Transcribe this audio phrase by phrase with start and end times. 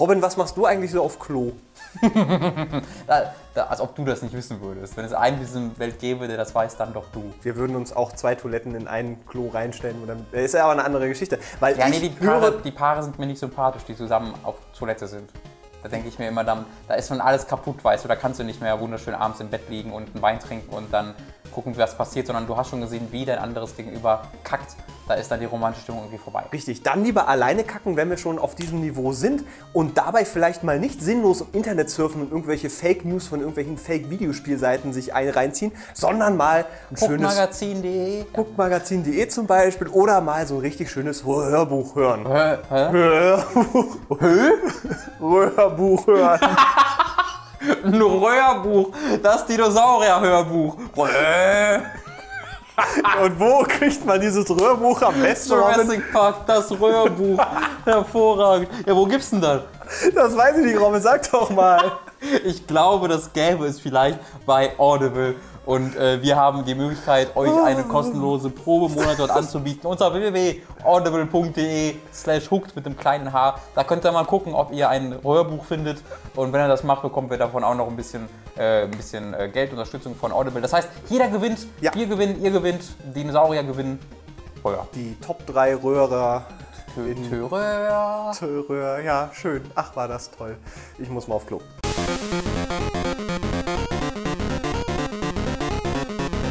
[0.00, 1.52] Robin, was machst du eigentlich so auf Klo?
[3.06, 4.96] Da, da, als ob du das nicht wissen würdest.
[4.96, 7.34] Wenn es einen in dieser Welt gäbe, der das weiß, dann doch du.
[7.42, 10.00] Wir würden uns auch zwei Toiletten in ein Klo reinstellen.
[10.02, 11.38] Oder, ist ja aber eine andere Geschichte.
[11.58, 14.56] Weil Ja, nee, die höre, Paare, die Paare sind mir nicht sympathisch, die zusammen auf
[14.78, 15.28] Toilette sind.
[15.82, 18.38] Da denke ich mir immer dann, da ist schon alles kaputt, weißt du, da kannst
[18.38, 21.14] du nicht mehr wunderschön abends im Bett liegen und einen Wein trinken und dann
[21.50, 24.76] gucken, was passiert, sondern du hast schon gesehen, wie dein anderes Gegenüber kackt.
[25.08, 26.44] Da ist dann die romantische Stimmung irgendwie vorbei.
[26.52, 29.42] Richtig, dann lieber alleine kacken, wenn wir schon auf diesem Niveau sind
[29.72, 33.76] und dabei vielleicht mal nicht sinnlos im Internet surfen und irgendwelche Fake News von irgendwelchen
[33.76, 38.24] Fake Videospielseiten sich ein reinziehen, sondern mal ein schönes Guckmagazin.de.
[38.32, 42.28] Guckmagazin.de zum Beispiel oder mal so ein richtig schönes Hörbuch hören.
[42.28, 43.96] Hörbuch.
[45.18, 46.40] Hörbuch hören.
[47.60, 48.90] Ein Röhrbuch,
[49.22, 50.76] das Dinosaurier-Hörbuch.
[53.22, 55.52] Und wo kriegt man dieses Röhrbuch am besten?
[55.52, 57.38] Jurassic Park, das Röhrbuch.
[57.84, 58.68] Hervorragend.
[58.86, 59.62] Ja, wo gibt's denn das?
[60.14, 61.92] Das weiß ich nicht, Robin, sag doch mal.
[62.44, 65.34] Ich glaube, das gäbe es vielleicht bei Audible.
[65.70, 72.50] Und äh, wir haben die Möglichkeit, euch eine kostenlose Probemonat dort anzubieten unter www.audible.de slash
[72.50, 73.54] hooked mit dem kleinen H.
[73.76, 76.02] Da könnt ihr mal gucken, ob ihr ein Röhrbuch findet.
[76.34, 79.32] Und wenn ihr das macht, bekommen wir davon auch noch ein bisschen, äh, ein bisschen
[79.32, 80.60] äh, Geldunterstützung von Audible.
[80.60, 81.94] Das heißt, jeder gewinnt, Ja.
[81.94, 82.82] wir gewinnen, ihr gewinnt,
[83.14, 84.00] Dinosaurier gewinnen.
[84.64, 84.88] Röhr.
[84.96, 86.46] Die Top 3 Röhrer.
[86.96, 88.32] Röhr.
[88.68, 89.62] Röhr, ja, schön.
[89.76, 90.56] Ach, war das toll.
[90.98, 91.60] Ich muss mal auf Klo.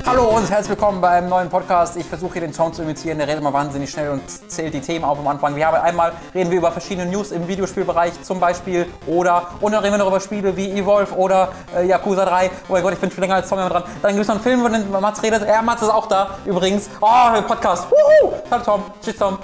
[0.10, 1.96] Hallo und herzlich willkommen bei einem neuen Podcast.
[1.96, 4.82] Ich versuche hier den Ton zu imitieren, der redet immer wahnsinnig schnell und zählt die
[4.82, 5.56] Themen auf am Anfang.
[5.56, 9.84] Wir haben einmal reden wir über verschiedene News im Videospielbereich zum Beispiel oder und dann
[9.84, 12.50] reden wir noch über Spiele wie Evolve oder äh, Yakuza 3.
[12.70, 13.84] Oh mein Gott, ich bin schon länger als Tom immer dran.
[14.02, 15.48] Dann gibt es noch einen Film, wo den Mats redet.
[15.48, 16.90] Ja, Mats ist auch da übrigens.
[17.02, 17.86] Oh, Podcast.
[17.92, 18.34] Wuhu!
[18.50, 18.84] Hallo Tom.
[19.04, 19.38] Tschüss Tom.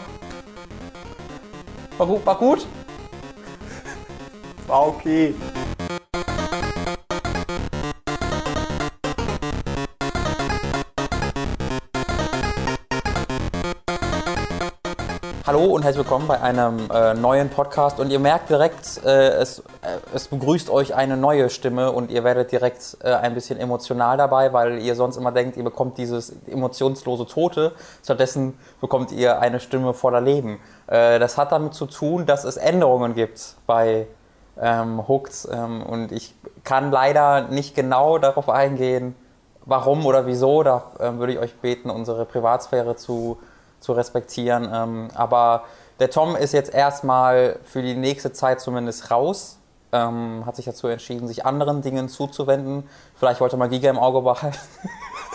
[2.00, 2.25] War gut?
[2.25, 2.66] War gut?
[4.66, 5.35] War okay.
[15.47, 18.00] Hallo und herzlich willkommen bei einem äh, neuen Podcast.
[18.00, 22.23] Und ihr merkt direkt, äh, es, äh, es begrüßt euch eine neue Stimme und ihr
[22.23, 26.33] werdet direkt äh, ein bisschen emotional dabei, weil ihr sonst immer denkt, ihr bekommt dieses
[26.47, 27.73] emotionslose Tote.
[28.03, 30.59] Stattdessen bekommt ihr eine Stimme voller Leben.
[30.88, 34.07] Äh, das hat damit zu tun, dass es Änderungen gibt bei
[34.59, 35.47] ähm, Hooked.
[35.53, 36.33] Ähm, und ich
[36.63, 39.13] kann leider nicht genau darauf eingehen,
[39.63, 40.63] warum oder wieso.
[40.63, 43.38] Da ähm, würde ich euch beten, unsere Privatsphäre zu,
[43.85, 44.69] zu respektieren.
[44.73, 45.63] Ähm, aber
[46.00, 49.59] der Tom ist jetzt erstmal für die nächste Zeit zumindest raus.
[49.91, 52.90] Ähm, hat sich dazu entschieden, sich anderen Dingen zuzuwenden.
[53.16, 54.57] Vielleicht wollte er mal Giga im Auge behalten.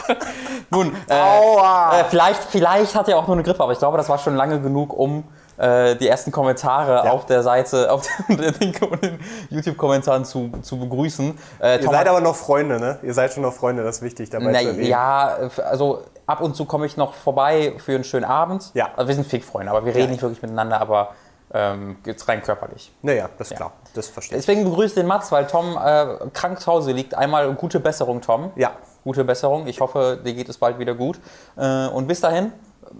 [0.71, 4.09] Nun, äh, äh, vielleicht, vielleicht hat er auch nur eine Grippe, aber ich glaube, das
[4.09, 5.25] war schon lange genug, um
[5.61, 7.13] äh, die ersten Kommentare Ja.
[7.13, 8.73] auf der Seite, auf den, den,
[9.03, 9.19] den
[9.51, 11.39] YouTube-Kommentaren zu, zu begrüßen.
[11.61, 12.99] Äh, Ihr Tom seid aber noch Freunde, ne?
[13.03, 15.37] Ihr seid schon noch Freunde, das ist wichtig dabei na, ja,
[15.69, 18.71] also ab und zu komme ich noch vorbei für einen schönen Abend.
[18.75, 18.89] Ja.
[18.97, 20.11] Also wir sind Fickfreunde, aber wir reden Ja.
[20.13, 21.11] nicht wirklich miteinander, aber
[21.53, 22.93] ähm, jetzt rein körperlich.
[23.03, 23.73] Naja, das ist klar.
[23.95, 24.45] Das verstehe ich.
[24.47, 27.15] Deswegen begrüße den Mats, weil Tom äh, krank zu Hause liegt.
[27.17, 28.53] Einmal gute Besserung, Tom.
[28.55, 28.71] Ja.
[29.03, 29.67] Gute Besserung.
[29.67, 31.19] Ich hoffe, dir geht es bald wieder gut.
[31.57, 32.53] Äh, und bis dahin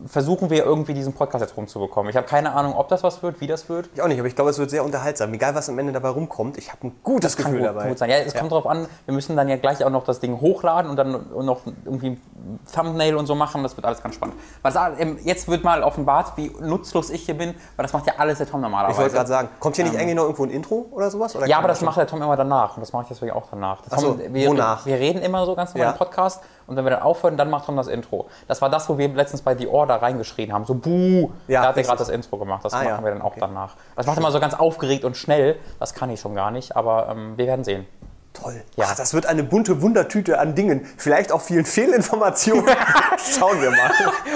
[0.07, 2.11] versuchen wir irgendwie diesen Podcast jetzt rumzubekommen.
[2.11, 3.91] Ich habe keine Ahnung, ob das was wird, wie das wird.
[3.95, 5.33] Ich auch nicht, aber ich glaube, es wird sehr unterhaltsam.
[5.35, 7.89] Egal, was am Ende dabei rumkommt, ich habe ein gutes Kann Gefühl gut, dabei.
[7.89, 8.09] gut sein.
[8.09, 10.91] Ja, es kommt darauf an, wir müssen dann ja gleich auch noch das Ding hochladen
[10.91, 11.11] und dann
[11.45, 13.63] noch irgendwie ein Thumbnail und so machen.
[13.63, 14.37] Das wird alles ganz spannend.
[14.63, 18.07] Weil das, ähm, jetzt wird mal offenbart, wie nutzlos ich hier bin, weil das macht
[18.07, 18.93] ja alles der Tom normalerweise.
[18.93, 21.35] Ich wollte gerade sagen, kommt hier nicht eigentlich noch irgendwo ein Intro oder sowas?
[21.37, 23.33] Oder Ja, aber das schon- macht der Tom immer danach und das mache ich deswegen
[23.33, 23.83] auch danach.
[23.91, 24.87] Ach so, Tom, wir, wonach?
[24.87, 25.93] wir reden immer so ganz normal Ja.
[25.93, 28.27] im Podcast und wenn wir dann aufhören, dann macht Tom das Intro.
[28.49, 31.31] Das war das, wo wir letztens bei The Order reingeschrien haben, so buh.
[31.49, 33.05] Ja, da hat er gerade das Intro gemacht, das Ah, machen ja.
[33.05, 33.41] wir dann auch Okay.
[33.41, 33.75] danach.
[33.97, 37.09] Das macht immer so ganz aufgeregt und schnell, das kann ich schon gar nicht, aber
[37.11, 37.87] ähm, wir werden sehen.
[38.43, 38.63] Toll.
[38.77, 38.87] Ja.
[38.89, 40.87] Ach, das wird eine bunte Wundertüte an Dingen.
[40.97, 42.65] Vielleicht auch vielen Fehlinformationen.
[43.39, 43.91] Schauen wir mal.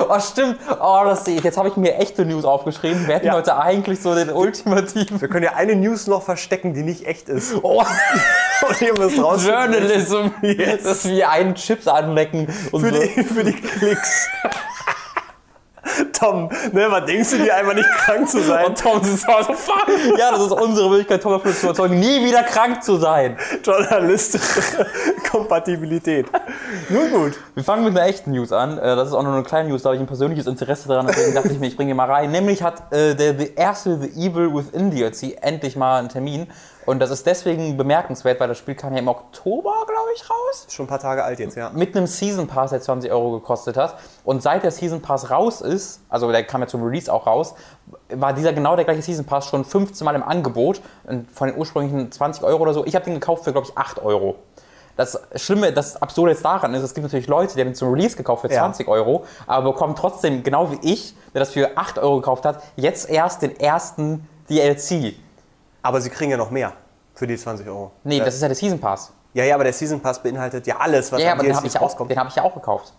[0.09, 0.59] Oh, stimmt.
[0.81, 1.45] Oh, das sehe ich.
[1.45, 3.07] Jetzt habe ich mir echte News aufgeschrieben.
[3.07, 3.33] Wir hätten Ja.
[3.35, 7.29] heute eigentlich so den ultimativen Wir können ja eine News noch verstecken, die nicht echt
[7.29, 7.55] ist.
[7.63, 7.83] oh,
[8.69, 9.45] Und ihr müsst raus.
[9.47, 10.27] Journalism.
[10.43, 10.83] Yes.
[10.83, 12.47] Das ist wie einen Chips anlecken.
[12.73, 13.01] Und Für so.
[13.03, 14.29] die, für die Klicks.
[16.15, 18.67] Tom, ne, was denkst du dir einfach nicht krank zu sein?
[18.67, 19.87] Und Tom ist so, fuck.
[20.19, 23.37] Ja, das ist unsere Möglichkeit, Tom davon zu überzeugen, nie wieder krank zu sein.
[23.63, 24.87] Journalistische
[25.31, 26.27] Kompatibilität.
[26.89, 27.39] Nun gut.
[27.55, 28.79] Wir fangen mit einer echten News an.
[28.79, 31.07] Äh, Das ist auch nur eine kleine News, da habe ich ein persönliches Interesse daran,
[31.07, 32.31] deswegen dachte ich mir, ich bringe die mal rein.
[32.31, 36.47] Nämlich hat äh, der, der erste The Evil Within DLC endlich mal einen Termin.
[36.87, 40.67] Und das ist deswegen bemerkenswert, weil das Spiel kam ja im Oktober, glaube ich, raus.
[40.69, 41.71] Schon ein paar Tage alt jetzt, ja.
[41.71, 43.97] Mit einem Season Pass, der 20 Euro gekostet hat.
[44.23, 47.55] Und seit der Season Pass raus ist, also der kam ja zum Release auch raus,
[48.09, 50.81] war dieser genau der gleiche Season Pass schon 15 Mal im Angebot.
[51.05, 52.85] Und von den ursprünglichen 20 Euro oder so.
[52.87, 54.37] Ich habe den gekauft für, glaube ich, 8 Euro.
[54.97, 57.91] Das Schlimme, das Absurde jetzt daran ist, es gibt natürlich Leute, die haben den zum
[57.93, 58.61] Release gekauft für Ja.
[58.61, 62.63] 20 Euro, aber bekommen trotzdem, genau wie ich, der das für 8 Euro gekauft hat,
[62.77, 65.15] jetzt erst den ersten DLC.
[65.83, 66.73] Aber sie kriegen ja noch mehr
[67.15, 67.91] für die 20 Euro.
[68.05, 68.25] Nee, ja.
[68.25, 69.13] das ist ja der Season Pass.
[69.33, 71.57] ja, ja, aber der Season Pass beinhaltet ja alles, was Ja, ja an aber den
[71.57, 72.11] habe ich, auch- rauskommt.
[72.13, 72.93] den hab ich ja auch gekauft.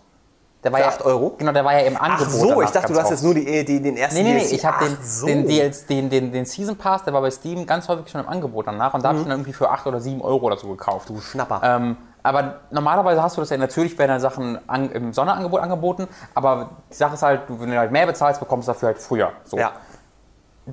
[0.66, 1.34] Der war Für ja, 8 Euro?
[1.38, 2.32] Genau, der war ja im Ach Angebot.
[2.32, 4.40] so, danach ich dachte, du hast jetzt nur die, die, den ersten Nee, nee, nee,
[4.40, 4.52] DLC.
[4.52, 5.26] ich habe den, Ach so.
[5.26, 8.66] den, den, den, den Season Pass, der war bei Steam ganz häufig schon im Angebot
[8.66, 10.66] danach und da habe ich ihn dann irgendwie für 8 oder 7 Euro oder so
[10.66, 11.08] gekauft.
[11.08, 11.60] Du Schnapper.
[11.62, 16.08] Ähm, aber normalerweise hast du das ja natürlich, werden dann Sachen an, im Sonderangebot angeboten,
[16.34, 18.98] aber die Sache ist halt, du, wenn du halt mehr bezahlst, bekommst du dafür halt
[18.98, 19.30] früher.
[19.44, 19.56] So.
[19.56, 19.70] ja.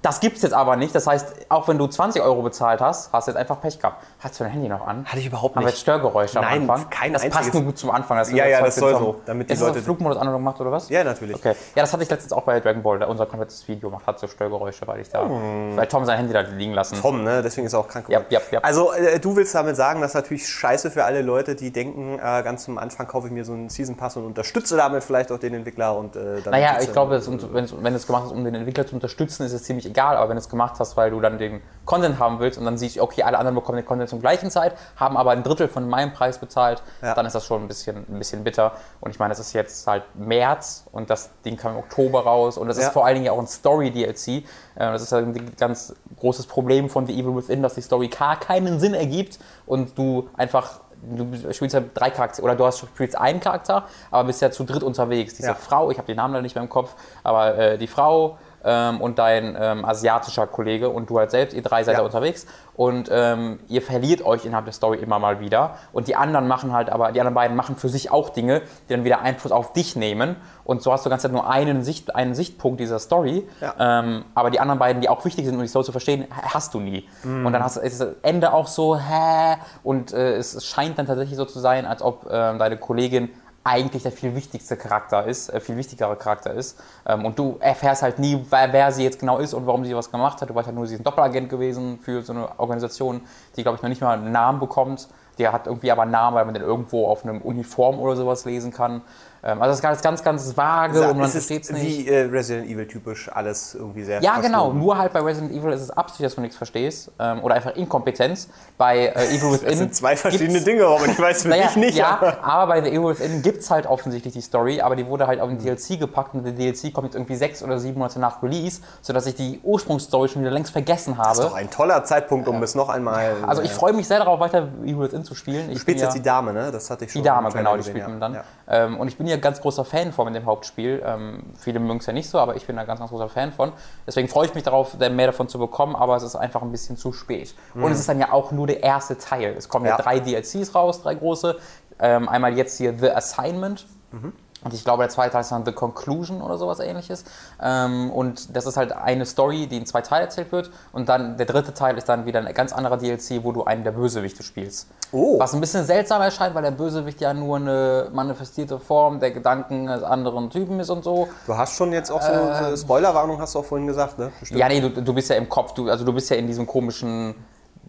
[0.01, 0.95] Das gibt es jetzt aber nicht.
[0.95, 4.03] Das heißt, auch wenn du 20 Euro bezahlt hast, hast du jetzt einfach Pech gehabt.
[4.23, 5.03] Hast du dein Handy noch an?
[5.05, 5.65] Hatte ich überhaupt nicht.
[5.67, 6.89] jetzt Störgeräusche Nein, am Anfang?
[6.89, 8.17] kein Das passt nur gut zum Anfang.
[8.17, 10.27] dass du Ja, ja, das soll so, damit die ist das Leute- auf Flugmodus an
[10.29, 10.87] oder gemacht oder was?
[10.87, 11.35] Ja, natürlich.
[11.35, 11.53] Okay.
[11.75, 14.19] Ja, das hatte ich letztens auch bei Dragon Ball, da unser komplettes Video macht, hat
[14.19, 16.95] so Störgeräusche, weil ich da, weil Tom sein Handy da liegen lassen.
[16.95, 17.01] Hm.
[17.01, 17.41] Tom, ne?
[17.41, 18.33] Deswegen ist er auch krank Ja, geworden.
[18.33, 18.59] ja, ja.
[18.61, 22.13] Also, äh, du willst damit sagen, das ist natürlich scheiße für alle Leute, die denken,
[22.17, 25.33] äh, ganz zum Anfang kaufe ich mir so einen Season Pass und unterstütze damit vielleicht
[25.33, 26.51] auch den Entwickler und äh, dann.
[26.51, 28.87] Naja, ich glaube, das- und wenn, es- wenn du es gemacht hast, um den Entwickler
[28.87, 30.15] zu unterstützen, ist es ziemlich egal.
[30.15, 32.77] Aber wenn du es gemacht hast, weil du dann den Content haben willst und dann
[32.77, 35.87] siehst, okay, alle anderen bekommen den Content zur gleichen Zeit, haben aber ein Drittel von
[35.89, 37.13] meinem Preis bezahlt, Ja.
[37.15, 38.73] dann ist das schon ein bisschen, ein bisschen bitter.
[39.01, 42.57] Und ich meine, es ist jetzt halt März und das Ding kam im Oktober raus
[42.57, 42.87] und das Ja.
[42.87, 44.27] ist vor allen Dingen ja auch ein Story-DLC.
[44.37, 44.43] Äh,
[44.75, 48.39] Das ist halt ein ganz großes Problem von The Evil Within, dass die Story gar
[48.39, 53.17] keinen Sinn ergibt und du einfach du spielst ja drei Charaktere oder du hast, spielst
[53.17, 55.33] einen Charakter, aber bist ja zu dritt unterwegs.
[55.33, 55.53] Diese Ja.
[55.53, 59.01] Frau, ich habe den Namen leider nicht mehr im Kopf, aber äh, die Frau ähm,
[59.01, 61.99] und dein ähm, asiatischer Kollege und du halt selbst, ihr drei seid Ja.
[61.99, 62.45] da unterwegs
[62.75, 66.73] und ähm, ihr verliert euch innerhalb der Story immer mal wieder und die anderen machen
[66.73, 69.73] halt aber, die anderen beiden machen für sich auch Dinge, die dann wieder Einfluss auf
[69.73, 73.75] dich nehmen und so hast du ganz nur einen, Sicht, einen Sichtpunkt dieser Story, Ja.
[73.79, 76.73] ähm, aber die anderen beiden, die auch wichtig sind, um die Story zu verstehen, hast
[76.73, 77.07] du nie.
[77.23, 77.45] Mhm.
[77.45, 79.57] Und dann hast, ist das Ende auch so, hä?
[79.83, 83.29] Und äh, es scheint dann tatsächlich so zu sein, als ob ähm, deine Kollegin
[83.63, 86.79] eigentlich der viel wichtigste Charakter ist, äh, viel wichtigere Charakter ist.
[87.05, 89.95] Ähm, und du erfährst halt nie, wer, wer sie jetzt genau ist und warum sie
[89.95, 90.49] was gemacht hat.
[90.49, 93.21] Du weißt halt nur, sie ist ein Doppelagent gewesen für so eine Organisation,
[93.55, 95.07] die, glaube ich, noch nicht mal einen Namen bekommt.
[95.37, 98.45] Der hat irgendwie aber einen Namen, weil man den irgendwo auf einem Uniform oder sowas
[98.45, 99.01] lesen kann.
[99.45, 102.05] Ähm, also das ist ganz, ganz, ganz vage und man versteht es nicht.
[102.05, 104.71] wie äh, Resident Evil typisch alles irgendwie sehr Ja, genau.
[104.71, 107.11] Nur halt bei Resident Evil ist es Absicht, dass du nichts verstehst.
[107.19, 108.47] Ähm, oder einfach Inkompetenz.
[108.77, 109.69] Bei äh, Evil Within.
[109.69, 111.97] Das sind zwei verschiedene Dinge, aber ich weiß Naja, dich nicht.
[111.97, 115.05] ja, aber- aber bei The Evil Within gibt es halt offensichtlich die Story, aber die
[115.07, 117.99] wurde halt auf den DLC gepackt und der DLC kommt jetzt irgendwie sechs oder sieben
[117.99, 121.27] Monate nach Release, sodass ich die Ursprungsstory schon wieder längst vergessen habe.
[121.29, 123.35] Das ist doch ein toller Zeitpunkt, um es noch einmal.
[123.45, 125.67] also ich äh, freue mich sehr darauf, weiter Evil Within zu spielen.
[125.69, 126.71] Ich Du spielst jetzt ja- die Dame, ne?
[126.71, 127.21] Das hatte ich schon.
[127.21, 128.07] die Dame, genau, die spielt ja.
[128.07, 128.33] man dann.
[128.35, 128.43] Ja.
[128.69, 131.03] Ähm, und ich bin ja ganz großer Fan von dem Hauptspiel.
[131.05, 133.51] Ähm, viele mögen es ja nicht so, aber ich bin da ganz, ganz großer Fan
[133.51, 133.71] von.
[134.07, 136.97] Deswegen freue ich mich darauf, mehr davon zu bekommen, aber es ist einfach ein bisschen
[136.97, 137.55] zu spät.
[137.73, 139.55] Und es ist dann ja auch nur der erste Teil.
[139.57, 139.97] Es kommen ja, Mhm.
[139.97, 140.03] Ja.
[140.03, 141.57] drei DLCs raus, drei große.
[141.99, 143.85] Ähm, einmal jetzt hier The Assignment.
[144.11, 144.33] Mhm.
[144.63, 147.25] Und ich glaube, der zweite Teil ist dann The Conclusion oder sowas ähnliches.
[147.61, 150.71] Ähm, und das ist halt eine Story, die in zwei Teile erzählt wird.
[150.91, 153.83] Und dann der dritte Teil ist dann wieder ein ganz anderer DLC, wo du einen
[153.83, 154.87] der Bösewichte spielst.
[155.11, 155.39] Oh.
[155.39, 159.87] Was ein bisschen seltsam erscheint, weil der Bösewicht ja nur eine manifestierte Form der Gedanken
[159.87, 161.27] eines anderen Typen ist und so.
[161.45, 164.31] Du hast schon jetzt auch so, so Spoilerwarnung, hast du auch vorhin gesagt, ne?
[164.39, 164.59] Bestimmt.
[164.59, 166.65] Ja, nee, du, du bist ja im Kopf, du, also du bist ja in diesem
[166.65, 167.35] komischen.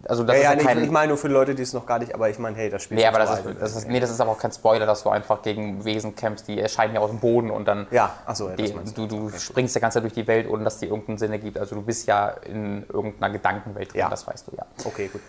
[0.07, 0.85] Also das Ja, ja, ist nee, ja ich, kein.
[0.85, 2.83] ich meine nur für Leute, die es noch gar nicht, aber ich meine, hey, das
[2.83, 5.03] Spiel Nee, aber das ist, das ist, nee, das ist aber auch kein Spoiler, dass
[5.03, 7.87] du einfach gegen Wesen kämpfst, die erscheinen ja aus dem Boden und dann.
[7.91, 10.87] Ja, achso, ja, Die, du, du springst ja ganz durch die Welt, ohne dass die
[10.87, 11.59] irgendeinen Sinn ergibt.
[11.59, 14.09] Also du bist ja in irgendeiner Gedankenwelt drin, Ja.
[14.09, 14.65] das weißt du ja.
[14.85, 15.21] Okay, gut.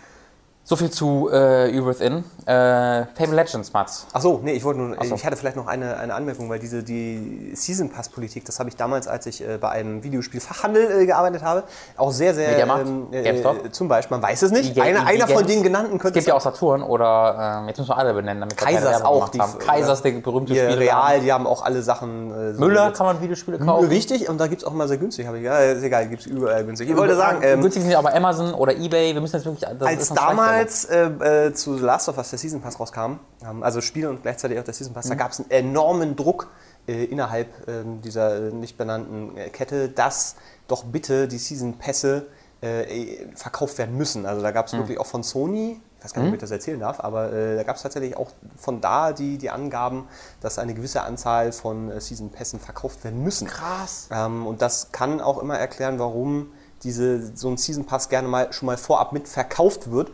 [0.68, 2.24] So viel zu äh, Evil Within.
[2.48, 4.08] Äh, Fable Legends, Mats.
[4.14, 5.14] Achso, nee, ich wollte nur, so.
[5.14, 8.70] ich hatte vielleicht noch eine, eine Anmerkung, weil diese die Season Pass Politik, das habe
[8.70, 11.66] ich damals, als ich äh, bei einem Videospielfachhandel äh, gearbeitet habe,
[11.98, 12.88] auch sehr, sehr Mediamarkt?
[13.12, 13.74] äh, GameStop?
[13.76, 14.76] zum Beispiel, man weiß es nicht.
[14.76, 17.60] Die- einer die einer von Games- den genannten Es könnte gibt ja auch Saturn oder,
[17.62, 19.60] ähm, jetzt müssen wir alle benennen, damit wir Kaisers auch, die- haben.
[19.60, 20.66] Kaisers, der berühmte Spiel.
[20.80, 22.32] Real, die haben auch alle Sachen.
[22.32, 23.88] Äh, so Müller kann man Videospiele kaufen.
[23.90, 25.44] Richtig, und da gibt es auch immer sehr günstig, habe ich.
[25.44, 26.90] Ja, ist egal, gibt es überall günstig.
[26.90, 29.14] Ich wollte sagen, ähm, günstig sind aber Amazon oder Ebay.
[29.14, 29.68] Wir müssen jetzt wirklich.
[29.68, 30.55] Als eine Schleichwerbung.
[30.56, 34.08] Damals äh, äh, zu The Last of Us der Season Pass rauskam, ähm, also Spiel
[34.08, 35.10] und gleichzeitig auch der Season Pass, Mhm.
[35.10, 36.48] da gab es einen enormen Druck
[36.88, 40.36] äh, innerhalb ähm, dieser äh, nicht benannten äh, Kette, dass
[40.68, 42.28] doch bitte die Season Pässe
[42.62, 44.26] äh, verkauft werden müssen.
[44.26, 44.80] Also da gab es Hm.
[44.80, 47.64] wirklich auch von Sony, ich weiß gar nicht, ob ich das erzählen darf, aber da
[47.64, 50.08] gab es tatsächlich auch von da die, die Angaben,
[50.40, 53.48] dass eine gewisse Anzahl von Season Pässen verkauft werden müssen.
[53.48, 54.08] Krass.
[54.12, 56.52] Ähm, und das kann auch immer erklären, warum
[56.84, 60.12] diese, so ein Season Pass gerne mal schon mal vorab mit verkauft wird,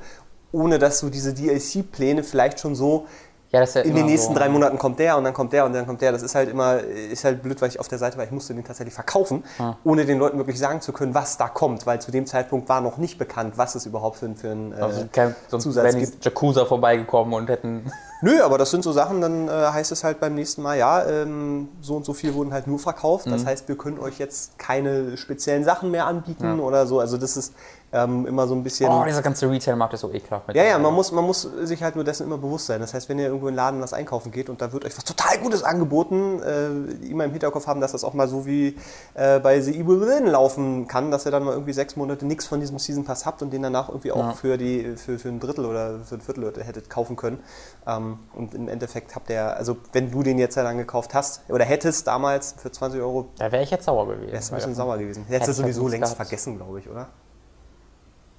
[0.52, 3.06] ohne dass so diese DLC-Pläne vielleicht schon so
[3.52, 4.40] Ja, ja in immer den nächsten so.
[4.40, 6.12] drei Monaten kommt der und dann kommt der und dann kommt der.
[6.14, 8.54] Das ist halt immer, ist halt blöd, weil ich auf der Seite war, ich musste
[8.54, 9.44] den tatsächlich verkaufen,
[9.84, 12.80] ohne den Leuten wirklich sagen zu können, was da kommt, weil zu dem Zeitpunkt war
[12.80, 15.84] noch nicht bekannt, was es überhaupt für, ein- für ein äh, Also, kein, sonst Zusatz
[15.84, 16.24] wären die gibt.
[16.24, 17.92] Jakuza vorbeigekommen und hätten.
[18.24, 21.04] Nö, aber das sind so Sachen, dann äh, heißt es halt beim nächsten Mal, ja,
[21.06, 23.26] ähm, so und so viel wurden halt nur verkauft.
[23.26, 23.32] Mhm.
[23.32, 27.00] Das heißt, wir können euch jetzt keine speziellen Sachen mehr anbieten oder so.
[27.00, 27.54] Also das ist
[27.94, 28.90] ähm, immer so ein bisschen.
[28.90, 30.54] Oh, dieser ganze Retail-Markt ist so ekelhaft.
[30.56, 32.80] Ja, ja, man muss, man muss sich halt nur dessen immer bewusst sein.
[32.82, 34.96] Das heißt, wenn ihr irgendwo in den Laden was einkaufen geht und da wird euch
[34.98, 38.78] was total Gutes angeboten, äh, immer im Hinterkopf haben, dass das auch mal so wie
[39.14, 42.48] äh, bei The Evil Within laufen kann, dass ihr dann mal irgendwie sechs Monate nichts
[42.48, 45.40] von diesem Season Pass habt und den danach irgendwie auch für, die, für, für ein
[45.40, 47.40] Drittel oder für ein Viertel hättet kaufen können.
[47.88, 51.42] Ähm, und im Endeffekt habt ihr, also wenn du den jetzt ja dann gekauft hast
[51.50, 54.32] oder hättest damals für 20 Euro, Da wäre ich jetzt sauer gewesen.
[54.32, 55.26] wärst ein bisschen sauer gewesen.
[55.28, 56.28] Hättest du sowieso halt längst gehabt.
[56.28, 57.08] vergessen, glaube ich, oder?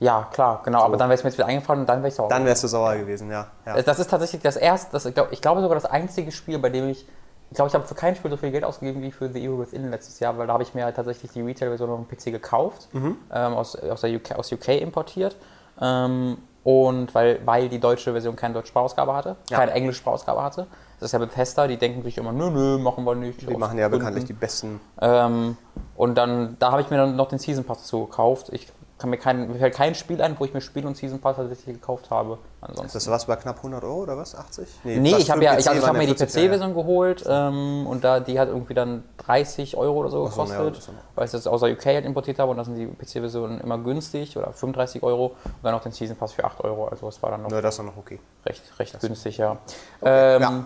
[0.02, 0.80] Ja, klar, genau.
[0.82, 2.28] Aber dann wäre es mir jetzt wieder eingefallen und dann wäre ich sauer.
[2.28, 3.46] Dann wärst du sauer gewesen, ja.
[3.64, 3.80] ja.
[3.82, 6.88] Das ist tatsächlich das erste, das, ich glaub- glaube sogar das einzige Spiel, bei dem
[6.88, 7.06] ich,
[7.50, 9.60] ich glaube, ich habe für kein Spiel so viel Geld ausgegeben wie für The Evil
[9.60, 12.32] Within letztes Jahr, weil da habe ich mir halt tatsächlich die Retail-Version auf dem PC
[12.32, 13.16] gekauft, Mhm.
[13.32, 15.36] ähm, aus, aus, der UK, aus UK importiert.
[15.80, 19.58] Ähm, und weil, weil die deutsche Version keine deutsche Sprachausgabe hatte, Ja.
[19.58, 20.66] keine englische Sprachausgabe hatte.
[21.00, 23.42] Das ist ja Bethesda, die denken sich immer, nö, nö, machen wir nicht.
[23.42, 23.98] Die machen ja Gründen.
[23.98, 25.56] bekanntlich die besten Ähm,
[25.96, 28.50] und dann, da habe ich mir dann noch den Season Pass dazu gekauft.
[28.52, 28.68] Ich
[29.02, 31.36] kann mir kein, mir fällt kein Spiel ein, wo ich mir Spiel und Season Pass
[31.36, 32.38] tatsächlich gekauft habe.
[32.60, 32.94] Ansonsten.
[32.94, 34.34] Das warst du bei knapp 100 Euro oder was?
[34.34, 34.68] 80?
[34.84, 36.48] Nee, fast ich habe ja, ich, also ich habe mir ja die 40, ja, ja.
[36.48, 40.58] PC-Version geholt ähm, und da, die hat irgendwie dann 30 Euro oder so so, gekostet,
[40.58, 42.64] ja, das ja noch- weil ich das aus der UK halt importiert habe und da
[42.64, 46.44] sind die PC-Versionen immer günstig oder 35 Euro und dann noch den Season Pass für
[46.44, 48.20] 8 Euro, also es war dann noch Na, das doch noch okay.
[48.46, 49.58] recht, recht günstig, ja.
[50.02, 50.64] Ähm, ja.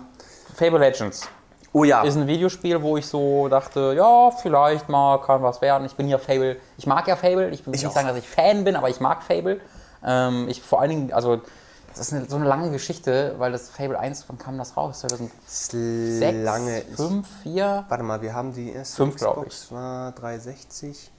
[0.55, 1.27] Fable Legends
[1.73, 2.03] Oh ja.
[2.03, 5.85] ist ein Videospiel, wo ich so dachte, ja, vielleicht mal kann was werden.
[5.85, 7.93] Ich bin ja Fable, ich mag ja Fable, ich will Ich nicht auch.
[7.93, 9.59] sagen, dass ich Fan bin, aber ich mag Fable.
[10.03, 11.41] Ähm, ich vor allen Dingen, also
[11.89, 14.99] das ist eine, so eine lange Geschichte, weil das Fable 1, wann kam das raus?
[14.99, 16.81] 2006, lange.
[16.95, 17.85] 5, 4?
[17.89, 21.11] Warte mal, wir haben die erste Fünf, glaub Xbox war 360.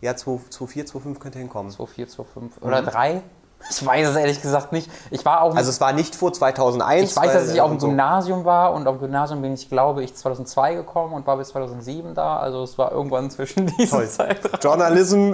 [0.00, 1.72] Ja, 2.4, 2.5 könnte hinkommen.
[1.72, 3.22] 2, 4, 2, 5 oder 3?
[3.70, 4.90] Ich weiß es ehrlich gesagt nicht.
[5.10, 7.10] Ich war auch Also es war nicht vor 2001.
[7.10, 9.52] Ich weiß, dass ich auf dem äh, so- Gymnasium war und auf dem Gymnasium bin
[9.52, 12.38] ich, glaube ich, 2002 gekommen und war bis 2007 da.
[12.38, 14.06] Also es war irgendwann zwischen diesen Toll.
[14.08, 14.60] Zeitraum.
[14.62, 15.32] Journalism,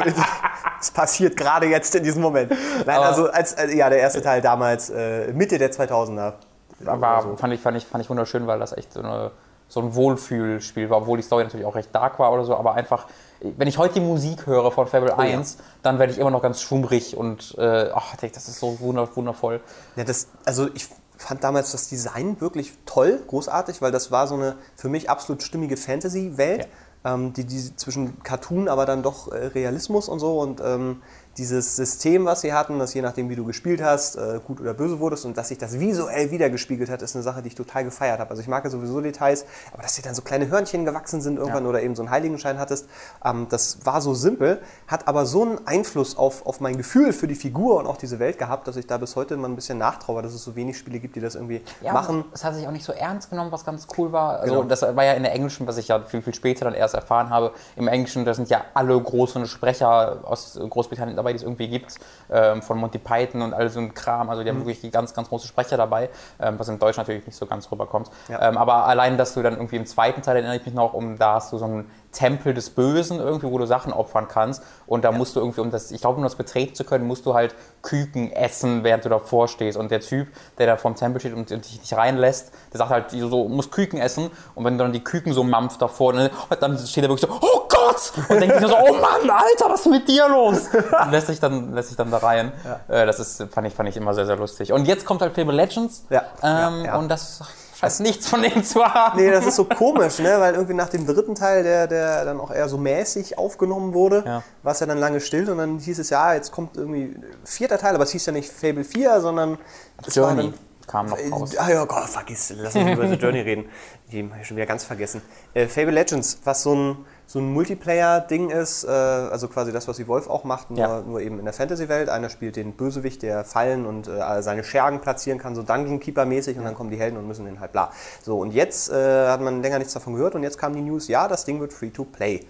[0.80, 2.50] es passiert gerade jetzt in diesem Moment.
[2.86, 6.32] Nein, Aber- also als, äh, ja, der erste Teil damals, äh, Mitte der 2000er.
[6.80, 7.36] war, so.
[7.36, 9.30] fand, ich, fand, ich, fand ich wunderschön, weil das echt so, eine,
[9.68, 12.74] so ein Wohlfühlspiel war, obwohl die Story natürlich auch recht dark war oder so, aber
[12.74, 13.06] einfach,
[13.40, 15.38] wenn ich heute die Musik höre von Fable Oh ja.
[15.38, 19.08] 1, dann werde ich immer noch ganz schwummrig und äh, ach, das ist so wunder,
[19.16, 19.60] wundervoll.
[19.96, 24.34] Ja, das, also ich fand damals das Design wirklich toll, großartig, weil das war so
[24.34, 26.68] eine für mich absolut stimmige Fantasy-Welt,
[27.04, 31.02] ähm, die, die zwischen Cartoon, aber dann doch äh, Realismus und so und ähm,
[31.36, 34.74] dieses System, was sie hatten, dass je nachdem, wie du gespielt hast, äh, gut oder
[34.74, 37.84] böse wurdest und dass sich das visuell wiedergespiegelt hat, ist eine Sache, die ich total
[37.84, 38.30] gefeiert habe.
[38.30, 41.38] Also ich mag ja sowieso Details, aber dass dir dann so kleine Hörnchen gewachsen sind
[41.38, 41.70] irgendwann Ja.
[41.70, 42.86] oder eben so einen Heiligenschein hattest,
[43.24, 47.26] ähm, das war so simpel, hat aber so einen Einfluss auf, auf mein Gefühl für
[47.26, 49.78] die Figur und auch diese Welt gehabt, dass ich da bis heute immer ein bisschen
[49.78, 52.24] nachtraue, dass es so wenig Spiele gibt, die das irgendwie machen.
[52.32, 54.40] Es hat sich auch nicht so ernst genommen, was ganz cool war.
[54.40, 54.64] Also Genau.
[54.68, 57.30] das war ja in der Englischen, was ich ja viel, viel später dann erst erfahren
[57.30, 57.52] habe.
[57.76, 61.96] Im Englischen, da sind ja alle großen Sprecher aus Großbritannien dabei, die es irgendwie gibt.
[62.30, 64.30] Ähm, von Monty Python und all so ein Kram.
[64.30, 64.56] Also die Mhm.
[64.56, 67.46] haben wirklich die ganz, ganz große Sprecher dabei, ähm, was im Deutschen natürlich nicht so
[67.46, 68.10] ganz rüberkommt.
[68.28, 68.48] Ja.
[68.48, 71.18] Ähm, aber allein, dass du dann irgendwie im zweiten Teil, erinnere ich mich noch, um
[71.18, 74.62] da hast du so einen Tempel des Bösen irgendwie, wo du Sachen opfern kannst.
[74.86, 77.26] Und da musst du irgendwie, um das, ich glaube, um das betreten zu können, musst
[77.26, 79.76] du halt Küken essen, während du davor stehst.
[79.76, 80.28] Und der Typ,
[80.58, 83.70] der da vorm Tempel steht und dich nicht reinlässt, der sagt halt, so, du musst
[83.72, 84.30] Küken essen.
[84.54, 86.30] Und wenn du dann die Küken so mampft davor, ne,
[86.60, 88.12] dann steht er wirklich so, oh Gott!
[88.28, 90.68] Und denkt sich so, oh Mann, Alter, was ist mit dir los?
[90.72, 92.52] Und lässt sich dann, lässt sich dann da rein.
[92.88, 94.72] Äh, das ist, fand ich, fand ich immer sehr, sehr lustig.
[94.72, 96.04] Und jetzt kommt halt Fable Legends.
[96.10, 96.96] Ja, Ähm, ja, ja.
[96.98, 97.42] Und das
[97.90, 99.18] scheint nichts von dem zu haben.
[99.18, 100.36] Nee, das ist so komisch, ne?
[100.38, 104.22] weil irgendwie nach dem dritten Teil, der, der dann auch eher so mäßig aufgenommen wurde,
[104.26, 104.42] Ja.
[104.62, 107.78] war es ja dann lange still und dann hieß es ja, jetzt kommt irgendwie vierter
[107.78, 109.58] Teil, aber es hieß ja nicht Fable 4, sondern
[110.06, 110.54] es war Journey dann-
[110.86, 111.56] kam noch raus.
[111.56, 113.64] Ah ja, Gott, vergiss, lass uns über The Journey reden.
[114.12, 115.22] Die habe ich schon wieder ganz vergessen.
[115.54, 119.96] Äh, Fable Legends, was so ein, so ein Multiplayer-Ding ist, äh, also quasi das, was
[119.96, 121.00] die Wolf auch macht, nur, Ja.
[121.00, 122.08] nur eben in der Fantasy-Welt.
[122.08, 126.58] Einer spielt den Bösewicht, der Fallen und äh, seine Schergen platzieren kann, so Dungeon Keeper-mäßig,
[126.58, 127.90] und dann kommen die Helden und müssen den halt bla.
[128.22, 131.08] So, und jetzt äh, hat man länger nichts davon gehört und jetzt kam die News,
[131.08, 132.40] ja, das Ding wird Free-to-Play.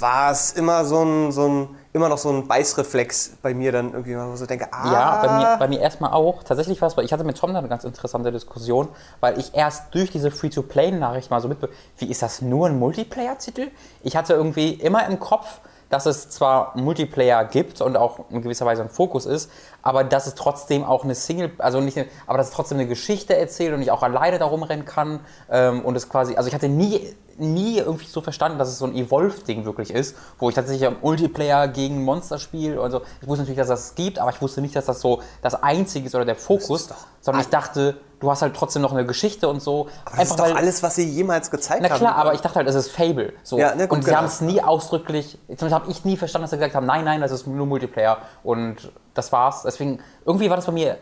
[0.00, 3.92] war es immer so ein, so ein, immer noch so ein Beißreflex bei mir dann
[3.92, 4.92] irgendwie, wo ich so denke, ah.
[4.92, 6.42] Ja, bei mir, bei mir erstmal auch.
[6.42, 8.88] Tatsächlich war es, ich hatte mit Tom da eine ganz interessante Diskussion,
[9.20, 11.70] weil ich erst durch diese Free-to-Play-Nachricht mal so mitbe...
[11.96, 13.68] Wie ist das nur ein Multiplayer-Titel?
[14.02, 18.66] Ich hatte irgendwie immer im Kopf, dass es zwar Multiplayer gibt und auch in gewisser
[18.66, 19.50] Weise ein Fokus ist,
[19.82, 22.88] aber dass es trotzdem auch eine Single, also nicht, eine, aber dass es trotzdem eine
[22.88, 25.20] Geschichte erzählt und ich auch alleine darum rennen kann
[25.50, 28.86] ähm, und es quasi, also ich hatte nie, nie irgendwie so verstanden, dass es so
[28.86, 33.02] ein Evolve-Ding wirklich ist, wo ich tatsächlich am Multiplayer gegen Monster spiele und so.
[33.22, 36.06] Ich wusste natürlich, dass das gibt, aber ich wusste nicht, dass das so das Einzige
[36.06, 36.88] ist oder der Fokus,
[37.20, 39.88] sondern ich dachte, du hast halt trotzdem noch eine Geschichte und so.
[40.04, 41.90] Aber das Einfach, ist doch weil, alles, was sie jemals gezeigt haben.
[41.90, 43.32] Na klar, aber ich dachte halt, es ist Fable.
[43.42, 43.58] So.
[43.58, 44.18] Ja, ne, gut, und sie genau.
[44.18, 47.20] haben es nie ausdrücklich, zumindest habe ich nie verstanden, dass sie gesagt haben, nein, nein,
[47.20, 49.62] das ist nur Multiplayer und das war's.
[49.62, 50.98] Deswegen, irgendwie war das bei mir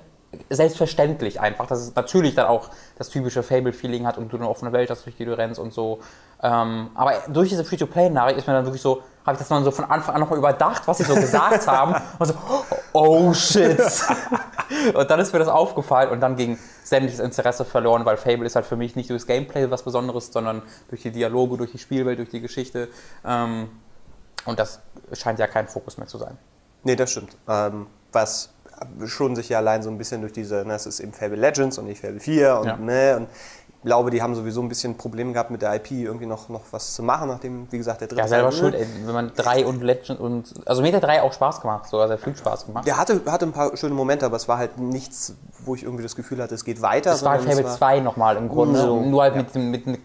[0.51, 4.73] selbstverständlich einfach, dass es natürlich dann auch das typische Fable-Feeling hat und du eine offene
[4.73, 6.01] Welt hast, durch die du rennst und so.
[6.43, 9.71] Ähm, aber durch diese Free-to-Play-Nachricht ist mir dann wirklich so, habe ich das dann so
[9.71, 11.95] von Anfang an nochmal überdacht, was sie so gesagt haben.
[12.19, 12.35] Und so,
[12.93, 13.81] oh shit.
[14.95, 18.57] und dann ist mir das aufgefallen und dann ging sämtliches Interesse verloren, weil Fable ist
[18.57, 22.19] halt für mich nicht durchs Gameplay was Besonderes, sondern durch die Dialoge, durch die Spielwelt,
[22.19, 22.89] durch die Geschichte.
[23.25, 23.69] Ähm,
[24.45, 24.81] und das
[25.13, 26.39] scheint ja kein Fokus mehr zu sein.
[26.85, 27.37] Nee, das stimmt.
[27.49, 28.51] Ähm, was
[29.07, 31.79] schon sich ja allein so ein bisschen durch diese, ne, es ist eben Fable Legends
[31.79, 32.77] und nicht Fable 4 und, ja.
[32.77, 33.29] ne, und
[33.69, 36.63] ich glaube, die haben sowieso ein bisschen Probleme gehabt mit der IP, irgendwie noch, noch
[36.73, 39.33] was zu machen, nachdem, wie gesagt, der dritte Ja, selber Teil, schuld, ey, wenn man
[39.37, 40.55] drei und Legend und.
[40.67, 42.87] Also mir hat der drei auch Spaß gemacht, sogar sehr viel Spaß gemacht.
[42.87, 46.03] Der hatte, hatte ein paar schöne Momente, aber es war halt nichts, wo ich irgendwie
[46.03, 47.13] das Gefühl hatte, es geht weiter.
[47.13, 49.43] Es war Fable 2 nochmal im Grunde, so, nur halt ja.
[49.43, 50.01] mit, mit,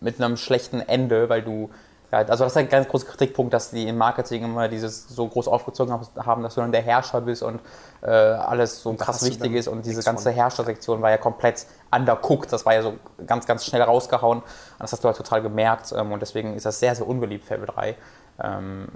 [0.00, 1.70] mit einem schlechten Ende, weil du
[2.12, 5.28] ja, also das ist ein ganz großer Kritikpunkt, dass die im Marketing immer dieses so
[5.28, 7.60] groß aufgezogen haben, dass du dann der Herrscher bist und
[8.02, 12.66] äh, alles so krass wichtig ist und diese ganze Herrschersektion war ja komplett undercooked, das
[12.66, 12.94] war ja so
[13.26, 14.38] ganz, ganz schnell rausgehauen.
[14.38, 14.44] Und
[14.78, 17.66] das hast du halt total gemerkt ähm, und deswegen ist das sehr, sehr unbeliebt, Fable
[17.66, 17.96] 3 ähm,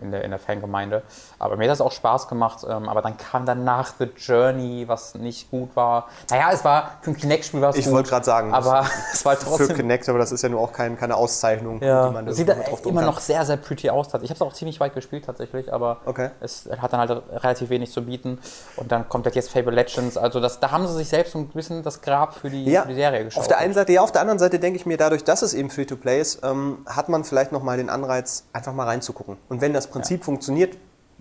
[0.00, 1.02] in, der, in der Fangemeinde.
[1.38, 2.64] Aber mir hat das auch Spaß gemacht.
[2.68, 6.08] Ähm, aber dann kam danach The Journey, was nicht gut war.
[6.30, 9.38] Naja, es war für ein Kinect-Spiel war es Ich wollte gerade sagen, aber es war
[9.38, 9.68] trotzdem...
[9.68, 11.82] Für Kinect, aber das ist ja nur auch kein, keine Auszeichnung.
[11.82, 12.08] Ja.
[12.08, 14.08] Die man Sieht echt immer noch sehr, sehr pretty aus.
[14.08, 16.30] Ich habe es auch ziemlich weit gespielt tatsächlich, aber okay.
[16.40, 18.38] es hat dann halt relativ wenig zu bieten.
[18.76, 20.16] Und dann kommt halt jetzt Fable Legends.
[20.16, 22.82] Also das, da haben sie sich selbst ein bisschen das Grab für die, ja.
[22.82, 23.42] für die Serie geschaut.
[23.42, 25.54] Auf der einen Seite ja, auf der anderen Seite denke ich mir, dadurch, dass es
[25.54, 29.46] eben Free-to-Play ist, ähm, hat man vielleicht nochmal den Anreiz, einfach mal reinzugucken gucken.
[29.48, 30.24] Und wenn das Prinzip ja.
[30.24, 30.76] funktioniert,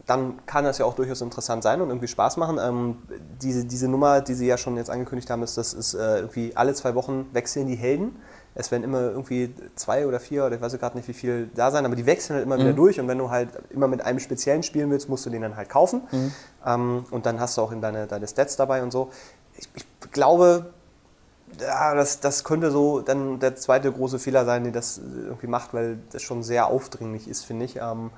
[0.05, 2.59] dann kann das ja auch durchaus interessant sein und irgendwie Spaß machen.
[2.61, 2.97] Ähm,
[3.41, 6.51] diese, diese Nummer, die Sie ja schon jetzt angekündigt haben, ist, das ist äh, irgendwie
[6.55, 8.17] alle zwei Wochen wechseln die Helden.
[8.55, 11.71] Es werden immer irgendwie zwei oder vier oder ich weiß gerade nicht, wie viel da
[11.71, 12.61] sein, aber die wechseln halt immer mhm.
[12.61, 15.41] wieder durch und wenn du halt immer mit einem speziellen spielen willst, musst du den
[15.41, 16.01] dann halt kaufen.
[16.11, 16.31] Mhm.
[16.65, 19.09] Ähm, und dann hast du auch in deine, deine Stats dabei und so.
[19.57, 20.73] Ich, ich glaube,
[21.59, 25.73] ja, das, das könnte so dann der zweite große Fehler sein, den das irgendwie macht,
[25.73, 28.11] weil das schon sehr aufdringlich ist, finde ich, ähm,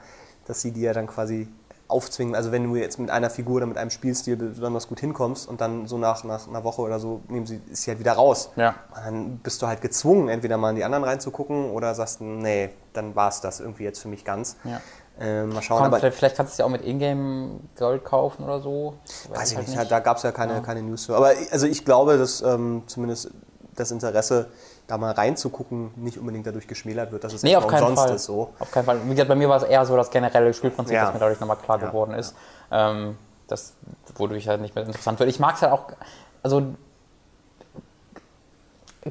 [0.48, 1.48] dass sie dir dann quasi
[1.88, 2.36] aufzwingen.
[2.36, 5.62] Also wenn du jetzt mit einer Figur oder mit einem Spielstil besonders gut hinkommst und
[5.62, 8.50] dann so nach, nach einer Woche oder so nehmen sie, ist sie halt wieder raus.
[8.56, 8.76] Ja.
[8.96, 13.16] Dann bist du halt gezwungen, entweder mal in die anderen reinzugucken oder sagst, nee, dann
[13.16, 14.58] war es das irgendwie jetzt für mich ganz.
[14.64, 14.82] Ja.
[15.20, 15.84] Äh, mal schauen.
[15.84, 18.96] Komm, vielleicht, vielleicht, kannst du es ja auch mit Ingame Gold kaufen oder so.
[19.30, 19.78] Weiß, weiß ich halt nicht.
[19.78, 19.92] nicht.
[19.92, 20.60] Da gab es ja keine, ja.
[20.60, 21.16] keine News für.
[21.16, 23.32] Aber also ich glaube, dass ähm, zumindest
[23.76, 24.48] das Interesse,
[24.88, 28.16] da mal reinzugucken, nicht unbedingt dadurch geschmälert wird, dass es nee, auf keinen Fall.
[28.16, 28.26] ist.
[28.26, 28.54] So.
[28.60, 29.00] Auf keinen Fall.
[29.06, 31.06] Wie gesagt, bei mir war es eher so das generelle Spielprinzip, ja.
[31.06, 31.88] das mir dadurch nochmal klar ja.
[31.88, 32.36] geworden ist.
[32.72, 33.74] Ähm, das,
[34.16, 35.30] wodurch halt nicht mehr interessant wird.
[35.30, 35.88] Ich mag es halt auch,
[36.44, 36.76] also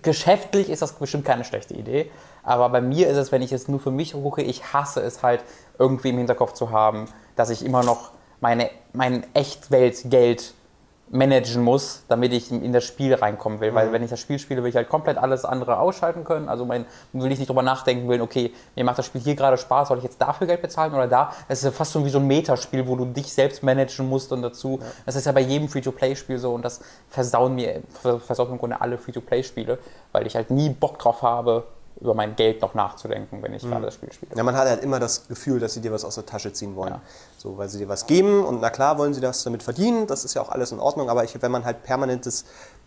[0.03, 2.11] geschäftlich ist das bestimmt keine schlechte Idee.
[2.45, 5.23] Aber bei mir ist es, wenn ich es nur für mich gucke, ich hasse es
[5.23, 5.43] halt
[5.79, 10.55] irgendwie im Hinterkopf zu haben, dass ich immer noch meine, mein Echtweltgeld
[11.11, 13.71] managen muss, damit ich in das Spiel reinkommen will.
[13.71, 13.75] Mhm.
[13.75, 16.49] Weil wenn ich das Spiel spiele, will ich halt komplett alles andere ausschalten können.
[16.49, 19.57] Also mein, will ich nicht drüber nachdenken will, okay, mir macht das Spiel hier gerade
[19.57, 21.33] Spaß, soll ich jetzt dafür Geld bezahlen oder da?
[21.47, 24.33] Es ist ja fast so wie so ein Metaspiel, wo du dich selbst managen musst
[24.33, 24.79] und dazu.
[24.81, 24.87] Ja.
[25.07, 28.81] Das ist ja bei jedem Free-to-Play-Spiel so und das versauen mir, versaut mir im Grunde
[28.81, 29.79] alle Free-to-Play-Spiele,
[30.13, 31.65] weil ich halt nie Bock drauf habe,
[32.01, 33.71] über mein Geld noch nachzudenken, wenn ich mhm.
[33.71, 34.33] gerade das Spiel spiele.
[34.35, 36.75] Ja, man hat halt immer das Gefühl, dass sie dir was aus der Tasche ziehen
[36.77, 36.95] wollen.
[36.95, 37.01] Ja.
[37.39, 40.25] So, weil sie dir was geben und na klar wollen sie das damit verdienen, das
[40.25, 42.45] ist ja auch alles in Ordnung, aber ich, wenn man halt permanent das,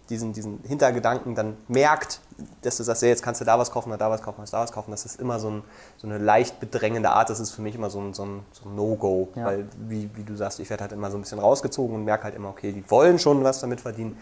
[0.10, 2.22] diesen, diesen Hintergedanken dann merkt,
[2.62, 4.72] dass du sagst, ja, jetzt kannst du da was kaufen, da was kaufen, da was
[4.72, 5.63] kaufen, das ist immer so, ein,
[5.98, 8.70] so eine leicht bedrängende Art, das ist für mich immer so ein, so ein, so
[8.70, 9.46] ein No-Go, ja.
[9.46, 12.26] weil wie, wie du sagst, ich werde halt immer so ein bisschen rausgezogen und merke
[12.26, 14.17] halt immer, okay, die wollen schon was damit verdienen.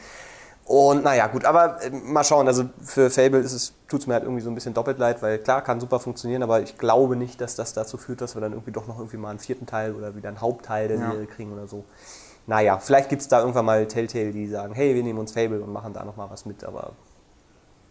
[0.66, 2.48] Und naja, gut, aber äh, mal schauen.
[2.48, 3.44] Also für Fable
[3.88, 6.42] tut es mir halt irgendwie so ein bisschen doppelt leid, weil klar, kann super funktionieren,
[6.42, 9.18] aber ich glaube nicht, dass das dazu führt, dass wir dann irgendwie doch noch irgendwie
[9.18, 11.12] mal einen vierten Teil oder wieder einen Hauptteil der ja.
[11.12, 11.86] Serie kriegen oder so.
[12.48, 15.62] Naja, vielleicht gibt es da irgendwann mal Telltale, die sagen, hey, wir nehmen uns Fable
[15.62, 16.92] und machen da nochmal was mit, aber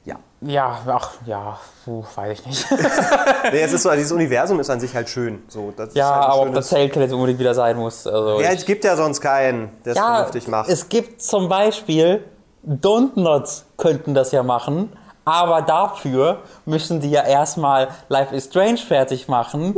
[0.04, 0.16] Ja.
[0.40, 2.66] Ja, ach, ja, puh, weiß ich nicht.
[3.52, 5.42] Nee, es ist so, dieses Universum ist an sich halt schön.
[5.48, 8.06] So, ja, halt aber ob das Telltale jetzt unbedingt wieder sein muss.
[8.06, 10.68] Also Ja, es gibt ja sonst keinen, der es Ja, vernünftig macht.
[10.70, 12.24] es gibt zum Beispiel
[12.66, 14.92] Dontnots könnten das ja machen,
[15.24, 19.74] aber dafür müssen die ja erstmal Life is Strange fertig machen.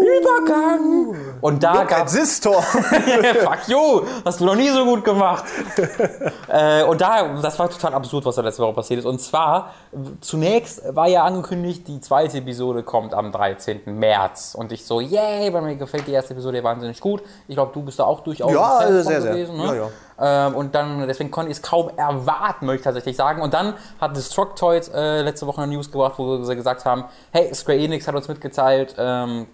[0.00, 1.16] Übergang!
[1.40, 2.62] Und da Look this Tor.
[2.62, 4.02] Fuck you!
[4.24, 5.44] Hast du noch nie so gut gemacht.
[6.48, 9.06] äh, und da, das war total absurd, was da letzte Woche passiert ist.
[9.06, 9.72] Und zwar,
[10.20, 13.80] zunächst war ja angekündigt, die zweite Episode kommt am 13.
[13.86, 14.54] März.
[14.54, 17.22] Und ich so, yay, bei mir gefällt die erste Episode wahnsinnig gut.
[17.48, 19.32] Ich glaube, du bist da auch durchaus Ja, sehr, sehr.
[19.32, 19.56] gewesen.
[19.56, 19.76] Ne?
[19.76, 19.88] Ja,
[20.20, 23.42] Ähm, und dann, deswegen konnte ich es kaum erwarten, möchte ich tatsächlich sagen.
[23.42, 27.52] Und dann hat Destructoid äh, letzte Woche eine News gebracht, wo sie gesagt haben, hey,
[27.54, 29.46] Square Enix hat uns mitgeteilt, ähm,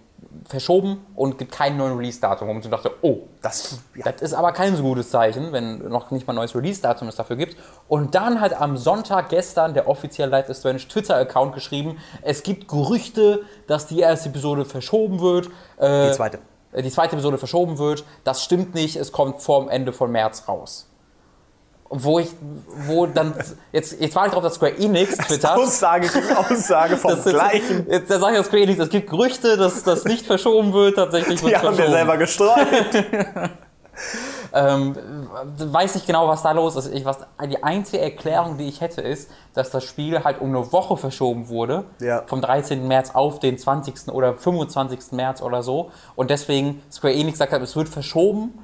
[0.47, 2.49] verschoben und gibt kein neuen Release-Datum.
[2.49, 4.11] Und ich dachte, oh, Das, ja.
[4.11, 7.15] das ist aber kein so gutes Zeichen, wenn noch nicht mal ein neues Release-Datum es
[7.15, 7.55] dafür gibt.
[7.87, 12.67] Und dann hat am Sonntag gestern der offizielle Life is Strange Twitter-Account geschrieben, es gibt
[12.67, 15.47] Gerüchte, dass die erste Episode verschoben wird.
[15.77, 16.39] Äh, Die zweite.
[16.75, 18.03] Äh, Die zweite Episode verschoben wird.
[18.23, 20.87] Das stimmt nicht, es kommt vorm Ende von März raus.
[21.89, 22.29] Wo ich,
[22.87, 23.33] wo dann,
[23.71, 25.57] jetzt, jetzt warte ich drauf, dass Square Enix twittert.
[25.57, 27.85] Aussage gegen Aussage vom Das Gleichen.
[27.89, 31.41] Jetzt, da sage ich Square Enix, es gibt Gerüchte, dass das nicht verschoben wird, tatsächlich
[31.43, 33.05] wird Die haben wir selber gestreut.
[34.53, 34.95] Ähm,
[35.57, 36.93] weiß nicht genau, was da los ist.
[36.93, 40.71] Ich, was, die einzige Erklärung, die ich hätte, ist, dass das Spiel halt um eine
[40.71, 41.85] Woche verschoben wurde.
[41.99, 42.23] Ja.
[42.25, 42.87] Vom 13.
[42.87, 44.09] März auf den 20.
[44.09, 45.11] oder 25.
[45.11, 45.91] März oder so.
[46.15, 48.63] Und deswegen Square Enix gesagt hat, es wird verschoben,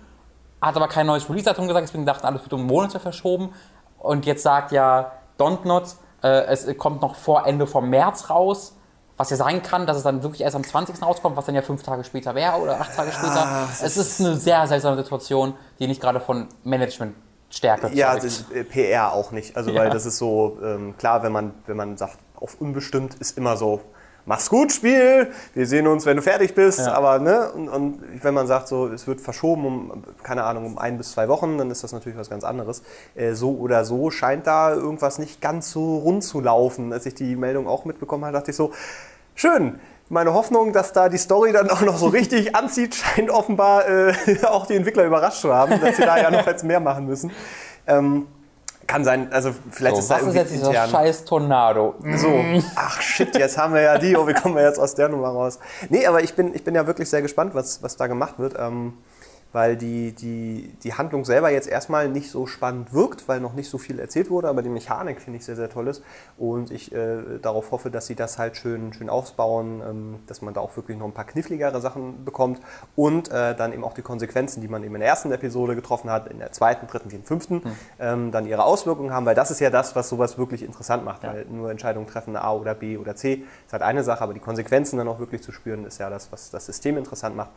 [0.62, 3.54] hat aber kein neues Release-Datum gesagt, deswegen dachten alle, es wird um Monate verschoben.
[4.00, 8.76] Und jetzt sagt ja Dontnod, äh, es kommt noch vor Ende vom März raus.
[9.22, 11.00] Was ja sein kann, dass es dann wirklich erst am 20.
[11.00, 13.70] rauskommt, was dann ja fünf Tage später wäre oder acht Tage später.
[13.84, 18.24] Es ist eine sehr seltsame Situation, die nicht gerade von Managementstärke Ja, zeugt.
[18.24, 19.56] das ist, äh, PR auch nicht.
[19.56, 19.82] Also, Ja.
[19.82, 23.58] weil das ist so, ähm, klar, wenn man, wenn man sagt, auf unbestimmt ist immer
[23.58, 23.82] so,
[24.26, 26.80] mach's gut, Spiel, wir sehen uns, wenn du fertig bist.
[26.80, 26.94] Ja.
[26.94, 30.78] Aber, ne, und, und wenn man sagt, so, es wird verschoben um, keine Ahnung, um
[30.78, 32.84] ein bis zwei Wochen, dann ist das natürlich was ganz anderes.
[33.16, 36.94] Äh, so oder so scheint da irgendwas nicht ganz so rund zu laufen.
[36.94, 38.72] Als ich die Meldung auch mitbekommen habe, dachte ich so,
[39.36, 39.80] schön.
[40.10, 44.14] Meine Hoffnung, dass da die Story dann auch noch so richtig anzieht, scheint offenbar äh,
[44.44, 47.32] auch die Entwickler überrascht zu haben, dass sie da ja noch jetzt mehr machen müssen.
[47.88, 48.28] Ähm,
[48.88, 50.89] kann sein, also vielleicht so, ist da was ist irgendwie jetzt dieser intern.
[50.89, 51.96] scheiß Tornado?
[52.17, 52.44] So,
[52.76, 55.30] ach shit, jetzt haben wir ja die, oh, wie kommen wir jetzt aus der Nummer
[55.30, 55.60] raus?
[55.89, 58.56] Nee, aber ich bin, ich bin ja wirklich sehr gespannt, was, was da gemacht wird,
[58.60, 58.94] ähm,
[59.54, 63.70] weil die, die, die Handlung selber jetzt erstmal nicht so spannend wirkt, weil noch nicht
[63.70, 66.04] so viel erzählt wurde, aber die Mechanik finde ich sehr, sehr toll ist.
[66.38, 70.54] Und ich äh, darauf hoffe, dass sie das halt schön, schön ausbauen, ähm, dass man
[70.54, 72.60] da auch wirklich noch ein paar kniffligere Sachen bekommt
[72.96, 76.10] und äh, dann eben auch die Konsequenzen, die man eben in der ersten Episode getroffen
[76.10, 77.62] hat, in der zweiten, dritten, vierten, fünften,
[78.00, 81.24] ähm, dann ihre Auswirkungen haben, weil das ist ja das, was sowas wirklich interessant macht,
[81.24, 84.40] weil nur Entscheidungen treffen, A oder B oder C, ist halt eine Sache, aber die
[84.40, 87.52] Konsequenzen dann auch wirklich zu spüren, ist ja das, was das System interessant macht.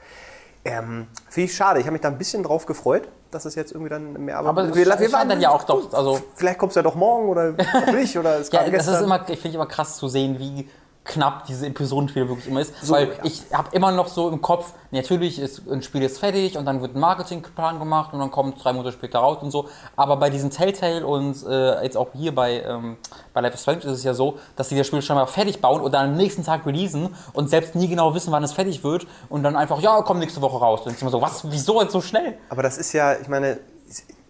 [0.64, 1.78] Ähm, Finde ich schade.
[1.80, 4.38] Ich habe mich da ein bisschen drauf gefreut, dass es jetzt irgendwie dann mehr.
[4.38, 7.52] Aber es scheint dann ja auch doch, also- vielleicht kommt es ja doch morgen oder
[7.92, 10.68] nicht oder es Ja, das ist immer, ich finde immer krass zu sehen, wie
[11.04, 12.90] knapp diese Episodenspiele wirklich immer ist.
[12.90, 13.14] weil ja.
[13.24, 16.80] ich habe immer noch so im Kopf, natürlich ist ein Spiel ist fertig und dann
[16.80, 19.68] wird ein Marketingplan gemacht und dann kommt drei Monate später raus und so.
[19.96, 22.96] Aber bei diesen Telltale und äh, jetzt auch hier bei, ähm,
[23.34, 25.60] bei Life is Strange ist es ja so, dass die das Spiel schon mal fertig
[25.60, 28.82] bauen und dann am nächsten Tag releasen und selbst nie genau wissen, wann es fertig
[28.82, 30.80] wird und dann einfach, ja, kommt nächste Woche raus.
[30.86, 32.38] Und ich immer so, was, wieso jetzt so schnell?
[32.48, 33.58] Aber das ist ja, ich meine,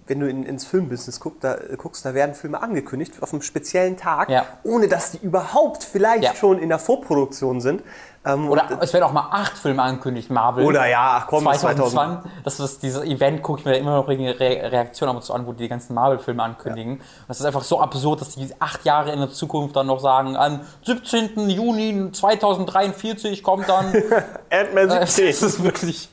[0.07, 3.97] wenn du in, ins Filmbusiness guckst da, guckst, da werden Filme angekündigt auf einem speziellen
[3.97, 4.45] Tag, Ja.
[4.62, 6.35] ohne dass die überhaupt vielleicht Ja.
[6.35, 7.83] schon in der Vorproduktion sind.
[8.27, 10.64] Ähm, Oder und, es werden auch mal acht Filme angekündigt, Marvel.
[10.64, 11.77] oder ja, ach komm, 2000.
[11.90, 14.38] 2020, das ist dieses Event, gucke ich mir immer noch wegen Re
[14.73, 16.93] Reaktion ab und zu an, wo die die ganzen Marvel-Filme ankündigen.
[16.95, 20.01] Und das ist einfach so absurd, dass die acht Jahre in der Zukunft dann noch
[20.01, 21.51] sagen, am 17.
[21.51, 23.87] Juni 2043 kommt dann.
[24.51, 25.47] Ant-Man Äh, das 17.
[25.49, 26.09] ist wirklich.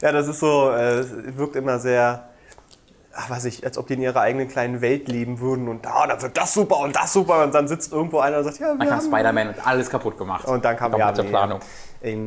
[0.00, 2.24] Ja, das ist so, äh, es wirkt immer sehr,
[3.20, 6.06] ach, weiß ich, als ob die in ihrer eigenen kleinen Welt leben würden und da,
[6.06, 8.72] dann wird das super und das super und dann sitzt irgendwo einer und sagt, ja,
[8.72, 10.46] wir kann haben Spider-Man und alles kaputt gemacht.
[10.46, 11.60] Und dann kam ja, nee, Planung.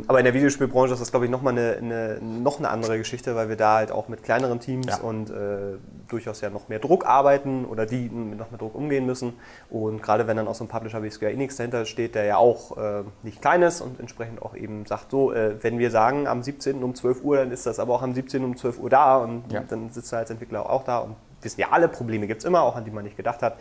[0.07, 3.36] Aber in der Videospielbranche ist das, glaube ich, nochmal eine, eine, noch eine andere Geschichte,
[3.36, 4.97] weil wir da halt auch mit kleineren Teams Ja.
[4.97, 5.77] und äh,
[6.09, 9.33] durchaus ja noch mehr Druck arbeiten oder die mit noch mehr Druck umgehen müssen.
[9.71, 12.38] Und gerade wenn dann auch so ein Publisher wie Square Enix dahinter steht, der ja
[12.38, 16.27] auch äh, nicht klein ist und entsprechend auch eben sagt, so, äh, wenn wir sagen
[16.27, 16.83] am 17.
[16.83, 18.43] um 12 Uhr, dann ist das aber auch am 17.
[18.43, 19.63] um 12 Uhr da und Ja.
[19.67, 22.62] dann sitzt er als Entwickler auch da und wissen ja alle, Probleme gibt es immer,
[22.62, 23.57] auch an die man nicht gedacht hat.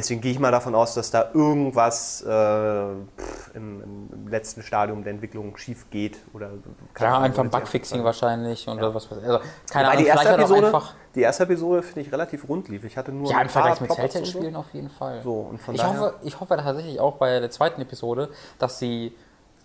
[0.00, 5.04] Deswegen gehe ich mal davon aus, dass da irgendwas äh, pff, im, im letzten Stadium
[5.04, 6.18] der Entwicklung schief geht.
[6.32, 6.52] Oder
[6.98, 9.24] Ja, einfach ein oder Bugfixing wahrscheinlich und was weiß ich.
[9.24, 10.94] Also, keine Wobei Ahnung, die erste Episode, einfach.
[11.14, 12.84] die erste Episode, finde ich, relativ rund lief.
[12.84, 15.20] Ich hatte nur Ja, ein im Vergleich paar mit Telltale-Spielen auf jeden Fall.
[15.22, 18.78] So, und von ich, daher- hoffe, ich hoffe tatsächlich auch bei der zweiten Episode, dass
[18.78, 19.14] sie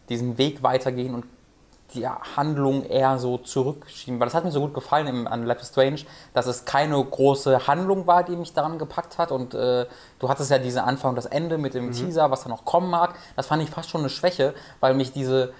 [0.09, 1.25] diesen Weg weitergehen und
[1.93, 4.19] die Handlung eher so zurückschieben.
[4.19, 6.01] Weil das hat mir so gut gefallen im, an Life is Strange,
[6.33, 9.31] dass es keine große Handlung war, die mich daran gepackt hat.
[9.31, 9.85] Und äh,
[10.19, 12.89] du hattest ja diesen Anfang und das Ende mit dem Teaser, was da noch kommen
[12.89, 13.15] mag.
[13.35, 15.53] Das fand ich fast schon eine Schwäche, weil mich diese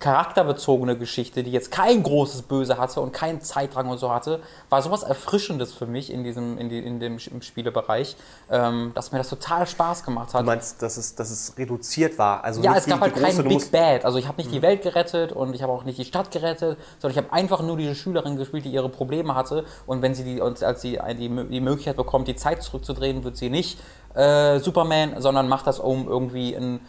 [0.00, 4.80] charakterbezogene Geschichte, die jetzt kein großes Böse hatte und keinen Zeitdrang und so hatte, war
[4.80, 8.16] sowas Erfrischendes für mich in diesem in, die, in dem im Spielebereich,
[8.50, 10.40] ähm, dass mir das total Spaß gemacht hat.
[10.40, 12.42] Du meinst, dass es, dass es reduziert war?
[12.42, 14.06] Also Ja, es gab halt keinen Big Bad.
[14.06, 16.78] Also ich habe nicht die Welt gerettet und ich habe auch nicht die Stadt gerettet,
[16.98, 19.64] sondern ich habe einfach nur diese Schülerin gespielt, die ihre Probleme hatte.
[19.86, 23.36] Und wenn sie die, und als sie die, die Möglichkeit bekommt, die Zeit zurückzudrehen, wird
[23.36, 23.78] sie nicht
[24.14, 26.80] äh, Superman, sondern macht das, um irgendwie ein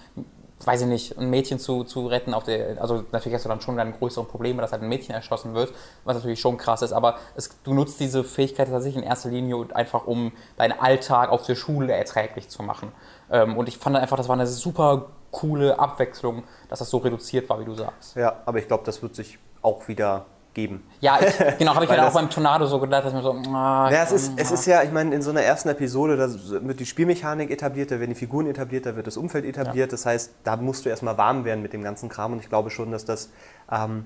[0.65, 3.61] weiß ich nicht, ein Mädchen zu, zu retten auf der, also natürlich hast du dann
[3.61, 6.93] schon dann größere Probleme, dass halt ein Mädchen erschossen wird, was natürlich schon krass ist,
[6.93, 11.45] aber es, du nutzt diese Fähigkeit tatsächlich in erster Linie einfach, um deinen Alltag auf
[11.45, 12.91] der Schule erträglich zu machen.
[13.31, 17.49] Ähm, und ich fand einfach, das war eine super coole Abwechslung, dass das so reduziert
[17.49, 18.15] war, wie du sagst.
[18.15, 20.83] Ja, aber ich glaube, das wird sich auch wieder geben.
[20.99, 23.31] Ja, ich, genau, habe ich Weil mir auch beim Tornado so gedacht, dass mir so,
[23.53, 26.29] ah, Ja, es ist, es ist ja, ich meine, in so einer ersten Episode, da
[26.65, 29.93] wird die Spielmechanik etabliert, da werden die Figuren etabliert, da wird das Umfeld etabliert.
[29.93, 32.33] Das heißt, da musst du erstmal warm werden mit dem ganzen Kram.
[32.33, 33.29] Und ich glaube schon, dass das
[33.71, 34.05] ähm,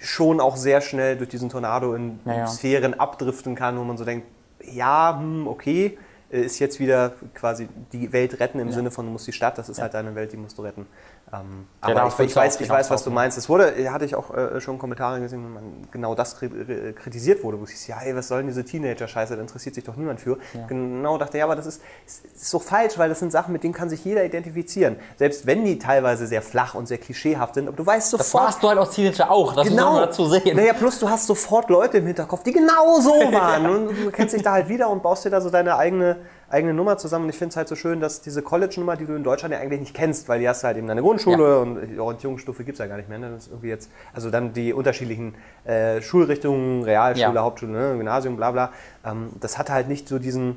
[0.00, 2.46] schon auch sehr schnell durch diesen Tornado in Ja, ja.
[2.46, 4.26] Sphären abdriften kann, wo man so denkt,
[4.64, 5.98] ja, hm, okay,
[6.30, 9.58] äh, ist jetzt wieder quasi die Welt retten im Sinne von, du musst die Stadt,
[9.58, 10.86] das ist halt deine Welt, die musst du retten.
[11.32, 13.36] Ähm, aber darauf ich, ich, ja weiß, ich weiß, was du meinst.
[13.36, 17.42] Es wurde, hatte ich auch äh, schon Kommentare gesehen, wo man genau das äh, kritisiert
[17.42, 20.20] wurde, wo hieß, ja, ey, was soll denn diese Teenager-Scheiße, da interessiert sich doch niemand
[20.20, 20.38] für.
[20.68, 23.64] Genau, dachte, ja, aber das ist, ist, ist so falsch, weil das sind Sachen, mit
[23.64, 24.96] denen kann sich jeder identifizieren.
[25.16, 28.44] Selbst wenn die teilweise sehr flach und sehr klischeehaft sind, aber du weißt das sofort,
[28.44, 29.90] warst du halt als Teenager auch, das Genau.
[29.90, 30.56] muss man dazu sehen.
[30.56, 33.66] Naja, plus du hast sofort Leute im Hinterkopf, die genau so waren.
[33.66, 36.72] Und du kennst dich da halt wieder und baust dir da so deine eigene, eigene
[36.74, 37.24] Nummer zusammen.
[37.24, 39.60] Und ich finde es halt so schön, dass diese College-Nummer, die du in Deutschland ja
[39.60, 42.76] eigentlich nicht kennst, weil die hast du halt eben deine Grundschule und die Orientierungsstufe gibt
[42.76, 43.18] es ja gar nicht mehr.
[43.18, 43.30] Ne?
[43.30, 47.42] Das ist irgendwie jetzt, also dann die unterschiedlichen äh, Schulrichtungen, Realschule, Ja.
[47.42, 47.94] Hauptschule, ne?
[47.96, 48.70] Gymnasium, bla bla.
[49.04, 50.56] Ähm, das hat halt nicht so diesen,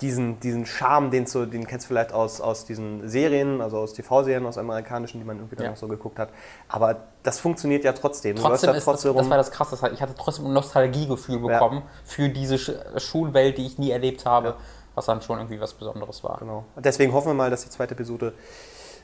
[0.00, 3.94] diesen, diesen Charme, den, so, den kennst du vielleicht aus, aus diesen Serien, also aus
[3.94, 5.70] TV-Serien, aus amerikanischen, die man irgendwie dann Ja.
[5.72, 6.28] noch so geguckt hat.
[6.68, 8.36] Aber das funktioniert ja trotzdem.
[8.36, 9.30] Trotzdem ist das, trotzdem das rum.
[9.30, 9.70] war das Krasse.
[9.72, 13.90] das hat- Ich hatte trotzdem ein Nostalgiegefühl bekommen für diese Sch Schulwelt, die ich nie
[13.90, 14.54] erlebt habe,
[14.98, 16.38] was dann schon irgendwie was Besonderes war.
[16.40, 16.64] Genau.
[16.76, 18.34] Deswegen hoffen wir mal, dass die zweite Episode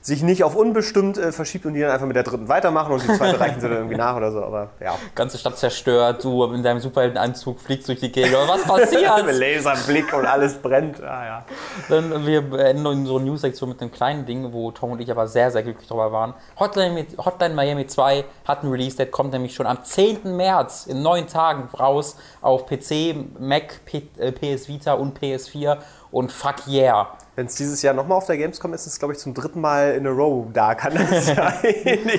[0.05, 3.03] sich nicht auf unbestimmt äh, verschiebt und die dann einfach mit der dritten weitermachen und
[3.03, 4.45] die zweite reichen sie dann irgendwie nach oder so.
[4.45, 4.97] Aber ja.
[5.14, 8.35] Ganze Stadt zerstört, du in deinem Superheldenanzug fliegst durch die Gegend.
[8.35, 9.25] Aber was passiert?
[9.27, 11.03] Mit Laserblick und alles brennt.
[11.03, 11.45] Ah, ja.
[11.88, 15.51] Dann, wir beenden unsere News-Sektion mit einem kleinen Ding, wo Tom und ich aber sehr,
[15.51, 16.35] sehr glücklich drüber waren.
[16.61, 20.37] Hotline, Hotline Miami 2 hat ein Release-Date, kommt nämlich schon am 10.
[20.37, 25.79] März in neun Tagen raus auf PC, Mac, P äh, PS Vita und PS4
[26.11, 27.09] und fuck yeah.
[27.37, 29.61] Wenn es dieses Jahr nochmal auf der Gamescom ist, ist es, glaube ich, zum dritten
[29.61, 30.75] Mal in a row da.
[30.75, 31.35] Kann das sein?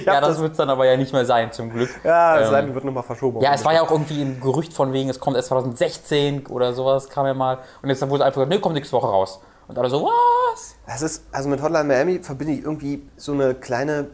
[0.06, 1.90] Ja, hab das wird es dann aber ja nicht mehr sein, zum Glück.
[2.04, 3.40] ja, es Ähm, wird nochmal verschoben.
[3.42, 6.74] Ja, es war ja auch irgendwie ein Gerücht von wegen, es kommt erst 2016 oder
[6.74, 7.60] sowas, kam ja mal.
[7.82, 9.40] Und jetzt wurde einfach gesagt, nee, kommt nächste Woche raus.
[9.68, 10.76] Und alle so, was?
[10.86, 14.10] Das ist, also mit Hotline Miami verbinde ich irgendwie so eine kleine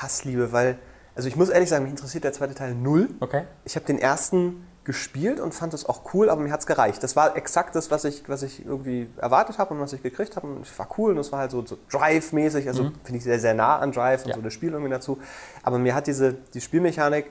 [0.00, 0.78] Hassliebe, weil,
[1.14, 3.08] also ich muss ehrlich sagen, mich interessiert der zweite Teil null.
[3.20, 3.44] Okay.
[3.64, 7.02] Ich habe den ersten gespielt und fand es auch cool, aber mir hat es gereicht.
[7.02, 10.36] Das war exakt das, was ich, was ich irgendwie erwartet habe und was ich gekriegt
[10.36, 10.46] habe.
[10.46, 13.38] Und es war cool und es war halt so, so Drive-mäßig, also finde ich sehr,
[13.38, 14.36] sehr nah an Drive und Ja.
[14.36, 15.18] so das Spiel irgendwie dazu.
[15.62, 17.30] Aber mir hat diese die Spielmechanik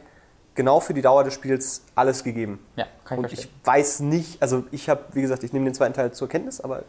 [0.53, 2.59] genau für die Dauer des Spiels alles gegeben.
[2.75, 3.59] Ja, kann ich Und ich verstehen.
[3.63, 6.83] weiß nicht, also ich habe, wie gesagt, ich nehme den zweiten Teil zur Kenntnis, aber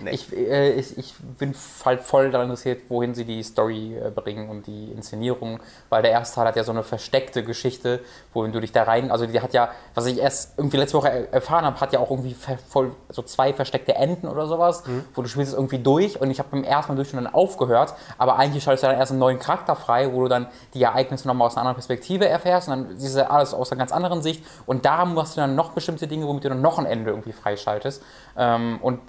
[0.00, 0.10] nee.
[0.10, 1.54] Ich, äh, ich, ich bin
[1.84, 6.10] halt voll daran interessiert, wohin sie die Story äh, bringen und die Inszenierung, weil der
[6.12, 8.00] erste Teil hat ja so eine versteckte Geschichte,
[8.32, 11.10] wohin du dich da rein, also die hat ja, was ich erst irgendwie letzte Woche
[11.10, 14.82] er- erfahren habe, hat ja auch irgendwie voll so zwei versteckte Enden oder sowas,
[15.14, 17.32] wo du spielst es irgendwie durch und ich habe beim ersten Mal durch und dann
[17.32, 20.82] aufgehört, aber eigentlich schaltest du dann erst einen neuen Charakter frei, wo du dann die
[20.82, 23.92] Ereignisse nochmal aus einer anderen Perspektive erfährst und dann siehst du alles aus einer ganz
[23.92, 26.86] anderen Sicht und da machst du dann noch bestimmte Dinge, womit du dann noch ein
[26.86, 28.02] Ende irgendwie freischaltest
[28.36, 29.00] ähm, und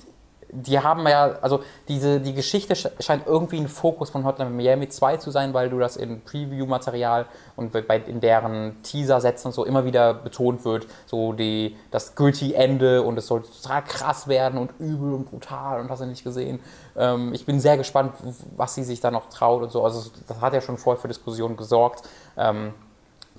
[0.50, 4.88] die haben ja, also diese, die Geschichte sch- scheint irgendwie ein Fokus von Hotline Miami
[4.88, 9.66] 2 zu sein, weil du das in Preview-Material und bei, in deren Teaser-Sätzen und so
[9.66, 14.58] immer wieder betont wird, so die, das gritty Ende und es soll total krass werden
[14.58, 16.60] und übel und brutal und hast du nicht gesehen.
[16.96, 18.14] Ähm, ich bin sehr gespannt,
[18.56, 19.84] was sie sich da noch traut und so.
[19.84, 22.04] Also das hat ja schon vorher für Diskussionen gesorgt.
[22.38, 22.74] Ähm,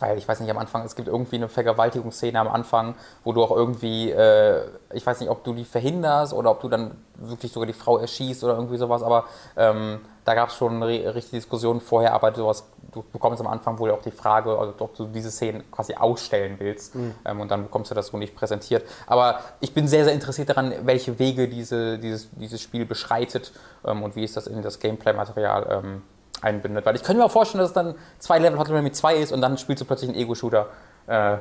[0.00, 3.42] weil ich weiß nicht, am Anfang, es gibt irgendwie eine Vergewaltigungsszene am Anfang, wo du
[3.42, 7.52] auch irgendwie, äh, ich weiß nicht, ob du die verhinderst oder ob du dann wirklich
[7.52, 9.24] sogar die Frau erschießt oder irgendwie sowas, aber
[9.56, 13.90] ähm, da gab es schon richtige Diskussion vorher, aber sowas, du bekommst am Anfang wohl
[13.90, 17.14] auch die Frage, also ob du diese Szenen quasi ausstellen willst mhm.
[17.24, 18.86] ähm, und dann bekommst du das so nicht präsentiert.
[19.06, 23.52] Aber ich bin sehr, sehr interessiert daran, welche Wege diese, dieses, dieses Spiel beschreitet
[23.86, 26.02] ähm, und wie ist das in das Gameplay-Material ähm,
[26.42, 26.86] einbindet.
[26.86, 29.32] Weil ich könnte mir auch vorstellen, dass es dann zwei Level Hotline Miami 2 ist
[29.32, 30.68] und dann spielst du plötzlich einen Ego-Shooter.
[31.06, 31.38] Äh,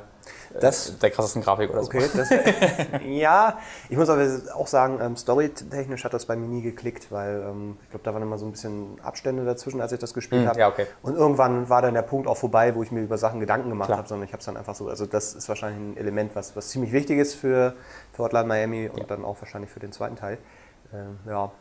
[0.60, 2.18] das, der krassesten Grafik oder okay, so.
[2.18, 2.30] Das,
[3.06, 3.58] ja,
[3.90, 7.78] ich muss aber auch sagen, ähm, storytechnisch hat das bei mir nie geklickt, weil ähm,
[7.84, 10.48] ich glaube, da waren immer so ein bisschen Abstände dazwischen, als ich das gespielt mm,
[10.48, 10.60] habe.
[10.60, 10.88] Ja, okay.
[11.02, 13.90] Und irgendwann war dann der Punkt auch vorbei, wo ich mir über Sachen Gedanken gemacht
[13.90, 14.88] habe, sondern ich habe es dann einfach so.
[14.88, 17.74] Also das ist wahrscheinlich ein Element, was, was ziemlich wichtig ist für,
[18.14, 19.06] für Hotline Miami und ja.
[19.06, 20.38] dann auch wahrscheinlich für den zweiten Teil.
[20.94, 21.52] Ähm, ja,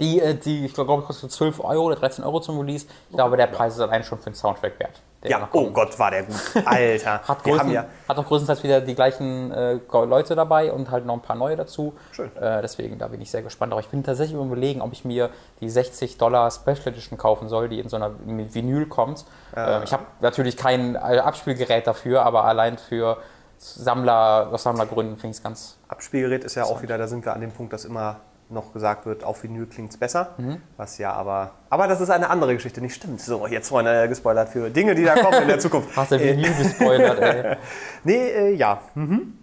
[0.00, 2.86] die, äh, die ich glaube, kostet 12 Euro oder 13 Euro zum Release.
[3.10, 5.00] Ich glaube, der Preis ist allein schon für den Soundtrack wert.
[5.26, 6.36] Ja, oh Gott, war der gut.
[6.66, 7.22] Alter.
[7.26, 11.14] hat, größten, ja hat auch größtenteils wieder die gleichen äh, Leute dabei und halt noch
[11.14, 11.94] ein paar neue dazu.
[12.12, 12.34] Schön.
[12.36, 13.72] Äh, deswegen, da bin ich sehr gespannt.
[13.72, 17.70] Aber ich bin tatsächlich überlegen, ob ich mir die 60 Dollar Special Edition kaufen soll,
[17.70, 19.24] die in so einer Vinyl kommt.
[19.56, 19.80] Ja.
[19.80, 23.16] Äh, ich habe natürlich kein äh, Abspielgerät dafür, aber allein für
[23.56, 25.78] Sammler, aus Sammlergründen finde ich es ganz.
[25.88, 29.06] Abspielgerät ist ja auch wieder, da sind wir an dem Punkt, dass immer noch gesagt
[29.06, 30.34] wird, auf Vinyl klingt es besser.
[30.36, 30.60] Mhm.
[30.76, 31.52] Was ja aber.
[31.70, 33.20] Aber das ist eine andere Geschichte, nicht stimmt.
[33.20, 35.96] So, jetzt vorhin äh, gespoilert für Dinge, die da kommen in der Zukunft.
[35.96, 37.56] Hast du Vinyl gespoilert, ey?
[38.04, 38.80] nee, äh, ja.
[38.94, 39.38] Mhm.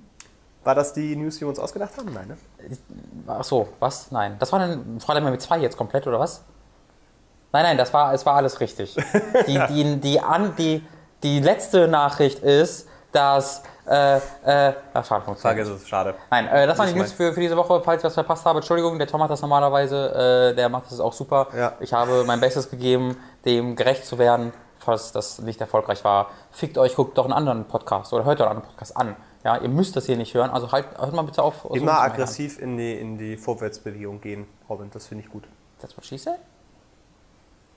[0.63, 2.13] War das die News, die wir uns ausgedacht haben?
[2.13, 2.37] Nein, ne?
[3.27, 4.11] Ach so, was?
[4.11, 4.35] Nein.
[4.37, 6.43] Das war dann Fräulein mit zwei jetzt komplett, oder was?
[7.51, 8.95] Nein, nein, das war, es war alles richtig.
[9.47, 10.85] die, die, die, an, die,
[11.23, 15.41] die letzte Nachricht ist, dass äh, äh, ach, schade, funktioniert.
[15.41, 16.15] Frage ist es, schade.
[16.29, 17.81] Nein, äh, das war die News für, für diese Woche.
[17.83, 20.99] Falls ich was verpasst habe, Entschuldigung, der Tom hat das normalerweise, äh, der macht das
[20.99, 21.47] auch super.
[21.55, 21.73] Ja.
[21.79, 24.53] Ich habe mein Bestes gegeben, dem gerecht zu werden.
[24.77, 28.45] Falls das nicht erfolgreich war, fickt euch, guckt doch einen anderen Podcast oder hört doch
[28.45, 29.15] einen anderen Podcast an.
[29.43, 31.67] Ja, ihr müsst das hier nicht hören, also halt, hört mal bitte auf.
[31.71, 35.43] Immer aggressiv in die, in die Vorwärtsbewegung gehen, Robin, das finde ich gut.
[35.79, 36.39] That's what she said?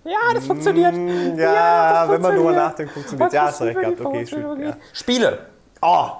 [0.04, 0.94] Ja, das funktioniert.
[0.94, 3.32] Mm, ja, ja das wenn man nur nachdenkt, funktioniert.
[3.32, 4.00] Ja, hast du recht gehabt.
[4.00, 4.60] Okay, schön.
[4.60, 4.76] Ja.
[4.92, 5.46] Spiele.
[5.86, 6.12] Oh.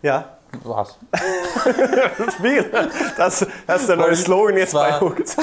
[0.00, 0.38] Ja.
[0.64, 0.98] Was?
[2.34, 2.90] Spiele.
[3.18, 5.36] Das, das ist der neue Slogan jetzt bei Hooked.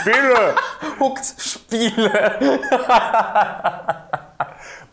[0.00, 0.54] Spiele.
[0.98, 2.60] Hooked Spiele.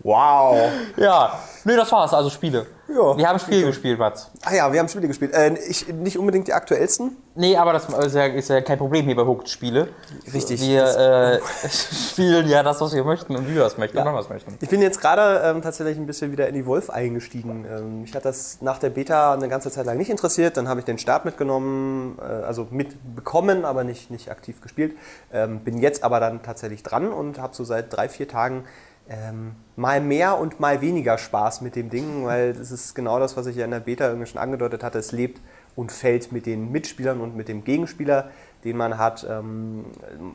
[0.04, 0.72] wow.
[0.98, 1.40] Ja.
[1.66, 2.14] Nee, das war's.
[2.14, 2.68] Also Spiele.
[2.90, 4.30] Ja, wir haben Spiele gespielt, Mats.
[4.44, 5.34] Ah ja, wir haben Spiele gespielt.
[5.34, 7.16] Äh, ich, nicht unbedingt die aktuellsten.
[7.34, 9.88] Nee, aber das ist ja, ist ja kein Problem hier bei Hooked Spiele.
[10.32, 10.62] Richtig.
[10.62, 11.40] Wir äh,
[11.70, 14.08] spielen ja das, was wir möchten und wie wir es möchten ja.
[14.08, 14.58] und was möchten.
[14.60, 17.66] Ich bin jetzt gerade ähm, tatsächlich ein bisschen wieder in die Wolf eingestiegen.
[17.66, 20.58] Ähm, mich hat das nach der Beta eine ganze Zeit lang nicht interessiert.
[20.58, 24.96] Dann habe ich den Start mitgenommen, äh, also mitbekommen, aber nicht, nicht aktiv gespielt.
[25.32, 28.66] Ähm, bin jetzt aber dann tatsächlich dran und habe so seit drei, vier Tagen
[29.10, 33.36] ähm, mal mehr und mal weniger Spaß mit dem Ding, weil das ist genau das,
[33.36, 35.00] was ich ja in der Beta irgendwie schon angedeutet hatte.
[35.00, 35.42] Es lebt
[35.76, 38.30] und fällt mit den Mitspielern und mit dem Gegenspieler,
[38.64, 39.26] den man hat.
[39.30, 39.86] Ähm,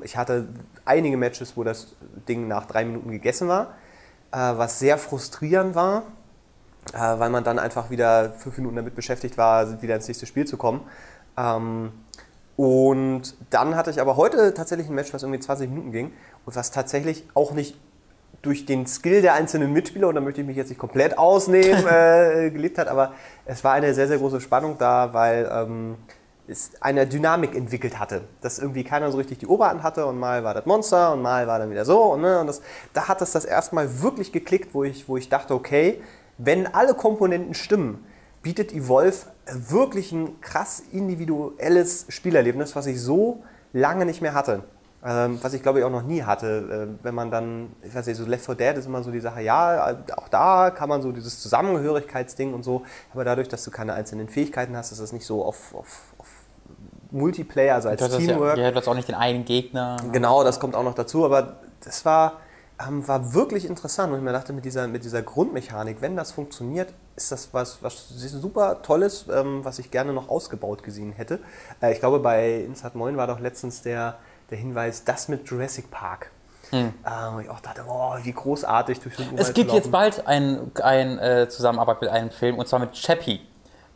[0.03, 0.49] ich hatte
[0.85, 1.95] einige Matches, wo das
[2.29, 3.75] Ding nach drei Minuten gegessen war,
[4.33, 6.03] äh, was sehr frustrierend war,
[6.93, 10.47] äh, weil man dann einfach wieder fünf Minuten damit beschäftigt war, wieder ins nächste Spiel
[10.47, 10.83] zu kommen.
[11.37, 11.93] Ähm,
[12.57, 16.13] und dann hatte ich aber heute tatsächlich ein Match, was irgendwie 20 Minuten ging
[16.45, 17.77] und was tatsächlich auch nicht
[18.43, 21.85] durch den Skill der einzelnen Mitspieler, und da möchte ich mich jetzt nicht komplett ausnehmen,
[21.91, 23.13] äh, gelebt hat, aber
[23.45, 25.97] es war eine sehr, sehr große Spannung da, weil ähm,
[26.47, 30.45] es eine Dynamik entwickelt hatte, dass irgendwie keiner so richtig die Oberhand hatte und mal
[30.45, 32.63] war das Monster und mal war dann wieder so und, ne, und das,
[32.95, 36.01] da hat es das erstmal wirklich geklickt, wo ich, wo ich dachte, okay,
[36.39, 38.05] wenn alle Komponenten stimmen,
[38.43, 44.63] bietet Evolve wirklich ein krass individuelles Spielerlebnis, was ich so lange nicht mehr hatte.
[45.05, 46.89] Ähm, was ich glaube ich auch noch nie hatte.
[46.99, 49.21] Äh, wenn man dann, ich weiß nicht, so Left 4 Dead ist immer so die
[49.21, 52.83] Sache, ja, auch da kann man so dieses Zusammengehörigkeitsding und so,
[53.13, 56.27] aber dadurch, dass du keine einzelnen Fähigkeiten hast, ist das nicht so auf, auf, auf
[57.13, 58.59] Multiplayer, also als Teamwork.
[58.59, 59.99] Ja, du hast auch nicht den einen Gegner.
[60.13, 62.41] Genau, das kommt auch noch dazu, aber das war,
[62.85, 66.33] ähm, war wirklich interessant und ich mir dachte, mit dieser, mit dieser Grundmechanik, wenn das
[66.33, 71.39] funktioniert, ist das was, was super Tolles, ähm, was ich gerne noch ausgebaut gesehen hätte.
[71.81, 74.19] Äh, ich glaube, bei Insat 9 war doch letztens der
[74.51, 76.31] der Hinweis, das mit Jurassic Park.
[76.71, 76.93] Hm.
[77.07, 80.71] Ähm, ich auch dachte, oh, wie großartig durch den Urwald Es gibt jetzt bald eine
[80.83, 83.41] ein, äh, Zusammenarbeit mit einem Film, und zwar mit Chappie,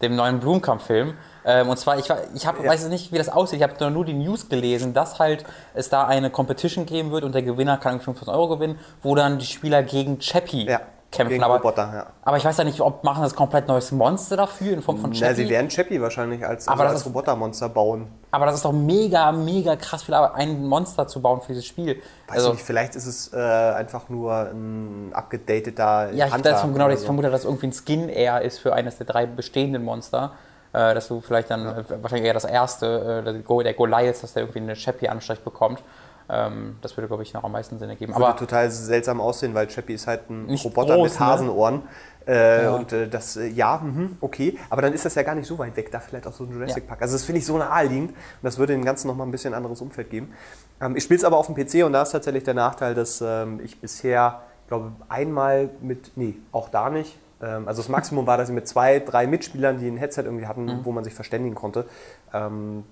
[0.01, 1.15] dem neuen Blumkamp-Film.
[1.45, 2.71] Ähm, und zwar, ich, ich hab, ja.
[2.71, 6.07] weiß nicht, wie das aussieht, ich habe nur die News gelesen, dass halt es da
[6.07, 9.83] eine Competition geben wird und der Gewinner kann 500 Euro gewinnen, wo dann die Spieler
[9.83, 10.81] gegen Chappie ja.
[11.13, 11.35] Kämpfen.
[11.35, 12.07] Gegen aber, Roboter, ja.
[12.23, 15.11] aber ich weiß ja nicht, ob machen das komplett neues Monster dafür in Form von
[15.11, 15.35] Na, Chappie.
[15.35, 18.09] sie werden Chappie wahrscheinlich als, Aber also als Robotermonster bauen.
[18.31, 21.67] aber das ist doch mega, mega krass viel Arbeit, ein Monster zu bauen für dieses
[21.67, 21.97] Spiel.
[22.27, 26.51] Weiß also, ich nicht, vielleicht ist es äh, einfach nur ein abgedateter ja, ich, Hunter
[26.53, 27.07] das, genau, oder ich so.
[27.07, 30.33] vermute, dass es irgendwie ein Skin eher ist für eines der drei bestehenden Monster.
[30.75, 34.23] Äh, dass du vielleicht dann, äh, wahrscheinlich eher das erste, äh, der Go- der Goliath,
[34.23, 35.83] dass der irgendwie eine Chappie-Anstrich bekommt.
[36.29, 38.15] Ähm, das würde, glaube ich, noch am meisten Sinn ergeben.
[38.15, 41.27] Würde Aber total seltsam aussehen, weil Chappie ist halt ein Roboter groß, mit ne?
[41.27, 41.83] Hasenohren.
[42.27, 42.75] Äh, Ja.
[42.77, 44.57] Und äh, das, äh, ja, mhm, okay.
[44.71, 46.53] Aber dann ist das ja gar nicht so weit weg, da vielleicht auch so ein
[46.53, 46.89] Jurassic Ja.
[46.89, 47.03] Park.
[47.03, 49.81] Also das finde ich so naheliegend und das würde dem Ganzen nochmal ein bisschen anderes
[49.81, 50.33] Umfeld geben.
[50.81, 53.21] Ähm, ich spiele es aber auf dem PC und da ist tatsächlich der Nachteil, dass
[53.21, 57.19] ähm, ich bisher, glaube einmal mit, nee, auch da nicht.
[57.43, 60.47] Ähm, also das Maximum war, dass ich mit zwei, drei Mitspielern, die ein Headset irgendwie
[60.47, 60.81] hatten, Mhm.
[60.85, 61.87] wo man sich verständigen konnte,
[62.33, 62.85] ähm,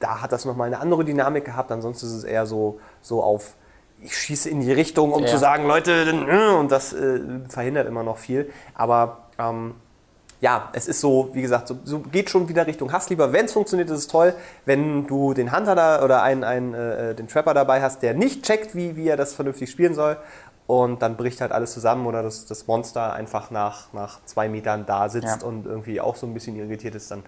[0.00, 1.70] da hat das nochmal eine andere Dynamik gehabt.
[1.72, 3.54] Ansonsten ist es eher so, so auf,
[4.02, 5.28] ich schieße in die Richtung, um Ja.
[5.28, 8.50] zu sagen, Leute, äh, und das äh, verhindert immer noch viel.
[8.74, 9.74] Aber ähm,
[10.40, 13.32] ja, es ist so, wie gesagt, so, so geht schon wieder Richtung Hass lieber.
[13.32, 14.34] Wenn es funktioniert, ist es toll.
[14.66, 18.44] Wenn du den Hunter da oder einen, einen, äh, den Trapper dabei hast, der nicht
[18.44, 20.18] checkt, wie, wie er das vernünftig spielen soll.
[20.66, 24.84] Und dann bricht halt alles zusammen oder das, das Monster einfach nach, nach zwei Metern
[24.84, 25.46] da sitzt Ja.
[25.46, 27.22] und irgendwie auch so ein bisschen irritiert ist, dann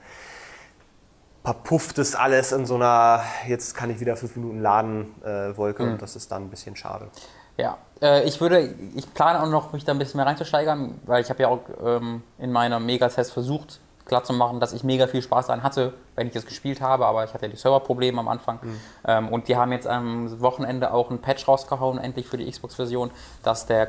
[1.45, 5.82] verpufft es alles in so einer, jetzt kann ich wieder fünf Minuten laden, äh, Wolke
[5.84, 5.93] Mhm.
[5.93, 7.09] und das ist dann ein bisschen schade.
[7.57, 8.61] Ja, äh, ich würde,
[8.95, 11.61] ich plane auch noch, mich da ein bisschen mehr reinzusteigern, weil ich habe ja auch
[11.84, 15.93] ähm, in meiner Megatest versucht, klar zu machen, dass ich mega viel Spaß daran hatte,
[16.14, 18.59] wenn ich das gespielt habe, aber ich hatte ja die Serverprobleme am Anfang.
[19.07, 23.11] Ähm, und die haben jetzt am Wochenende auch einen Patch rausgehauen, endlich für die Xbox-Version,
[23.43, 23.82] dass der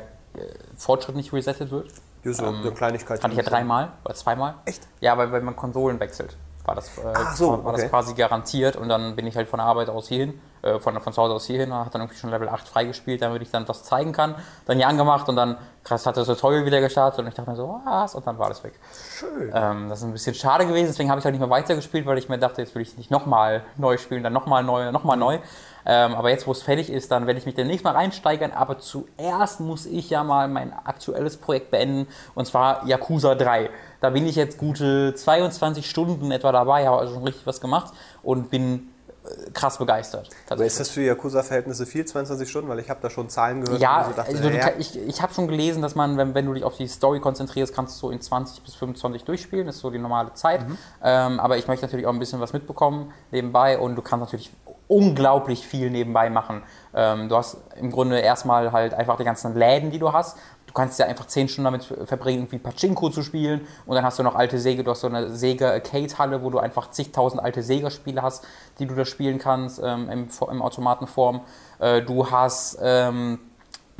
[0.76, 1.90] Fortschritt nicht resettet wird.
[2.24, 3.22] Ja, so eine Kleinigkeit.
[3.22, 4.54] Hatte ich ja dreimal oder zweimal.
[4.66, 4.86] Echt?
[5.00, 6.36] Ja, weil wenn man Konsolen wechselt,
[6.70, 7.90] war das, äh, so, war, war das okay.
[7.90, 11.12] quasi garantiert und dann bin ich halt von der Arbeit aus hierhin, äh, von, von
[11.12, 13.82] zu Hause aus hierhin, hat dann irgendwie schon Level 8 freigespielt, damit ich dann das
[13.82, 14.36] zeigen kann.
[14.66, 17.56] Dann hier angemacht und dann krass hat das Tutorial wieder gestartet und ich dachte mir
[17.56, 18.14] so, was?
[18.14, 18.74] Und dann war das weg.
[19.18, 19.50] Schön.
[19.52, 22.18] Ähm, das ist ein bisschen schade gewesen, deswegen habe ich halt nicht mehr weitergespielt, weil
[22.18, 25.38] ich mir dachte, jetzt will ich nicht nochmal neu spielen, dann nochmal neu, nochmal neu.
[25.86, 28.52] Ähm, aber jetzt, wo es fertig ist, dann werde ich mich demnächst mal reinsteigern.
[28.52, 33.70] Aber zuerst muss ich ja mal mein aktuelles Projekt beenden, und zwar Yakuza 3.
[34.00, 37.92] Da bin ich jetzt gute 22 Stunden etwa dabei, habe also schon richtig was gemacht
[38.22, 38.88] und bin
[39.24, 40.30] äh, krass begeistert.
[40.48, 42.70] Aber ist das für Yakuza-Verhältnisse viel, 22 Stunden?
[42.70, 43.80] Weil ich habe da schon Zahlen gehört.
[43.80, 46.46] Ja, so dachte, also ja, kann- ich, ich habe schon gelesen, dass man, wenn, wenn
[46.46, 49.66] du dich auf die Story konzentrierst, kannst du so in 20 bis 25 durchspielen.
[49.66, 50.66] Das ist so die normale Zeit.
[50.66, 50.78] Mhm.
[51.02, 54.50] Ähm, aber ich möchte natürlich auch ein bisschen was mitbekommen nebenbei und du kannst natürlich
[54.90, 56.62] unglaublich viel nebenbei machen.
[56.92, 60.36] Ähm, du hast im Grunde erstmal halt einfach die ganzen Läden, die du hast.
[60.66, 63.66] Du kannst ja einfach 10 Stunden damit verbringen, irgendwie Pachinko zu spielen.
[63.86, 66.90] Und dann hast du noch alte Säge, du hast so eine Sega-Arcade-Halle, wo du einfach
[66.90, 68.44] zigtausend alte Sega-Spiele hast,
[68.80, 71.42] die du da spielen kannst ähm, im, im Automatenform.
[71.78, 73.38] Äh, du hast ähm,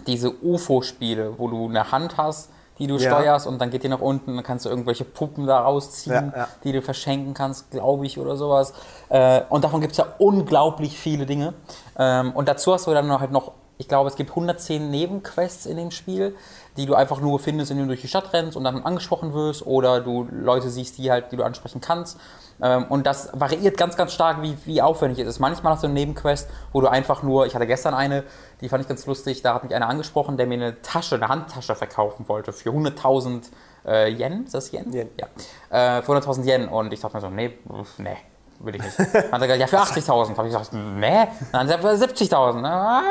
[0.09, 2.51] diese UFO-Spiele, wo du eine Hand hast,
[2.81, 3.11] die du Ja.
[3.11, 6.49] steuerst und dann geht die nach unten, dann kannst du irgendwelche Puppen da rausziehen, Ja,
[6.65, 8.73] die du verschenken kannst, glaube ich, oder sowas.
[9.11, 11.53] Äh, und davon gibt es ja unglaublich viele Dinge.
[11.99, 15.67] Ähm, und dazu hast du dann noch halt noch, ich glaube, es gibt 110 Nebenquests
[15.67, 16.35] in dem Spiel,
[16.77, 19.67] die du einfach nur findest, indem du durch die Stadt rennst und dann angesprochen wirst
[19.67, 22.19] oder du Leute siehst, die halt, die du ansprechen kannst.
[22.63, 25.39] Ähm, und das variiert ganz, ganz stark, wie, wie aufwendig es ist.
[25.39, 28.25] Manchmal hast du eine Nebenquest, wo du einfach nur, ich hatte gestern eine,
[28.61, 31.29] die fand ich ganz lustig, da hat mich einer angesprochen, der mir eine Tasche, eine
[31.29, 33.51] Handtasche verkaufen wollte für 100.000
[33.87, 34.45] äh, Yen.
[34.45, 34.93] Ist das Yen?
[34.93, 35.09] Yen.
[35.19, 35.99] Ja.
[35.99, 36.69] Äh, für 100.000 Yen.
[36.69, 37.59] Und ich dachte mir so, nee,
[37.99, 38.17] nee.
[38.63, 38.99] Will ich nicht.
[38.99, 40.37] Dann hat er gesagt, ja, für 80.000.
[40.37, 41.27] Habe ich gesagt, nee.
[41.51, 42.63] Dann hat er gesagt, für 70.000.
[42.67, 43.03] Ah.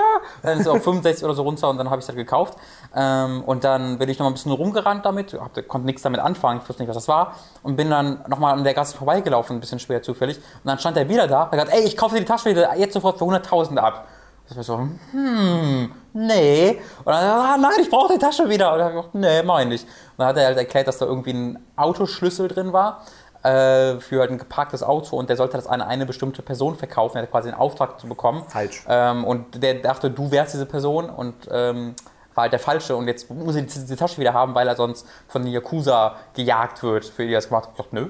[0.43, 2.55] Dann ist er auf 65 oder so runter und dann habe ich es halt gekauft.
[2.95, 6.19] Ähm, und dann bin ich noch mal ein bisschen rumgerannt damit, hab, konnte nichts damit
[6.19, 7.33] anfangen, ich wusste nicht, was das war.
[7.63, 10.37] Und bin dann nochmal an der Gasse vorbeigelaufen, ein bisschen schwer zufällig.
[10.37, 12.75] Und dann stand er wieder da, hat gesagt, ey, ich kaufe dir die Tasche wieder
[12.77, 14.07] jetzt sofort für 100.000 ab.
[14.51, 14.79] Ich war so,
[15.11, 16.81] hm, nee.
[16.99, 18.71] Und dann, ah, nein, ich brauche die Tasche wieder.
[18.73, 19.83] Und dann habe ich gesagt, nee, mach ich.
[19.83, 23.01] Und dann hat er halt erklärt, dass da irgendwie ein Autoschlüssel drin war
[23.43, 27.17] äh, für ein geparktes Auto und der sollte das an eine bestimmte Person verkaufen.
[27.17, 28.43] Er hat quasi einen Auftrag zu bekommen.
[28.47, 28.83] Falsch.
[28.87, 31.95] Ähm, und der dachte, du wärst diese Person und ähm,
[32.35, 34.75] war halt der Falsche und jetzt muss er die, die Tasche wieder haben, weil er
[34.75, 37.71] sonst von den Yakuza gejagt wird, für die er das gemacht hat.
[37.73, 38.07] Ich dachte, nö,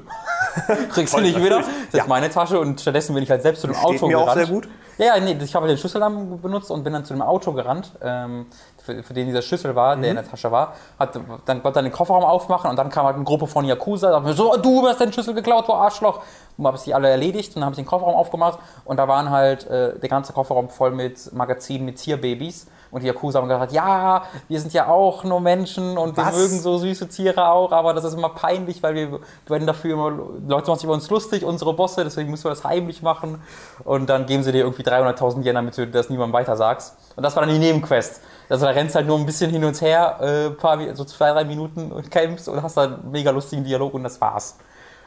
[0.92, 1.60] kriegst du nicht wieder.
[1.60, 2.06] Das ist Ja.
[2.08, 4.46] meine Tasche und stattdessen bin ich halt selbst zu dem Auto mir auch gerannt.
[4.46, 4.68] sehr gut.
[4.98, 6.02] Ja, nee, ich habe den Schlüssel
[6.42, 8.48] benutzt und bin dann zu dem Auto gerannt, ähm,
[8.96, 10.22] für, für den dieser Schlüssel war, der in Mhm.
[10.22, 10.74] der Tasche war.
[10.98, 14.12] Hat, dann konnte er den Kofferraum aufmachen und dann kam halt eine Gruppe von Yakuza.
[14.12, 16.22] Da mir so, du hast den Schlüssel geklaut, du Arschloch.
[16.58, 19.08] Und habe ich die alle erledigt und dann habe ich den Kofferraum aufgemacht und da
[19.08, 22.68] waren halt äh, der ganze Kofferraum voll mit Magazinen mit Tierbabys.
[22.92, 26.36] Und die Yakuza haben gesagt, ja, wir sind ja auch nur Menschen und wir Was?
[26.36, 30.10] mögen so süße Tiere auch, aber das ist immer peinlich, weil wir werden dafür immer,
[30.10, 33.42] Leute machen sich über uns lustig, unsere Bosse, deswegen müssen wir das heimlich machen.
[33.86, 36.98] Und dann geben sie dir irgendwie 300.000 Yen, damit du das niemandem weiter sagst.
[37.16, 38.22] Und das war dann die Nebenquest.
[38.50, 41.46] Also da rennst halt nur ein bisschen hin und her, äh, paar, so zwei, drei
[41.46, 44.58] Minuten und kämpfst und hast dann einen mega lustigen Dialog und das war's.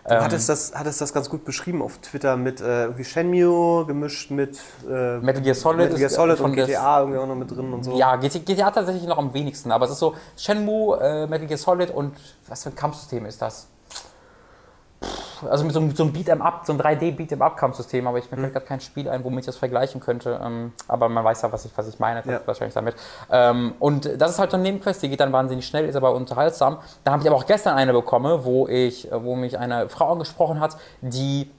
[0.04, 4.32] Du hattest das, hattest das ganz gut beschrieben auf Twitter mit äh, irgendwie Shenmue gemischt
[4.32, 7.48] mit äh, Metal Gear Solid Metal Gear Solid von und GTA irgendwie auch noch mit
[7.48, 7.96] drin und so.
[7.96, 11.58] Ja, GTA, GTA tatsächlich noch am wenigsten, aber es ist so Shenmue, äh, Metal Gear
[11.58, 12.16] Solid und
[12.48, 13.68] was für ein Kampfsystem ist das?
[15.50, 18.18] Also mit so, einem- so einem Beat'em Up, so ein 3D Beat'em Up Kampfsystem, aber
[18.18, 20.40] ich mir fällt gerade kein Spiel ein, womit ich das vergleichen könnte.
[20.42, 22.40] Ähm, aber man weiß ja, was ich, was ich meine, Ja.
[22.44, 22.94] wahrscheinlich damit.
[23.30, 26.12] Ähm, und das ist halt so eine Nebenquest, die geht dann wahnsinnig schnell, ist aber
[26.14, 26.78] unterhaltsam.
[27.04, 30.60] Da habe ich aber auch gestern eine bekommen, wo ich, wo mich eine Frau angesprochen
[30.60, 31.50] hat, die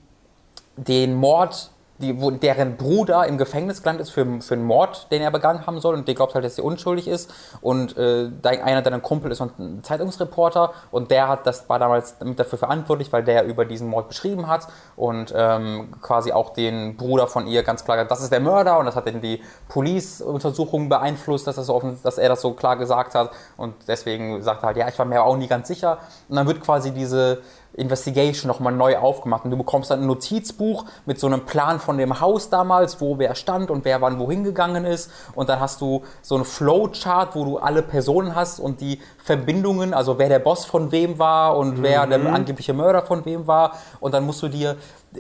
[0.78, 1.70] den Mord,
[2.04, 5.66] die, wo, deren Bruder im Gefängnis gelandet ist für, für einen Mord, den er begangen
[5.66, 5.96] haben soll.
[5.96, 7.34] Und der glaubt halt, dass er unschuldig ist.
[7.62, 10.74] Und äh, dein, einer deiner Kumpel ist ein Zeitungsreporter.
[10.92, 14.48] Und der hat, das war damals damit dafür verantwortlich, weil der über diesen Mord beschrieben
[14.48, 14.68] hat.
[14.96, 18.78] Und ähm, quasi auch den Bruder von ihr ganz klar gesagt, das ist der Mörder.
[18.78, 22.54] Und das hat in die Police-Untersuchung beeinflusst, dass, das so offen, dass er das so
[22.54, 23.32] klar gesagt hat.
[23.58, 26.00] Und deswegen sagt er halt, ja, ich war mir auch nie ganz sicher.
[26.28, 27.42] Und dann wird quasi diese
[27.76, 29.46] Investigation nochmal neu aufgemacht.
[29.46, 33.18] Und du bekommst dann ein Notizbuch mit so einem Plan von dem Haus damals, wo
[33.18, 35.12] wer stand und wer wann wohin gegangen ist.
[35.36, 39.94] Und dann hast du so einen Flowchart, wo du alle Personen hast und die Verbindungen,
[39.94, 43.74] also wer der Boss von wem war und wer der angebliche Mörder von wem war.
[44.00, 44.78] Und dann musst du dir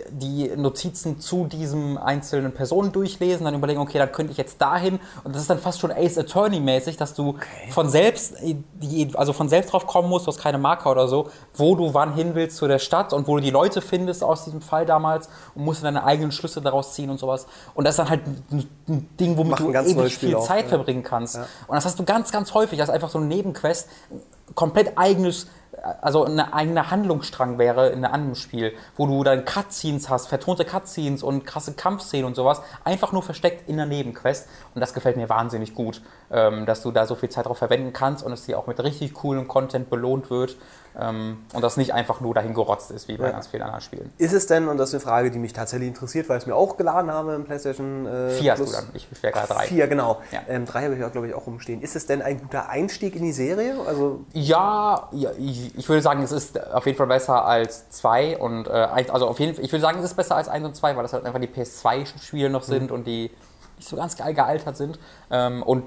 [0.09, 4.99] die Notizen zu diesem einzelnen Personen durchlesen, dann überlegen, okay, dann könnte ich jetzt dahin
[5.23, 7.37] und das ist dann fast schon Ace Attorney mäßig, dass du
[7.69, 8.35] von selbst
[9.13, 12.13] also von selbst drauf kommen musst, du hast keine Marker oder so, wo du wann
[12.13, 15.29] hin willst zu der Stadt und wo du die Leute findest aus diesem Fall damals
[15.55, 17.45] und musst deine eigenen Schlüsse daraus ziehen und sowas.
[17.75, 18.21] Und das ist dann halt
[18.51, 18.67] ein,
[19.19, 20.69] Ding, womit du ewig viel auf, Zeit ja.
[20.69, 21.37] verbringen kannst.
[21.37, 23.87] Und das hast du ganz, ganz häufig, das ist einfach so eine Nebenquest,
[24.55, 25.47] komplett eigenes
[26.01, 31.23] also ein eigener Handlungsstrang wäre in einem Spiel, wo du dann Cutscenes hast, vertonte Cutscenes
[31.23, 34.47] und krasse Kampfszenen und sowas, einfach nur versteckt in der Nebenquest.
[34.75, 36.01] Und das gefällt mir wahnsinnig gut,
[36.31, 38.81] ähm, dass du da so viel Zeit drauf verwenden kannst und es dir auch mit
[38.83, 40.57] richtig coolem Content belohnt wird
[40.95, 43.31] und das nicht einfach nur dahin gerotzt ist, wie bei Ja.
[43.31, 44.11] ganz vielen anderen Spielen.
[44.19, 46.47] Ist es denn, und das ist eine Frage, die mich tatsächlich interessiert, weil ich es
[46.47, 48.75] mir auch geladen habe im PlayStation äh, Vier hast du Plus.
[48.75, 49.65] dann, ich spiele gerade drei.
[49.65, 50.21] Vier, genau.
[50.31, 50.41] Ja.
[50.47, 51.81] Ähm, drei habe ich auch, glaube ich, auch rumstehen.
[51.81, 53.75] Ist es denn ein guter Einstieg in die Serie?
[53.87, 58.37] Also, Ja, ja ich, ich würde sagen, es ist auf jeden Fall besser als 2
[58.37, 60.75] und äh, also auf jeden Fall, ich würde sagen, es ist besser als 1 und
[60.75, 63.31] 2, weil das halt einfach die PS2-Spiele noch sind und die
[63.77, 64.99] nicht so ganz geil gealtert sind.
[65.31, 65.83] Ähm, und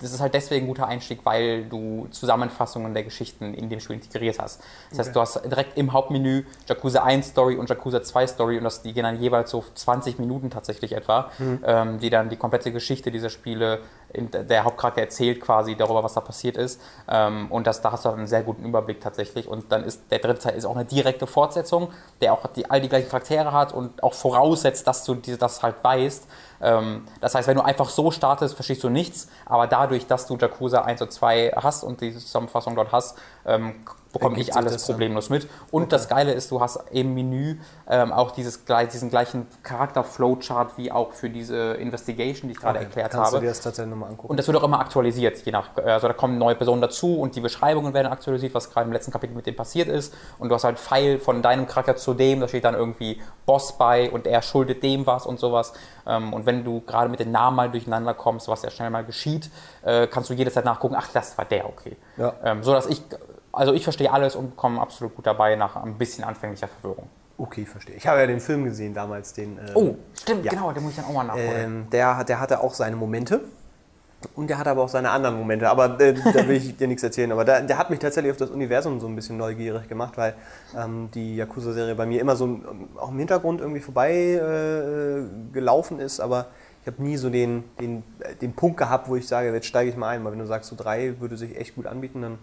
[0.00, 3.96] das ist halt deswegen ein guter Einstieg, weil du Zusammenfassungen der Geschichten in dem Spiel
[3.96, 4.62] integriert hast.
[4.90, 8.64] Das heißt, du hast direkt im Hauptmenü Yakuza 1 Story und Yakuza 2 Story und
[8.64, 11.30] das, die gehen dann jeweils so 20 Minuten tatsächlich etwa,
[11.64, 13.80] ähm, die dann die komplette Geschichte dieser Spiele,
[14.14, 16.80] der Hauptcharakter erzählt quasi darüber, was da passiert ist.
[17.08, 19.46] Ähm, und das, da hast du dann einen sehr guten Überblick tatsächlich.
[19.46, 21.90] Und dann ist der dritte Teil ist auch eine direkte Fortsetzung,
[22.20, 25.82] der auch die, all die gleichen Charaktere hat und auch voraussetzt, dass du das halt
[25.82, 26.26] weißt.
[26.60, 30.36] Ähm, das heißt, wenn du einfach so startest, verstehst du nichts, aber dadurch, dass du
[30.36, 33.74] Yakuza 1 und 2 hast und die Zusammenfassung dort hast, ähm,
[34.12, 35.48] bekomme ich alles problemlos mit.
[35.70, 40.90] Und das Geile ist, du hast im Menü ähm, auch dieses, diesen gleichen Charakter-Flowchart wie
[40.92, 43.36] auch für diese Investigation, die ich gerade erklärt kannst habe.
[43.36, 44.30] du dir das tatsächlich nochmal angucken?
[44.30, 47.36] Und das wird auch immer aktualisiert, je nach, also da kommen neue Personen dazu und
[47.36, 50.14] die Beschreibungen werden aktualisiert, was gerade im letzten Kapitel mit dem passiert ist.
[50.38, 53.76] Und du hast halt Pfeil von deinem Charakter zu dem, da steht dann irgendwie Boss
[53.76, 55.72] bei und er schuldet dem was und sowas.
[56.06, 59.04] Ähm, Und wenn du gerade mit den Namen mal durcheinander kommst, was ja schnell mal
[59.04, 59.50] geschieht,
[59.84, 61.96] äh, kannst du jederzeit nachgucken, ach, das war der, okay.
[62.16, 62.34] Ja.
[62.44, 63.02] Ähm, So dass ich,
[63.58, 67.08] also ich verstehe alles und komme absolut gut dabei nach ein bisschen anfänglicher Verwirrung.
[67.36, 67.94] okay, verstehe.
[67.96, 69.58] Ich habe ja den Film gesehen damals, den.
[69.58, 70.50] ähm, Oh, stimmt, Ja.
[70.50, 71.64] genau, den muss ich dann auch mal nachholen.
[71.64, 73.40] Ähm, der, hat- der hatte auch seine Momente.
[74.34, 75.70] Und der hatte aber auch seine anderen Momente.
[75.70, 77.30] Aber äh, da will ich dir nichts erzählen.
[77.30, 80.34] Aber der, der hat mich tatsächlich auf das Universum so ein bisschen neugierig gemacht, weil
[80.76, 86.00] ähm, die Yakuza-Serie bei mir immer so ähm, auch im Hintergrund irgendwie vorbei äh, gelaufen
[86.00, 86.18] ist.
[86.18, 86.46] Aber
[86.80, 89.88] ich habe nie so den, den, äh, den Punkt gehabt, wo ich sage, jetzt steige
[89.90, 90.24] ich mal ein.
[90.24, 92.38] Weil wenn du sagst, so drei würde sich echt gut anbieten, dann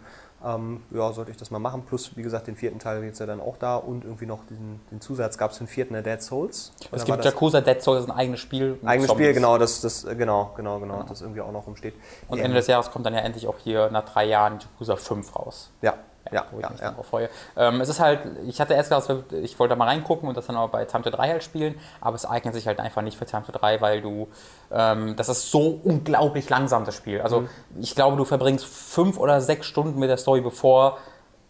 [0.46, 1.84] ähm, ja, sollte ich das mal machen.
[1.88, 3.76] Plus, wie gesagt, den vierten Teil jetzt ja dann auch da.
[3.78, 6.72] Und irgendwie noch den, den Zusatz gab es den vierten, der Dead Souls.
[6.92, 8.78] es gibt Yakuza Dead Souls, das ist ein eigenes Spiel.
[8.86, 11.96] Eigenes Spiel, genau, das, das, äh, genau, genau, genau, das irgendwie auch noch rumsteht.
[12.28, 15.36] Und Ende des Jahres kommt dann ja endlich auch hier nach drei Jahren Yakuza 5
[15.36, 15.72] raus.
[15.82, 15.96] ja,
[16.32, 16.90] ja, wo ich ja, mich ja.
[16.92, 17.30] darauf freue.
[17.56, 20.48] Ähm, es ist halt, ich hatte erst gedacht, ich wollte da mal reingucken und das
[20.48, 23.18] dann auch bei Time to 3 halt spielen, aber es eignet sich halt einfach nicht
[23.18, 24.28] für Time to 3, weil du,
[24.72, 27.22] ähm, das ist so unglaublich langsam, das Spiel.
[27.22, 27.50] Also Mhm.
[27.80, 30.98] ich glaube, du verbringst fünf oder sechs Stunden mit der Story, bevor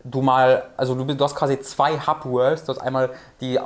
[0.04, 3.10] du mal, also du, du hast quasi zwei Hub-Worlds, du hast einmal
[3.42, 3.60] die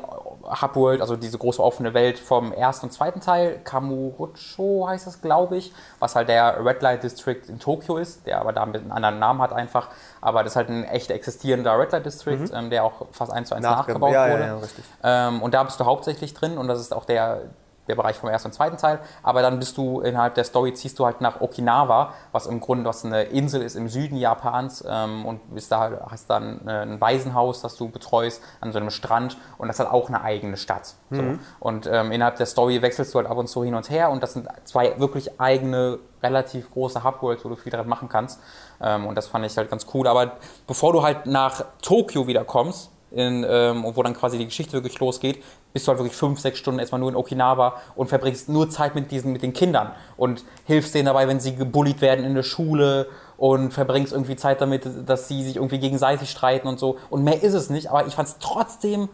[0.50, 5.58] Hubworld, also diese große offene Welt vom ersten und zweiten Teil, Kamurocho heißt das, glaube
[5.58, 9.20] ich, was halt der Red Light District in Tokio ist, der aber da einen anderen
[9.20, 9.90] Namen hat einfach,
[10.22, 12.52] aber das ist halt ein echt existierender Red Light District, mhm.
[12.54, 14.44] ähm, der auch fast eins zu eins nachgebaut ja, wurde.
[14.44, 17.42] Ja, ja, ähm, und da bist du hauptsächlich drin und das ist auch der,
[17.90, 19.00] der Bereich vom ersten und zweiten Teil.
[19.24, 22.86] Aber dann bist du innerhalb der Story, ziehst du halt nach Okinawa, was im Grunde
[22.86, 27.02] was eine Insel ist im Süden Japans ähm, und bist da, hast dann äh, ein
[27.02, 30.94] Waisenhaus, das du betreust an so einem Strand und das hat auch eine eigene Stadt.
[31.10, 31.16] Mhm.
[31.16, 31.40] So.
[31.60, 34.24] Und ähm, innerhalb der Story wechselst du halt ab und zu hin und her und
[34.24, 38.40] das sind zwei wirklich eigene, relativ große Hubworlds, wo du viel dran machen kannst.
[38.82, 40.08] Ähm, und das fand ich halt ganz cool.
[40.08, 40.34] Aber
[40.68, 45.00] bevor du halt nach Tokio wieder kommst, in, ähm, wo dann quasi die Geschichte wirklich
[45.00, 45.44] losgeht,
[45.74, 48.96] bist du halt wirklich fünf, sechs Stunden erstmal nur in Okinawa und verbringst nur Zeit
[48.96, 52.44] mit diesen, mit den Kindern und hilfst denen dabei, wenn sie gebullied werden in der
[52.44, 53.08] Schule
[53.38, 56.98] und verbringst irgendwie Zeit damit, dass sie sich irgendwie gegenseitig streiten und so.
[57.10, 59.10] Und mehr ist es nicht, aber ich fand es trotzdem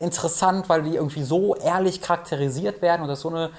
[0.00, 3.50] interessant, weil die irgendwie so ehrlich charakterisiert werden und das so eine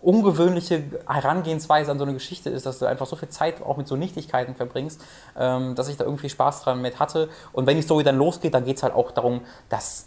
[0.00, 3.86] ungewöhnliche Herangehensweise an so eine Geschichte ist, dass du einfach so viel Zeit auch mit
[3.86, 5.02] so Nichtigkeiten verbringst,
[5.38, 7.28] ähm, dass ich da irgendwie Spaß dran mit hatte.
[7.52, 10.06] Und wenn die Story dann losgeht, dann geht es halt auch darum, dass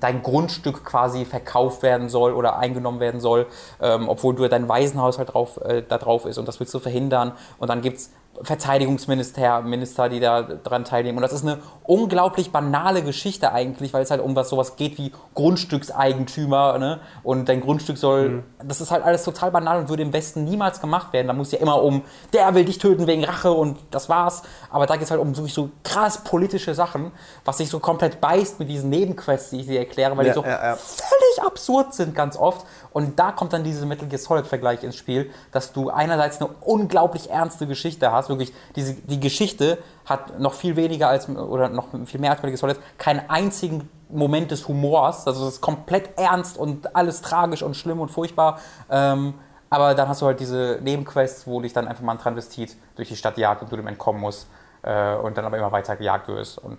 [0.00, 3.46] dein Grundstück quasi verkauft werden soll oder eingenommen werden soll,
[3.80, 6.78] ähm, obwohl du dein Waisenhaus halt drauf, äh, da drauf ist und das willst du
[6.78, 7.32] verhindern.
[7.58, 8.10] Und dann gibt es
[8.42, 11.18] Verteidigungsminister, Minister, die da dran teilnehmen.
[11.18, 14.98] Und das ist eine unglaublich banale Geschichte eigentlich, weil es halt um was sowas geht
[14.98, 16.78] wie Grundstückseigentümer.
[16.78, 17.00] Ne?
[17.22, 18.42] Und dein Grundstück soll, mhm.
[18.64, 21.26] das ist halt alles total banal und würde im Westen niemals gemacht werden.
[21.26, 22.02] Da muss ja immer um,
[22.32, 24.42] der will dich töten wegen Rache und das war's.
[24.70, 27.10] Aber da geht es halt um wirklich so krass politische Sachen,
[27.44, 30.38] was sich so komplett beißt mit diesen Nebenquests, die ich dir erkläre, weil ja, die
[30.38, 30.76] so ja, ja.
[30.76, 32.66] völlig absurd sind ganz oft.
[32.92, 37.30] Und da kommt dann dieser Metal Gear Solid-Vergleich ins Spiel, dass du einerseits eine unglaublich
[37.30, 42.20] ernste Geschichte hast, wirklich, diese, die Geschichte hat noch viel weniger als, oder noch viel
[42.20, 46.96] mehr als Gear Solid, keinen einzigen Moment des Humors, also es ist komplett ernst und
[46.96, 48.58] alles tragisch und schlimm und furchtbar.
[48.90, 49.34] Ähm,
[49.70, 53.08] aber dann hast du halt diese Nebenquests, wo dich dann einfach mal ein Transvestit durch
[53.08, 54.48] die Stadt jagt und du dem entkommen musst
[54.82, 56.58] äh, und dann aber immer weiter gejagt wirst.
[56.58, 56.78] Und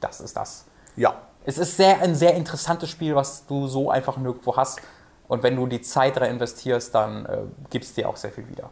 [0.00, 0.66] das ist das.
[0.96, 1.14] Ja.
[1.44, 4.80] Es ist sehr, ein sehr interessantes Spiel, was du so einfach nirgendwo hast.
[5.26, 7.38] Und wenn du die Zeit da investierst, dann äh,
[7.70, 8.70] gibt es dir auch sehr viel wieder.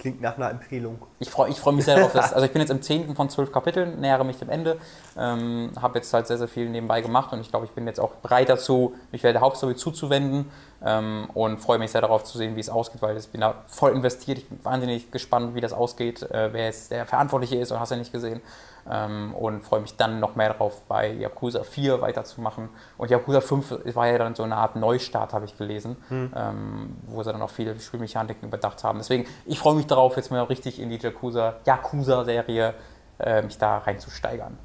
[0.00, 0.98] Klingt nach einer Empfehlung.
[1.18, 2.14] Ich freue ich freu mich sehr darauf.
[2.14, 3.14] Also ich bin jetzt im 10.
[3.14, 4.78] von 12 Kapiteln, nähere mich dem Ende.
[5.14, 8.00] Ähm, habe jetzt halt sehr, sehr viel nebenbei gemacht und ich glaube, ich bin jetzt
[8.00, 10.50] auch bereit dazu, mich der Hauptstory zuzuwenden
[10.82, 13.56] ähm, und freue mich sehr darauf zu sehen, wie es ausgeht, weil ich bin da
[13.66, 14.38] voll investiert.
[14.38, 17.90] Ich bin wahnsinnig gespannt, wie das ausgeht, äh, wer jetzt der Verantwortliche ist und hast
[17.90, 18.40] ja nicht gesehen
[18.88, 22.68] ähm, und freue mich dann noch mehr darauf, bei Yakuza 4 weiterzumachen.
[22.98, 26.32] Und Yakuza 5 war ja dann so eine Art Neustart, habe ich gelesen, hm.
[26.36, 28.98] ähm, wo sie dann auch viele Spielmechaniken überdacht haben.
[28.98, 32.74] Deswegen, ich freue mich darauf, jetzt mal richtig in die Yakuza-Serie
[33.18, 34.58] äh, mich da reinzusteigern.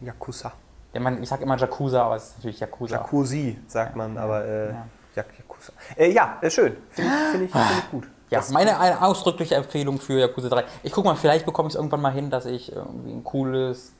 [0.00, 0.52] Yakuza.
[0.92, 2.96] Ja, man, ich sage immer Yakuza, aber es ist natürlich Yakuza.
[2.96, 4.86] Jacuzzi, sagt man, ja, aber äh, ja.
[5.16, 5.72] Yakuza.
[5.96, 6.76] Äh, ja, schön.
[6.90, 8.08] Finde ich, find ich, find ich gut.
[8.30, 10.64] Ja, meine eine ausdrückliche Empfehlung für Yakuza 3.
[10.82, 13.92] Ich gucke mal, vielleicht bekomme ich es irgendwann mal hin, dass ich irgendwie ein cooles,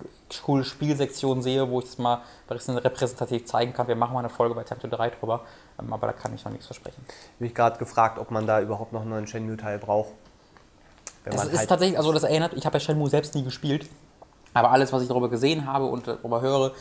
[0.42, 3.86] coole Spielsektion sehe, wo ich es mal repräsentativ zeigen kann.
[3.86, 5.42] Wir machen mal eine Folge bei Tempto 3 drüber,
[5.78, 7.04] ähm, aber da kann ich noch nichts versprechen.
[7.06, 10.12] Ich habe mich gerade gefragt, ob man da überhaupt noch einen neuen Shenmue-Teil braucht.
[11.24, 13.88] das ist halt tatsächlich, also das erinnert, ich habe ja Shenmue selbst nie gespielt,
[14.54, 16.72] aber alles, was ich darüber gesehen habe und darüber höre,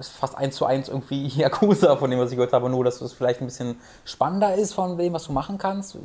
[0.00, 3.00] ist fast eins zu eins irgendwie Yakuza von dem, was ich gehört habe, nur dass
[3.00, 5.98] es vielleicht ein bisschen spannender ist von dem, was du machen kannst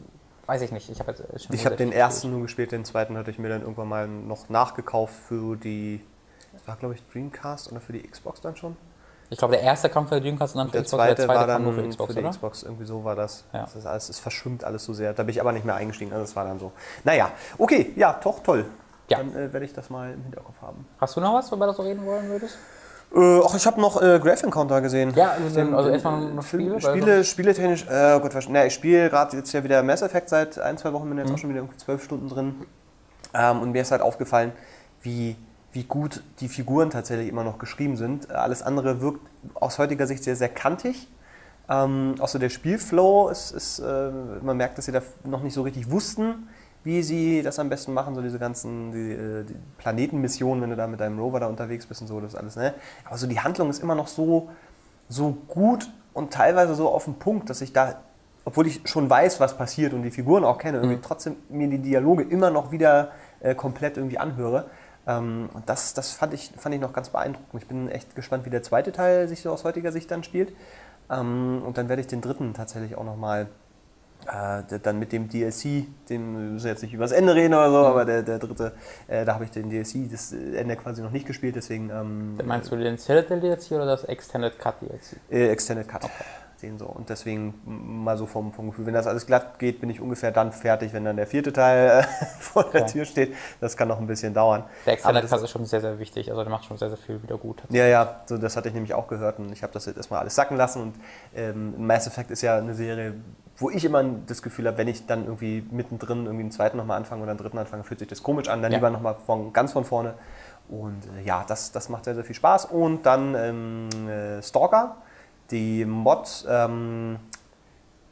[0.45, 0.89] weiß ich nicht.
[0.89, 1.13] Ich habe
[1.51, 4.49] Ich habe den ersten nur gespielt, den zweiten hatte ich mir dann irgendwann mal noch
[4.49, 6.01] nachgekauft für die,
[6.51, 8.75] das war glaube ich Dreamcast oder für die Xbox dann schon.
[9.29, 11.01] Ich glaube, der erste kam für die Dreamcast und dann für der Xbox.
[11.01, 12.29] Zweite der zweite war dann nur für, Xbox, für die?
[12.29, 12.63] Xbox.
[12.63, 13.45] Irgendwie so war das.
[13.51, 13.61] Ja.
[13.61, 15.13] das ist alles, es verschwimmt alles so sehr.
[15.13, 16.11] Da bin ich aber nicht mehr eingestiegen.
[16.11, 16.71] Also das war dann so.
[17.03, 18.65] Naja, okay, ja, doch, toll.
[19.09, 19.17] Ja.
[19.17, 20.85] Dann äh, werde ich das mal im Hinterkopf haben.
[20.99, 22.57] Hast du noch was, worüber du so reden wollen würdest?
[23.13, 25.13] Äh, ach, ich habe noch äh, Graph Encounter gesehen.
[25.15, 26.81] Ja, also, den, also erstmal noch Spiele.
[26.81, 30.57] Spiele, Spieletechnisch, äh, oh Gott, ne, ich spiele gerade jetzt ja wieder Mass Effect seit
[30.57, 31.35] ein, zwei Wochen, bin jetzt mhm.
[31.35, 32.55] auch schon wieder irgendwie zwölf Stunden drin.
[33.35, 34.51] Ähm, und mir ist halt aufgefallen,
[35.03, 35.35] wie,
[35.71, 38.31] wie gut die Figuren tatsächlich immer noch geschrieben sind.
[38.31, 39.21] Alles andere wirkt
[39.53, 41.07] aus heutiger Sicht sehr, sehr kantig.
[41.69, 44.09] Ähm, auch so der Spielflow ist, ist äh,
[44.41, 46.49] man merkt, dass sie da noch nicht so richtig wussten,
[46.83, 50.75] wie sie das am besten machen, so diese ganzen die, äh, die Planetenmissionen, wenn du
[50.75, 52.73] da mit deinem Rover da unterwegs bist und so, das alles, ne?
[53.05, 54.49] Aber so die Handlung ist immer noch so,
[55.07, 58.01] so gut und teilweise so auf den Punkt, dass ich da,
[58.45, 61.01] obwohl ich schon weiß, was passiert und die Figuren auch kenne, irgendwie mhm.
[61.01, 64.65] trotzdem mir die Dialoge immer noch wieder äh, komplett irgendwie anhöre.
[65.07, 67.61] Ähm, und das, das fand, ich, fand ich noch ganz beeindruckend.
[67.61, 70.53] Ich bin echt gespannt, wie der zweite Teil sich so aus heutiger Sicht dann spielt.
[71.09, 73.47] Ähm, und dann werde ich den dritten tatsächlich auch nochmal
[74.27, 77.71] äh, dann mit dem DLC, den wir müssen jetzt nicht über das Ende reden oder
[77.71, 77.85] so, mhm.
[77.85, 78.73] aber der, der dritte,
[79.07, 81.89] äh, da habe ich den DLC, das Ende quasi noch nicht gespielt, deswegen.
[81.89, 85.17] Ähm, Meinst du den Citadel DLC oder das Extended Cut DLC?
[85.29, 86.03] Äh, Extended Cut.
[86.03, 86.23] Okay.
[86.63, 86.85] Den so.
[86.85, 90.31] Und deswegen mal so vom, vom Gefühl, wenn das alles glatt geht, bin ich ungefähr
[90.31, 92.03] dann fertig, wenn dann der vierte Teil äh,
[92.39, 93.35] vor der Tür steht.
[93.59, 94.63] Das kann noch ein bisschen dauern.
[94.85, 96.31] Der Extended Cut ist schon sehr, sehr wichtig.
[96.31, 97.61] Also der macht schon sehr, sehr viel wieder gut.
[97.69, 100.21] Ja, ja, so, das hatte ich nämlich auch gehört und ich habe das jetzt erstmal
[100.21, 100.81] alles sacken lassen.
[100.81, 100.95] Und
[101.35, 103.15] ähm, Mass Effect ist ja eine Serie,
[103.57, 106.97] wo ich immer das Gefühl habe, wenn ich dann irgendwie mittendrin irgendwie einen zweiten nochmal
[106.97, 108.77] anfange oder einen dritten anfange, fühlt sich das komisch an, dann ja.
[108.77, 110.13] lieber nochmal von, ganz von vorne.
[110.69, 112.65] Und äh, ja, das, das macht sehr, sehr viel Spaß.
[112.65, 114.97] Und dann ähm, äh, Stalker,
[115.53, 117.19] die Mod, ähm,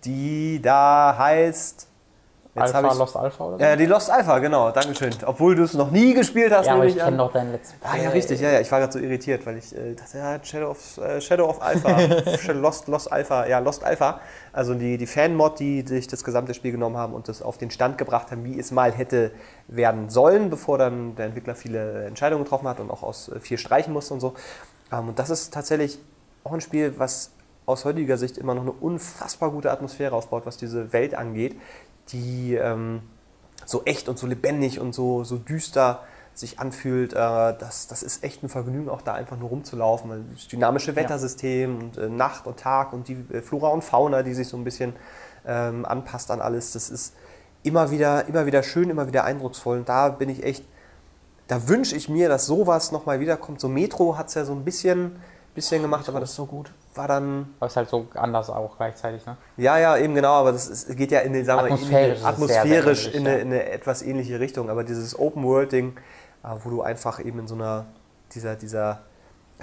[0.06, 1.88] die da heißt
[2.54, 3.64] Jetzt Alpha, Lost Alpha oder so?
[3.64, 5.14] Ja, die Lost Alpha, genau, Dankeschön.
[5.26, 6.66] Obwohl du es noch nie gespielt hast.
[6.66, 7.90] Ja, aber ich kenne doch dein Let's Play.
[7.90, 8.60] Ah ja, richtig, ja, ja.
[8.60, 11.62] Ich war gerade so irritiert, weil ich äh, dachte, ja, Shadow of, äh, Shadow of
[11.62, 11.98] Alpha,
[12.52, 14.20] Lost, Lost Alpha, ja, Lost Alpha.
[14.52, 17.72] Also die, die Fan-Mod, die sich das gesamte Spiel genommen haben und das auf den
[17.72, 19.32] Stand gebracht haben, wie es mal hätte
[19.70, 23.58] werden sollen, bevor dann der Entwickler viele Entscheidungen getroffen hat und auch aus äh, vier
[23.60, 24.34] streichen musste und so.
[24.92, 26.00] Ähm, und das ist tatsächlich
[26.44, 27.32] auch ein Spiel, was
[27.66, 31.56] aus heutiger Sicht immer noch eine unfassbar gute Atmosphäre aufbaut, was diese Welt angeht
[32.10, 33.02] die ähm,
[33.66, 37.14] so echt und so lebendig und so, so düster sich anfühlt.
[37.14, 40.30] Äh, das, das ist echt ein Vergnügen, auch da einfach nur rumzulaufen.
[40.34, 44.34] Das dynamische Wettersystem und äh, Nacht und Tag und die äh, Flora und Fauna, die
[44.34, 44.94] sich so ein bisschen
[45.46, 47.16] ähm, anpasst an alles, das ist
[47.64, 49.80] immer wieder, immer wieder schön, immer wieder eindrucksvoll.
[49.80, 50.66] Und da bin ich echt,
[51.48, 53.60] da wünsche ich mir, dass sowas nochmal wiederkommt.
[53.60, 55.18] So Metro hat es ja so ein bisschen,
[55.54, 57.54] bisschen gemacht, aber das ist so gut war dann.
[57.60, 59.38] Aber es ist halt so anders auch gleichzeitig, ne?
[59.58, 63.08] Ja, ja, eben genau, aber das ist, geht ja in eine, sagen atmosphärisch, in, atmosphärisch
[63.08, 64.70] in, eine, in, eine, etwas ähnliche Richtung.
[64.70, 65.98] Aber dieses Open-World-Ding,
[66.44, 67.86] äh, wo du einfach eben in so einer,
[68.34, 69.00] dieser, dieser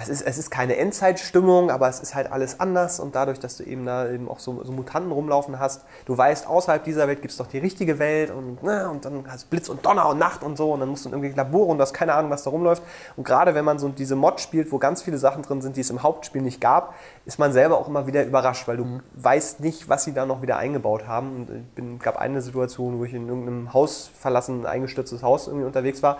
[0.01, 3.57] es ist, es ist keine Endzeitstimmung, aber es ist halt alles anders und dadurch, dass
[3.57, 7.21] du eben da eben auch so, so Mutanten rumlaufen hast, du weißt, außerhalb dieser Welt
[7.21, 10.17] gibt es doch die richtige Welt und, ne, und dann hast Blitz und Donner und
[10.17, 12.31] Nacht und so und dann musst du in irgendwie Labore und du hast keine Ahnung,
[12.31, 12.81] was da rumläuft.
[13.17, 15.81] Und gerade wenn man so diese Mod spielt, wo ganz viele Sachen drin sind, die
[15.81, 16.95] es im Hauptspiel nicht gab,
[17.25, 19.01] ist man selber auch immer wieder überrascht, weil du mhm.
[19.15, 21.35] weißt nicht, was sie da noch wieder eingebaut haben.
[21.35, 26.01] Und es gab eine Situation, wo ich in irgendeinem Haus verlassen, eingestürztes Haus irgendwie unterwegs
[26.01, 26.17] war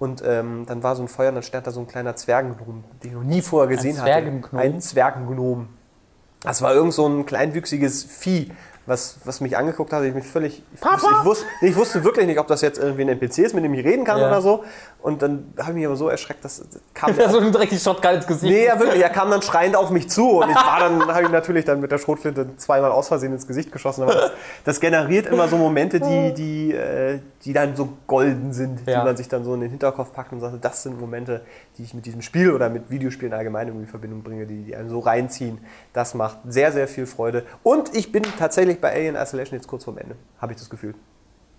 [0.00, 2.84] und ähm, dann war so ein Feuer und dann stand da so ein kleiner Zwergengnom,
[3.02, 4.56] den ich noch nie vorher gesehen ein hatte.
[4.56, 5.68] Ein Zwergengnom.
[6.42, 8.50] Das war irgend so ein kleinwüchsiges Vieh
[8.86, 10.62] was, was mich angeguckt hat, ich mich völlig.
[10.74, 13.54] Ich, wusste, ich, wusste, ich wusste wirklich nicht, ob das jetzt irgendwie ein NPC ist,
[13.54, 14.26] mit dem ich reden kann ja.
[14.26, 14.64] oder so.
[15.02, 16.62] Und dann habe ich mich aber so erschreckt, dass
[16.94, 17.14] kam.
[17.18, 18.52] Ja, so direkt die Shotgun ins Gesicht.
[18.52, 19.02] Nee, ja, wirklich.
[19.02, 21.80] Er kam dann schreiend auf mich zu und ich war dann, habe ich natürlich dann
[21.80, 24.02] mit der Schrotflinte zweimal aus Versehen ins Gesicht geschossen.
[24.02, 24.30] Aber das,
[24.64, 29.00] das generiert immer so Momente, die, die, äh, die dann so golden sind, ja.
[29.00, 31.42] die man sich dann so in den Hinterkopf packt und sagt, das sind Momente,
[31.78, 34.76] die ich mit diesem Spiel oder mit Videospielen allgemein irgendwie in Verbindung bringe, die, die
[34.76, 35.58] einen so reinziehen.
[35.92, 37.44] Das macht sehr, sehr viel Freude.
[37.62, 40.94] Und ich bin tatsächlich bei Alien Isolation jetzt kurz vorm Ende, habe ich das Gefühl.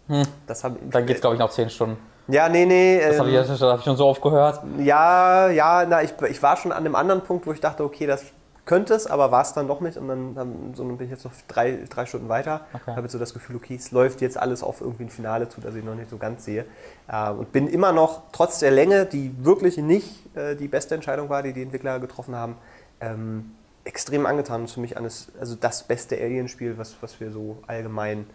[0.07, 0.23] Hm.
[0.45, 1.97] Das hab, Dann geht es, glaube ich, noch zehn Stunden.
[2.27, 2.99] Ja, nee, nee.
[2.99, 4.61] Das habe ich, ähm, hab ich, schon so oft gehört.
[4.79, 8.05] Ja, ja, na, ich, ich war schon an einem anderen Punkt, wo ich dachte, okay,
[8.05, 8.23] das
[8.65, 9.97] könnte es, aber war es dann doch nicht.
[9.97, 12.61] Und dann, dann, so, dann bin ich jetzt noch drei, drei Stunden weiter.
[12.73, 12.91] Okay.
[12.91, 15.61] Habe jetzt so das Gefühl, okay, es läuft jetzt alles auf irgendwie ein Finale zu,
[15.61, 16.65] das ich noch nicht so ganz sehe.
[17.07, 21.29] Äh, und bin immer noch, trotz der Länge, die wirklich nicht äh, die beste Entscheidung
[21.29, 22.55] war, die die Entwickler getroffen haben,
[22.99, 23.51] ähm,
[23.91, 24.61] extrem angetan.
[24.61, 28.25] Das ist für mich eines, also das beste Alien-Spiel, was, was wir so allgemein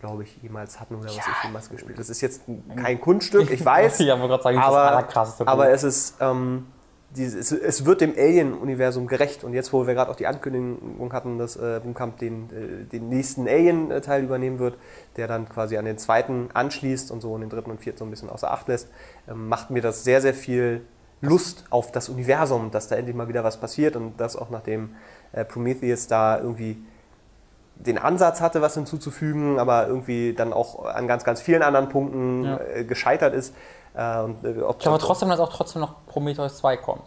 [0.00, 1.16] glaube ich, jemals hatten oder ja.
[1.16, 2.42] was ich jemals gespielt Das ist jetzt
[2.74, 4.00] kein Kunststück, ich weiß.
[5.06, 6.66] gerade sagen, aber, aber es ist, ähm,
[7.16, 9.44] dieses, es wird dem Alien-Universum gerecht.
[9.44, 13.08] Und jetzt, wo wir gerade auch die Ankündigung hatten, dass äh, Blumkamp den, äh, den
[13.08, 14.76] nächsten Alien-Teil übernehmen wird,
[15.16, 18.04] der dann quasi an den zweiten anschließt und so und den dritten und vierten so
[18.04, 18.88] ein bisschen außer Acht lässt,
[19.28, 20.82] äh, macht mir das sehr, sehr viel
[21.22, 24.96] Lust auf das Universum, dass da endlich mal wieder was passiert und dass auch nachdem
[25.32, 26.76] äh, Prometheus da irgendwie
[27.76, 32.44] den Ansatz hatte, was hinzuzufügen, aber irgendwie dann auch an ganz, ganz vielen anderen Punkten
[32.44, 32.60] ja.
[32.74, 33.54] Äh, gescheitert ist.
[33.94, 37.02] Äh, und, äh, ich glaube trotzdem, dass auch trotzdem noch Prometheus 2 kommt.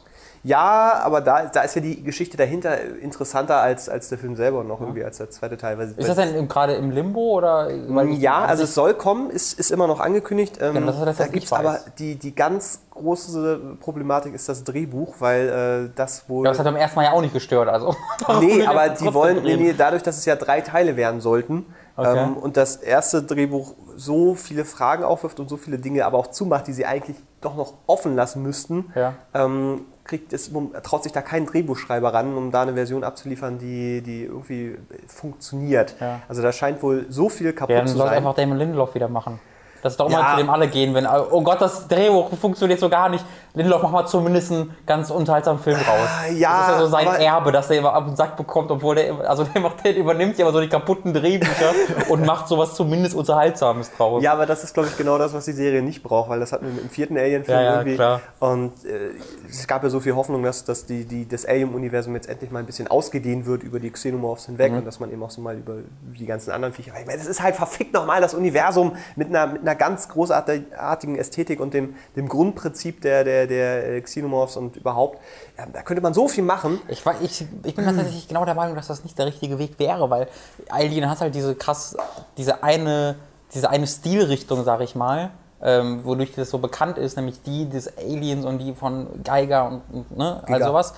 [0.45, 4.63] Ja, aber da, da ist ja die Geschichte dahinter interessanter als, als der Film selber
[4.63, 5.79] noch irgendwie als der zweite Teil.
[5.79, 7.71] Weil, ist das denn gerade im Limbo oder?
[7.71, 10.59] ja, also es soll kommen, ist, ist immer noch angekündigt.
[10.61, 14.63] Ähm, ja, das das, da gibt es aber die, die ganz große Problematik ist das
[14.63, 16.45] Drehbuch, weil äh, das wohl.
[16.45, 17.95] Ja, das hat beim ersten Mal ja auch nicht gestört, also.
[18.39, 21.65] nee, aber die wollen, nee, nee, dadurch, dass es ja drei Teile werden sollten
[21.97, 22.17] okay.
[22.17, 26.27] ähm, und das erste Drehbuch so viele Fragen aufwirft und so viele Dinge aber auch
[26.27, 29.13] zumacht, die sie eigentlich doch noch offen lassen müssten, ja.
[29.33, 30.51] ähm, kriegt es,
[30.83, 34.77] traut sich da kein Drehbuchschreiber ran, um da eine Version abzuliefern, die, die irgendwie
[35.07, 35.95] funktioniert.
[35.99, 36.21] Ja.
[36.27, 37.99] Also da scheint wohl so viel kaputt ja, zu sein.
[37.99, 39.39] Ja, dann einfach Damon Lindelof wieder machen.
[39.81, 40.31] Das ist doch mal, ja.
[40.31, 43.23] zu dem alle gehen, wenn, oh Gott, das Drehbuch funktioniert so gar nicht.
[43.55, 46.09] Lindelof, mach mal zumindest einen ganz unterhaltsamen Film raus.
[46.35, 48.95] ja, das ist ja so sein Erbe, dass er immer ab den Sack bekommt, obwohl
[48.95, 51.71] der, immer- also der, macht, der übernimmt ja immer so die kaputten Drehbücher
[52.09, 54.21] und macht sowas zumindest Unterhaltsames draus.
[54.23, 56.51] Ja, aber das ist, glaube ich, genau das, was die Serie nicht braucht, weil das
[56.51, 57.95] hatten wir mit dem vierten Alien-Film Ja, ja, irgendwie.
[57.95, 58.21] klar.
[58.39, 59.11] Und äh,
[59.49, 62.59] es gab ja so viel Hoffnung, dass, dass die, die, das Alien-Universum jetzt endlich mal
[62.59, 64.79] ein bisschen ausgedehnt wird über die Xenomorphs hinweg Mhm.
[64.79, 65.75] und dass man eben auch so mal über
[66.17, 66.91] die ganzen anderen Viecher.
[66.99, 71.15] Ich meine, das ist halt verfickt nochmal das Universum mit einer, mit einer ganz großartigen
[71.17, 75.19] Ästhetik und dem, dem Grundprinzip der, der, der äh, Xenomorphs und überhaupt.
[75.57, 76.79] Ja, da könnte man so viel machen.
[76.87, 80.09] Ich, ich, ich bin tatsächlich genau der Meinung, dass das nicht der richtige Weg wäre,
[80.09, 80.27] weil
[80.69, 81.95] Alien hat halt diese krass,
[82.37, 83.15] diese eine,
[83.53, 85.31] diese eine Stilrichtung, sag ich mal,
[85.61, 89.81] ähm, wodurch das so bekannt ist, nämlich die des Aliens und die von Geiger und,
[89.91, 90.67] und ne, all Giga.
[90.67, 90.93] sowas.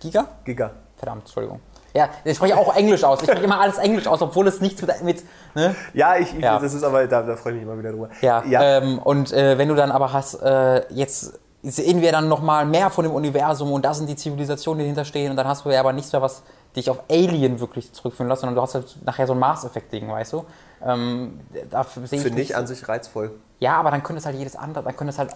[0.00, 0.26] Giga?
[0.44, 0.70] Giga.
[0.96, 1.60] Verdammt, Entschuldigung.
[1.94, 3.20] Ja, ich spreche auch Englisch aus.
[3.20, 5.22] Ich spreche immer alles Englisch aus, obwohl es nichts mit, mit
[5.54, 5.74] ne?
[5.92, 6.58] Ja, ich, ich Ja.
[6.58, 8.08] das ist aber, da, da freue ich mich immer wieder drüber.
[8.22, 8.78] Ja, ja.
[8.78, 12.90] Ähm, und äh, wenn du dann aber hast, äh, jetzt sehen wir dann nochmal mehr
[12.90, 15.70] von dem Universum und da sind die Zivilisationen, die dahinter stehen und dann hast du
[15.70, 16.42] ja aber nichts mehr, was
[16.74, 20.32] dich auf Alien wirklich zurückführen lässt, sondern du hast halt nachher so ein Mars-Effekt-Ding, weißt
[20.32, 20.44] du?
[20.84, 23.32] Ähm, ich Finde nicht- ich an sich reizvoll.
[23.60, 25.30] Ja, aber dann könnte es halt jedes andere, dann könnte es halt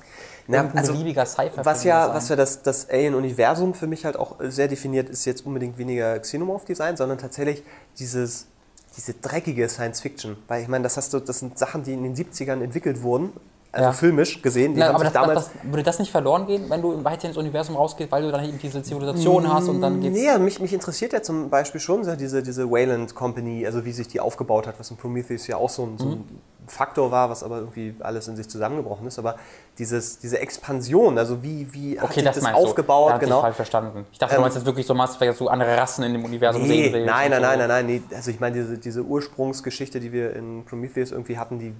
[0.49, 4.17] Na, irgendein also, beliebiger Sci-Fi Was ja, was ja das, das Alien-Universum für mich halt
[4.17, 7.63] auch sehr definiert, ist jetzt unbedingt weniger Xenomorph-Design, sondern tatsächlich
[8.01, 8.49] dieses,
[8.97, 10.37] diese dreckige Science-Fiction.
[10.49, 13.33] Weil ich meine, das, hast du, das sind Sachen, die in den 70ern entwickelt wurden,
[13.77, 13.93] also Ja.
[13.93, 14.73] filmisch gesehen.
[14.75, 16.81] Die Na, haben aber sich das, damals, das, das, würde das nicht verloren gehen, wenn
[16.81, 20.17] du weiter ins Universum rausgehst, weil du dann eben diese Zivilisation hast und dann geht's.
[20.17, 23.93] Nee, also mich, mich interessiert ja zum Beispiel schon diese, diese Wayland Company, also wie
[23.93, 26.13] sich die aufgebaut hat, was in Prometheus ja auch so ein, so Mhm.
[26.13, 29.19] ein Faktor war, was aber irgendwie alles in sich zusammengebrochen ist.
[29.21, 29.37] Aber
[29.79, 32.55] dieses, diese Expansion, also wie, wie hat Okay, sich das das du.
[32.57, 33.41] aufgebaut, Da hab ich genau.
[33.41, 34.05] falsch verstanden.
[34.11, 36.15] Ich dachte, du Ähm, meinst jetzt wirklich so Mass Effect, dass du andere Rassen in
[36.15, 37.07] dem Universum Nee, sehen willst.
[37.07, 37.47] nein, nein, so.
[37.47, 38.03] nein, nein, nein, nee.
[38.15, 41.73] Also ich meine, diese, diese Ursprungsgeschichte, die wir in Prometheus irgendwie hatten, die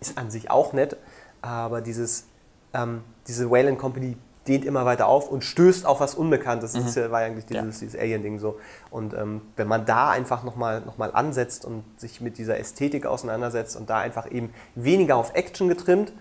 [0.00, 0.96] ist an sich auch nett,
[1.44, 2.26] aber dieses,
[2.72, 4.16] ähm, diese Wayland Company
[4.48, 6.72] dehnt immer weiter auf und stößt auf was Unbekanntes.
[6.72, 7.62] Das ist ja, war ja eigentlich Ja.
[7.62, 8.58] dieses, dieses Alien-Ding so.
[8.90, 13.06] Und ähm, wenn man da einfach nochmal noch mal ansetzt und sich mit dieser Ästhetik
[13.06, 16.12] auseinandersetzt und da einfach eben weniger auf Action getrimmt,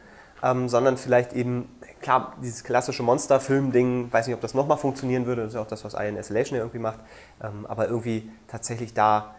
[0.41, 1.69] ähm, sondern vielleicht eben,
[2.01, 5.67] klar, dieses klassische Monsterfilm-Ding, weiß nicht, ob das nochmal funktionieren würde, das ist ja auch
[5.67, 6.99] das, was Alien Isolation irgendwie macht,
[7.41, 9.35] ähm, aber irgendwie tatsächlich da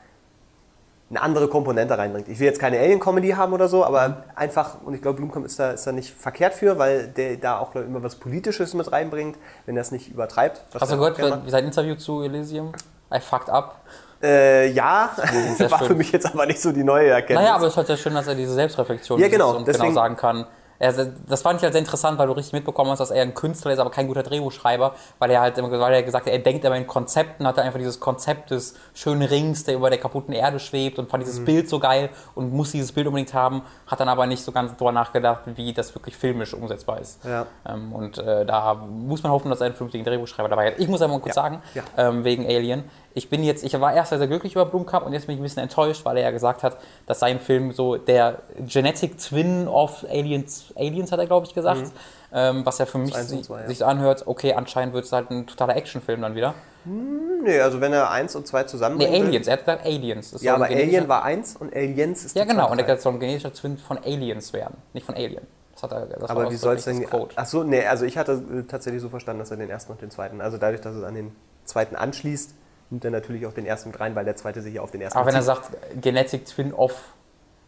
[1.16, 2.28] eine andere Komponente reinbringt.
[2.28, 5.58] Ich will jetzt keine Alien-Comedy haben oder so, aber einfach, und ich glaube, Blumkamp ist
[5.58, 8.90] da, ist da nicht verkehrt für, weil der da auch ich, immer was Politisches mit
[8.90, 9.36] reinbringt,
[9.66, 10.62] wenn er es nicht übertreibt.
[10.78, 12.72] Hast du gehört, wie sein Interview zu Elysium?
[13.14, 13.80] I fucked up.
[14.22, 15.10] Äh, ja,
[15.68, 15.98] war für schön.
[15.98, 17.38] mich jetzt aber nicht so die neue Erkenntnis.
[17.40, 19.88] Naja, aber es ist halt sehr schön, dass er diese Selbstreflexion Ja, genau, und deswegen-
[19.90, 20.46] genau sagen kann.
[20.78, 23.34] Er, das fand ich halt sehr interessant, weil du richtig mitbekommen hast, dass er ein
[23.34, 26.38] Künstler ist, aber kein guter Drehbuchschreiber, weil er halt immer weil er gesagt hat, er
[26.40, 29.98] denkt immer in Konzepten, hat er einfach dieses Konzept des schönen Rings, der über der
[29.98, 31.44] kaputten Erde schwebt und fand dieses Mhm.
[31.44, 34.76] Bild so geil und muss dieses Bild unbedingt haben, hat dann aber nicht so ganz
[34.76, 37.24] drüber nachgedacht, wie das wirklich filmisch umsetzbar ist.
[37.24, 37.46] Ja.
[37.68, 40.78] Ähm, und äh, da muss man hoffen, dass er einen vernünftigen Drehbuchschreiber dabei hat.
[40.78, 41.42] Ich muss einmal kurz Ja.
[41.42, 41.82] sagen, Ja.
[41.96, 42.84] ähm, wegen Alien.
[43.16, 45.40] Ich bin jetzt, ich war erst sehr, sehr glücklich über Blumkamp und jetzt bin ich
[45.40, 49.68] ein bisschen enttäuscht, weil er ja gesagt hat, dass sein Film so der Genetic Twin
[49.68, 51.92] of Aliens, Aliens hat er glaube ich gesagt,
[52.32, 53.68] ähm, was ja für mich sich, zwei, ja.
[53.68, 56.54] sich so anhört, okay, anscheinend wird es halt ein totaler Actionfilm dann wieder.
[56.84, 59.12] Nee, also wenn er eins und zwei Nee, zusammenbringt.
[59.12, 60.30] will- Aliens, er hat gesagt Aliens.
[60.32, 63.20] Das Ja, aber Alien war eins und Aliens ist Ja genau, und er soll ein
[63.20, 65.46] genetischer Twin von Aliens werden, nicht von Alien.
[65.72, 67.00] Das hat er, das Aber wie soll es denn.
[67.00, 67.34] das Quote.
[67.36, 70.02] Ach so, nee, also ich hatte äh, tatsächlich so verstanden, dass er den ersten und
[70.02, 70.40] den zweiten.
[70.40, 71.34] Also dadurch, dass es an den
[71.64, 72.54] zweiten anschließt,
[72.90, 75.00] nimmt er natürlich auch den ersten mit rein, weil der zweite sich ja auf den
[75.00, 75.70] ersten Aber wenn er sagt
[76.00, 77.14] Genetic Twin of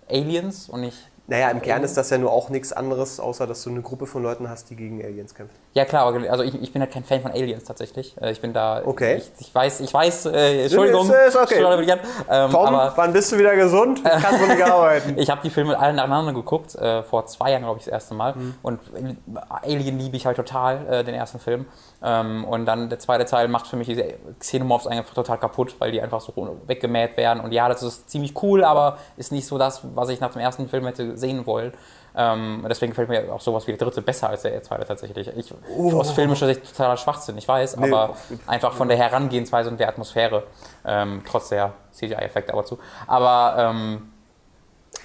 [0.09, 3.63] Aliens und nicht Naja, im Kern ist das ja nur auch nichts anderes, außer dass
[3.63, 5.57] du eine Gruppe von Leuten hast, die gegen Aliens kämpft.
[5.77, 8.17] Ja klar, also ich, ich bin halt kein Fan von Aliens tatsächlich.
[8.19, 8.81] Äh, Ich bin da.
[8.83, 9.17] Okay.
[9.17, 11.07] Ich, ich weiß, ich weiß, äh, Entschuldigung.
[11.11, 11.63] Ist- ist okay.
[12.31, 14.01] Ähm, Tom, aber wann bist du wieder gesund?
[14.03, 15.19] Kannst du nicht arbeiten.
[15.19, 18.15] ich habe die Filme alle nacheinander geguckt, äh, vor zwei Jahren, glaube ich, das erste
[18.15, 18.33] Mal.
[18.35, 18.55] Mhm.
[18.63, 18.81] Und
[19.51, 21.67] Alien liebe ich halt total, äh, den ersten Film.
[22.03, 24.05] Ähm, und dann der zweite Teil macht für mich diese
[24.39, 26.33] Xenomorphs einfach total kaputt, weil die einfach so
[26.67, 27.41] weggemäht werden.
[27.41, 30.41] Und ja, das ist ziemlich cool, aber ist nicht so das, was ich nach dem
[30.41, 31.73] ersten Film hätte sehen wollen.
[32.19, 35.29] Ähm, deswegen gefällt mir auch sowas wie der dritte besser als der zweite tatsächlich.
[35.37, 37.81] Ich, Aus filmischer Sicht totaler Schwachsinn, ich weiß, Oh.
[37.83, 40.45] Nee, aber einfach von der Herangehensweise und der Atmosphäre,
[40.87, 42.79] ähm, trotz der CGI-Effekte aber zu.
[43.07, 44.13] Aber ähm,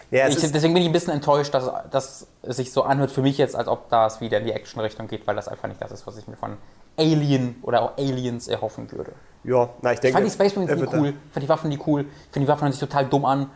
[0.09, 3.21] Ja, ich, deswegen bin ich ein bisschen enttäuscht, dass, dass es sich so anhört für
[3.21, 5.91] mich jetzt, als ob das wieder in die Action-Richtung geht, weil das einfach nicht das
[5.91, 6.57] ist, was ich mir von
[6.97, 9.11] Alien oder auch Aliens erhoffen würde.
[9.43, 10.17] ja, na, ich Ich denke.
[10.17, 12.47] fand die Space Marines nie cool, ich fand die Waffen nie cool, ich finde die
[12.47, 13.49] Waffen hören sich total dumm an.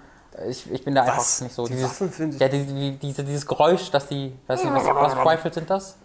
[0.49, 1.41] Ich, ich bin da einfach Was?
[1.41, 1.65] nicht so.
[1.65, 4.73] Die dieses, Waffen finden sich- ja, die, die, diese, dieses Geräusch, dass die, weiß nicht,
[4.73, 5.95] was, was Rifles sind das?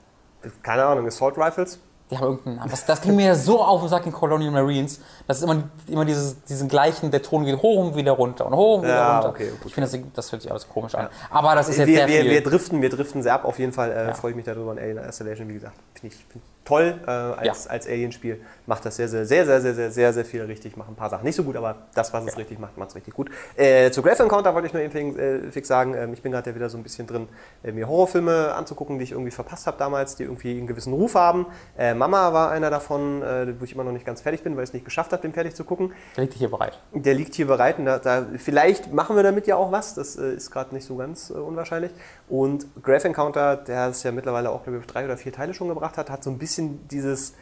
[0.62, 1.80] Keine Ahnung, Assault Rifles?
[2.10, 2.68] Die haben irgendeinen.
[2.70, 5.00] Das, das ging mir so auf den Sack in Colonial Marines.
[5.28, 8.54] Das ist immer, immer dieses, diesen gleichen, der Ton geht hoch und wieder runter und
[8.56, 9.28] hoch und wieder Ja, runter.
[9.30, 11.08] okay, ich finde, das, das hört sich alles komisch an.
[11.30, 12.30] Aber das ist jetzt wir, sehr wir, viel.
[12.30, 13.44] wir driften, wir driften sehr ab.
[13.44, 14.14] Auf jeden Fall äh, Ja.
[14.14, 14.72] freue ich mich darüber.
[14.72, 17.70] Und Alien Isolation, wie gesagt, finde ich find toll äh, als, Ja.
[17.70, 18.40] als Alien-Spiel.
[18.66, 20.76] Macht das sehr, sehr, sehr, sehr, sehr, sehr, sehr, sehr viel richtig.
[20.76, 22.94] Macht ein paar Sachen nicht so gut, aber das, was es richtig macht, macht es
[22.96, 23.30] richtig gut.
[23.56, 26.30] Äh, zu Graph Encounter wollte ich nur eben fix, äh, fix sagen, ähm, ich bin
[26.32, 27.28] gerade ja wieder so ein bisschen drin,
[27.62, 31.14] äh, mir Horrorfilme anzugucken, die ich irgendwie verpasst habe damals, die irgendwie einen gewissen Ruf
[31.14, 31.46] haben.
[31.76, 34.64] Äh, Mama war einer davon, äh, wo ich immer noch nicht ganz fertig bin, weil
[34.64, 35.92] ich es nicht geschafft habe, den fertig zu gucken.
[36.16, 36.78] Der liegt hier bereit.
[36.92, 39.94] Der liegt hier bereit und da, da, vielleicht machen wir damit ja auch was.
[39.94, 41.90] Das ist gerade nicht so ganz unwahrscheinlich.
[42.28, 45.68] Und Graph Encounter, der es ja mittlerweile auch, glaube ich, drei oder vier Teile schon
[45.68, 47.34] gebracht hat, hat so ein bisschen dieses,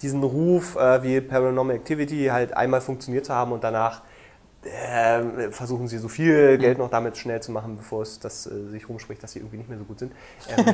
[0.00, 4.02] diesen Ruf, äh, wie Paranormal Activity halt einmal funktioniert zu haben und danach
[4.66, 8.70] äh, versuchen sie so viel Geld noch damit schnell zu machen, bevor es das, äh,
[8.70, 10.12] sich rumspricht, dass sie irgendwie nicht mehr so gut sind.
[10.56, 10.64] Ähm,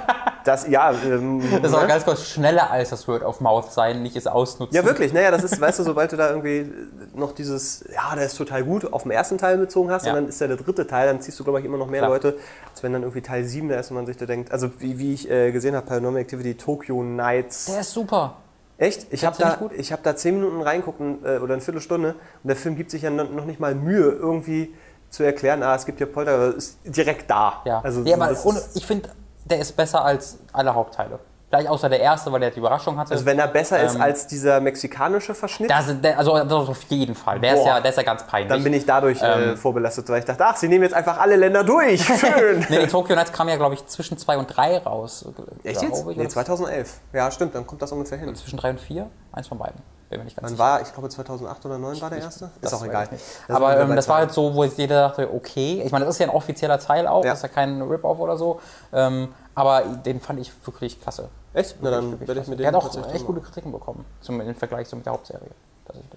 [0.44, 1.88] das, ja, ähm, Das ist auch ne?
[1.88, 4.74] ganz kurz schneller als das Word of Mouth sein, nicht es ausnutzen.
[4.74, 5.12] Ja, wirklich.
[5.12, 6.70] Naja, das ist, weißt du, sobald du da irgendwie
[7.14, 10.12] noch dieses, ja, der ist total gut, auf den ersten Teil bezogen hast Ja.
[10.12, 12.00] und dann ist ja der dritte Teil, dann ziehst du, glaube ich, immer noch mehr
[12.00, 12.10] Klar.
[12.10, 12.36] Leute,
[12.70, 14.98] als wenn dann irgendwie Teil 7 da ist und man sich da denkt, also wie,
[14.98, 17.66] wie ich äh, gesehen habe, Paranormal Activity Tokyo Nights.
[17.66, 18.36] Der ist super.
[18.80, 19.08] Echt?
[19.10, 22.56] Ich habe da, ich hab da 10 Minuten reingucken äh, oder eine Viertelstunde und der
[22.56, 24.74] Film gibt sich ja noch nicht mal Mühe, irgendwie
[25.10, 27.60] zu erklären, ah, es gibt hier Polter, aber es ist direkt da.
[27.66, 29.10] Ja, Also, ja aber ohne, ich finde,
[29.44, 31.18] der ist besser als alle Hauptteile.
[31.50, 33.10] Vielleicht außer der erste, weil der die Überraschung hatte.
[33.12, 36.82] also wenn er besser ist Ähm, als dieser mexikanische Verschnitt, das, ist also das auf
[36.84, 37.40] jeden Fall.
[37.40, 38.48] Der ist, ja, der ist ja ganz peinlich.
[38.52, 41.18] dann bin ich dadurch äh, Ähm, vorbelastet, weil ich dachte, ach, sie nehmen jetzt einfach
[41.18, 42.04] alle Länder durch.
[42.20, 42.64] Schön.
[42.70, 45.24] Nee, Tokyo Nights kam ja, glaube ich, zwischen 2 und 3 raus.
[45.64, 46.00] Echt glaub jetzt?
[46.08, 47.00] Ich, Nee, oder 2011.
[47.12, 48.32] Ja, stimmt, dann kommt das ungefähr hin.
[48.36, 49.10] zwischen 3 und 4?
[49.32, 49.82] Eins von beiden.
[50.08, 50.62] Bin mir nicht ganz Dann sicher.
[50.64, 52.44] war, ich glaube 2008 oder 2009 war der erste.
[52.46, 53.08] Ist Das auch weiß egal.
[53.48, 55.82] Aber ähm, das war halt so, wo jetzt jeder dachte, okay.
[55.84, 57.30] Ich meine, das ist ja ein offizieller Teil auch, Ja.
[57.30, 58.60] das ist ja kein Rip-Off oder so.
[58.92, 61.28] Ähm, aber den fand ich wirklich klasse.
[61.52, 61.76] Echt?
[61.80, 62.50] Na, dann werde ich klasse.
[62.50, 65.12] mit Der dem hat auch echt gute Kritiken bekommen, zum, im Vergleich so mit der
[65.12, 65.50] Hauptserie.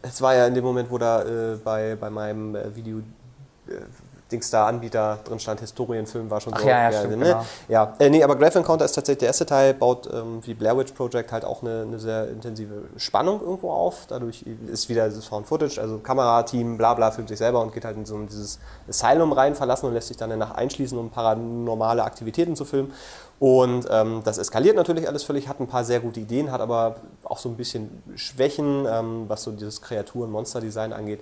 [0.02, 3.00] Es war ja in dem Moment, wo da äh, bei, bei meinem äh, Video
[3.68, 3.74] äh,
[4.32, 6.68] Dings da Anbieter drin stand, Historienfilm war schon Ach so.
[6.68, 7.26] ja, ja, stimmt, ne?
[7.26, 7.46] genau.
[7.68, 7.94] ja.
[8.00, 10.92] Äh, nee, aber Graph Encounter ist tatsächlich der erste Teil, baut ähm, wie Blair Witch
[10.94, 14.06] Project halt auch eine, eine sehr intensive Spannung irgendwo auf.
[14.08, 17.86] Dadurch ist wieder dieses Found Footage, also Kamerateam, bla bla, filmt sich selber und geht
[17.86, 18.60] halt in so ein, dieses
[18.90, 22.92] Asylum rein, verlassen und lässt sich dann danach einschließen, um paranormale Aktivitäten zu filmen.
[23.44, 26.96] Und ähm, das eskaliert natürlich alles völlig, hat ein paar sehr gute Ideen, hat aber
[27.26, 31.20] auch so ein bisschen Schwächen, ähm, was so dieses Kreaturen-Monster-Design angeht.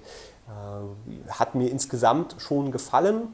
[0.47, 3.33] Äh, hat mir insgesamt schon gefallen.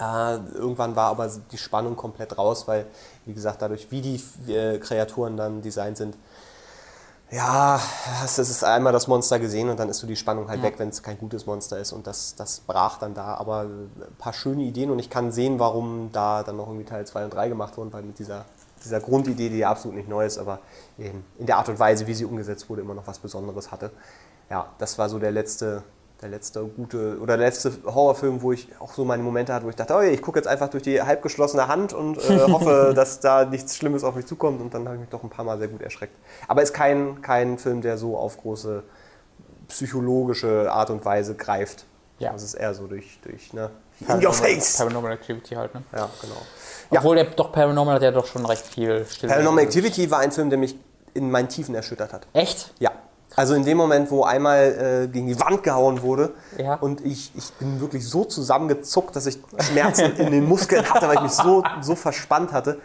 [0.00, 2.86] Äh, irgendwann war aber die Spannung komplett raus, weil,
[3.24, 6.16] wie gesagt, dadurch, wie die äh, Kreaturen dann designt sind,
[7.30, 7.80] ja,
[8.24, 10.90] es ist einmal das Monster gesehen und dann ist so die Spannung halt weg, wenn
[10.90, 13.34] es kein gutes Monster ist und das, das brach dann da.
[13.34, 17.04] Aber ein paar schöne Ideen und ich kann sehen, warum da dann noch irgendwie Teil
[17.04, 18.44] 2 und 3 gemacht wurden, weil mit dieser,
[18.84, 20.60] dieser Grundidee, die ja absolut nicht neu ist, aber
[20.98, 23.90] eben in der Art und Weise, wie sie umgesetzt wurde, immer noch was Besonderes hatte.
[24.48, 25.82] Ja, das war so der letzte,
[26.22, 29.70] der letzte gute oder der letzte Horrorfilm, wo ich auch so meine Momente hatte, wo
[29.70, 32.92] ich dachte, oh, ich gucke jetzt einfach durch die halb geschlossene Hand und äh, hoffe,
[32.94, 35.44] dass da nichts Schlimmes auf mich zukommt und dann habe ich mich doch ein paar
[35.44, 36.16] Mal sehr gut erschreckt.
[36.48, 38.82] Aber ist kein, kein Film, der so auf große
[39.68, 41.84] psychologische Art und Weise greift.
[42.18, 42.32] Ja.
[42.32, 43.70] Das ist eher so durch, durch ne?
[44.08, 44.78] In your face!
[44.78, 45.82] Paranormal Activity halt, ne?
[45.92, 46.36] Ja, genau.
[46.90, 47.00] Ja.
[47.00, 49.28] Obwohl der doch Paranormal hat ja doch schon recht viel still.
[49.28, 50.76] Paranormal Activity war ein Film, der mich
[51.14, 52.26] in meinen Tiefen erschüttert hat.
[52.32, 52.72] Echt?
[52.78, 52.92] Ja.
[53.36, 56.74] Also in dem Moment, wo einmal äh, gegen die Wand gehauen wurde Ja.
[56.76, 61.16] und ich, ich bin wirklich so zusammengezuckt, dass ich Schmerzen in den Muskeln hatte, weil
[61.16, 62.80] ich mich so, so verspannt hatte,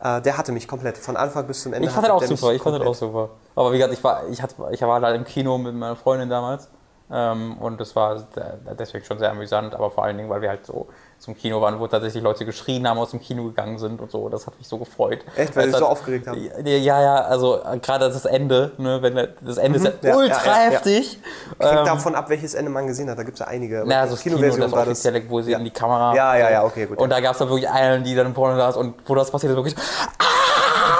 [0.00, 1.88] äh, der hatte mich komplett von Anfang bis zum Ende.
[1.88, 3.30] Ich fand hatte auch super, ich fand den auch super.
[3.56, 6.28] Aber wie gesagt, ich war, ich, hatte, ich war da im Kino mit meiner Freundin
[6.28, 6.68] damals.
[7.10, 8.44] Ähm, und das war de-
[8.78, 10.86] deswegen schon sehr amüsant, aber vor allen Dingen, weil wir halt so
[11.18, 14.28] zum Kino waren, wo tatsächlich Leute geschrien haben, aus dem Kino gegangen sind und so.
[14.28, 15.20] Das hat mich so gefreut.
[15.36, 16.38] Echt, weil Es sie so aufgeregt haben?
[16.64, 20.16] Ja, ja, ja, also äh, gerade das Ende, ne, wenn das Ende ist ja, ja
[20.16, 20.70] ultra ja, ja, ja.
[20.70, 21.18] heftig.
[21.58, 23.18] Hängt Ähm, davon ab, welches Ende man gesehen hat.
[23.18, 23.84] Da gibt es ja einige.
[23.86, 25.58] Na, also das Kino, das war offizielle, wo sie ja.
[25.58, 26.14] in die Kamera.
[26.14, 26.98] Ja, ja, ja, okay, gut.
[26.98, 29.52] Und da gab es dann wirklich einen, die dann vorne saß und wo das passiert
[29.52, 29.74] ist, wirklich.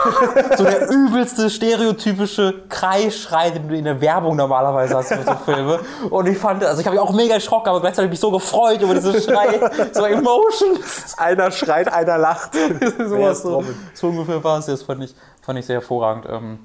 [0.56, 5.80] So der übelste stereotypische Kreischrei, den du in der Werbung normalerweise hast für so Filme.
[6.10, 8.82] Und ich fand, also ich habe mich auch mega erschrocken, aber gleichzeitig mich so gefreut
[8.82, 9.60] über diesen Schrei,
[9.92, 11.16] so Emotions.
[11.18, 12.54] Einer schreit, einer lacht.
[12.98, 14.66] Sowas so, so ungefähr war es.
[14.66, 16.26] Das fand ich, fand ich sehr hervorragend.
[16.28, 16.58] Ähm,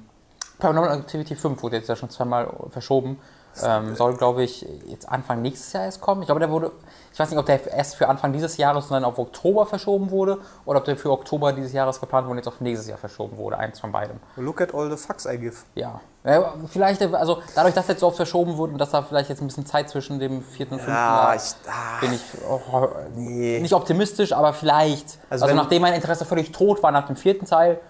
[0.58, 3.18] Paranormal Activity 5 wurde jetzt ja schon zweimal verschoben.
[3.62, 6.22] Ähm, soll, glaube ich, jetzt Anfang nächstes Jahr erst kommen.
[6.22, 6.72] Ich glaube, der wurde,
[7.12, 10.38] ich weiß nicht, ob der erst für Anfang dieses Jahres, sondern auf Oktober verschoben wurde
[10.64, 13.36] oder ob der für Oktober dieses Jahres geplant wurde und jetzt auf nächstes Jahr verschoben
[13.36, 13.58] wurde.
[13.58, 14.18] Eins von beidem.
[14.36, 15.56] Look at all the fucks I give.
[15.74, 16.00] Ja.
[16.24, 19.40] ja vielleicht, also dadurch, dass jetzt so oft verschoben wurde und dass da vielleicht jetzt
[19.42, 22.88] ein bisschen Zeit zwischen dem vierten und fünften Ja, war, ich, ah, bin ich oh,
[23.16, 23.58] Nee.
[23.60, 25.18] nicht optimistisch, aber vielleicht.
[25.28, 27.80] Also Also, nachdem mein Interesse völlig tot war nach dem vierten Teil,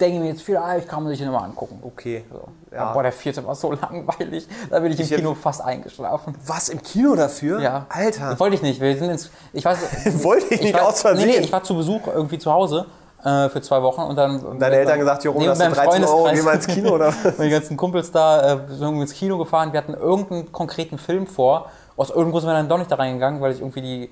[0.00, 1.78] denke mir jetzt, vielleicht kann man sich den mal angucken.
[1.82, 2.24] Okay.
[2.30, 2.48] So.
[2.74, 2.92] Ja.
[2.92, 4.46] Boah, der vierte war so langweilig.
[4.70, 6.34] Da bin ich im Ich hab- Kino fast eingeschlafen.
[6.46, 7.60] Was, im Kino dafür?
[7.60, 7.86] Ja.
[7.88, 8.38] Alter.
[8.38, 8.80] Wollte ich nicht.
[8.80, 9.78] Wir sind ins, ich weiß,
[10.24, 11.28] Wollte ich nicht war, aus Versehen.
[11.28, 12.86] Nee, nee, ich war zu Besuch irgendwie zu Hause
[13.24, 14.58] äh, für zwei Wochen und dann.
[14.58, 17.12] Deine Eltern gesagt, Jerome, Nee, hast du beim 13 Euro, geh mal ins Kino, oder?
[17.24, 19.72] Mit den ganzen Kumpels da äh, sind irgendwie ins Kino gefahren.
[19.72, 21.70] Wir hatten irgendeinen konkreten Film vor.
[21.96, 24.10] Aus irgendeinem Grund sind wir dann doch nicht da reingegangen, weil ich irgendwie die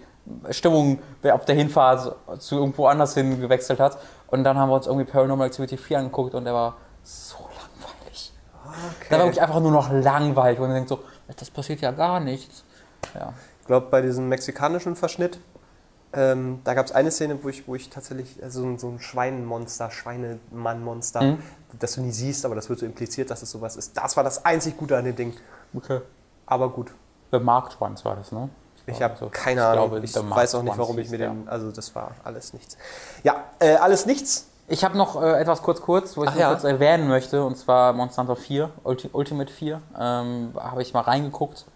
[0.51, 3.99] Stimmung auf der Hinfahrt zu irgendwo anders hin gewechselt hat.
[4.29, 8.33] Und dann haben wir uns irgendwie Paranormal Activity 4 angeguckt und der war so langweilig.
[9.11, 10.59] Der war wirklich einfach nur noch langweilig.
[10.59, 11.01] Und man denkt so,
[11.37, 12.64] das passiert ja gar nichts.
[13.14, 13.33] Ja.
[13.61, 15.39] Ich glaube, bei diesem mexikanischen Verschnitt,
[16.12, 18.89] ähm, da gab es eine Szene, wo ich, wo ich tatsächlich äh, so ein, so
[18.89, 21.39] ein Schweinenmonster, Schweinemannmonster, Mhm.
[21.79, 23.97] das du nie siehst, aber das wird so impliziert, dass es sowas ist.
[23.97, 25.35] Das war das einzig Gute an dem Ding.
[25.75, 26.01] Okay.
[26.47, 26.93] Aber gut,
[27.33, 28.49] The Ones war das, ne?
[28.87, 29.89] Ich habe Also, keine ich Ahnung.
[29.91, 31.49] glaube, ich weiß auch nicht, warum ich mir den.
[31.49, 32.76] Also, das war alles nichts.
[33.22, 34.49] Ja, äh, alles nichts.
[34.66, 36.49] Ich habe noch äh, etwas kurz kurz, wo ich Ach noch ja.
[36.49, 39.80] kurz erwähnen möchte, und zwar Monster Hunter 4, Ulti Ultimate 4.
[39.99, 41.66] Ähm, habe ich mal reingeguckt,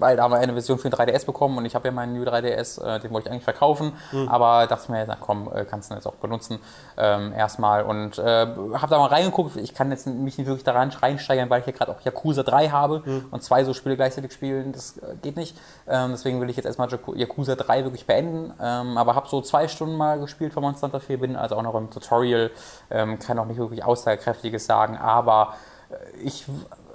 [0.00, 2.12] weil da haben wir eine Version für den 3DS bekommen und ich habe ja meinen
[2.14, 4.28] New 3DS, äh, den wollte ich eigentlich verkaufen, Hm.
[4.28, 6.58] aber dachte mir, na komm, äh, kannst du jetzt auch benutzen
[6.96, 9.56] ähm, erstmal und äh, habe da mal reingeguckt.
[9.56, 12.42] Ich kann jetzt mich nicht wirklich da rein, reinsteigern, weil ich ja gerade auch Yakuza
[12.42, 13.26] 3 habe Hm.
[13.30, 15.56] und zwei so Spiele gleichzeitig spielen, das äh, geht nicht.
[15.88, 19.40] Ähm, deswegen will ich jetzt erstmal Yaku- Yakuza 3 wirklich beenden, ähm, aber habe so
[19.42, 22.50] zwei Stunden mal gespielt von Monster Hunter 4, bin also auch noch im Tutorial,
[22.90, 25.54] ähm, kann auch nicht wirklich Aussagekräftiges sagen, aber
[25.90, 26.46] äh, ich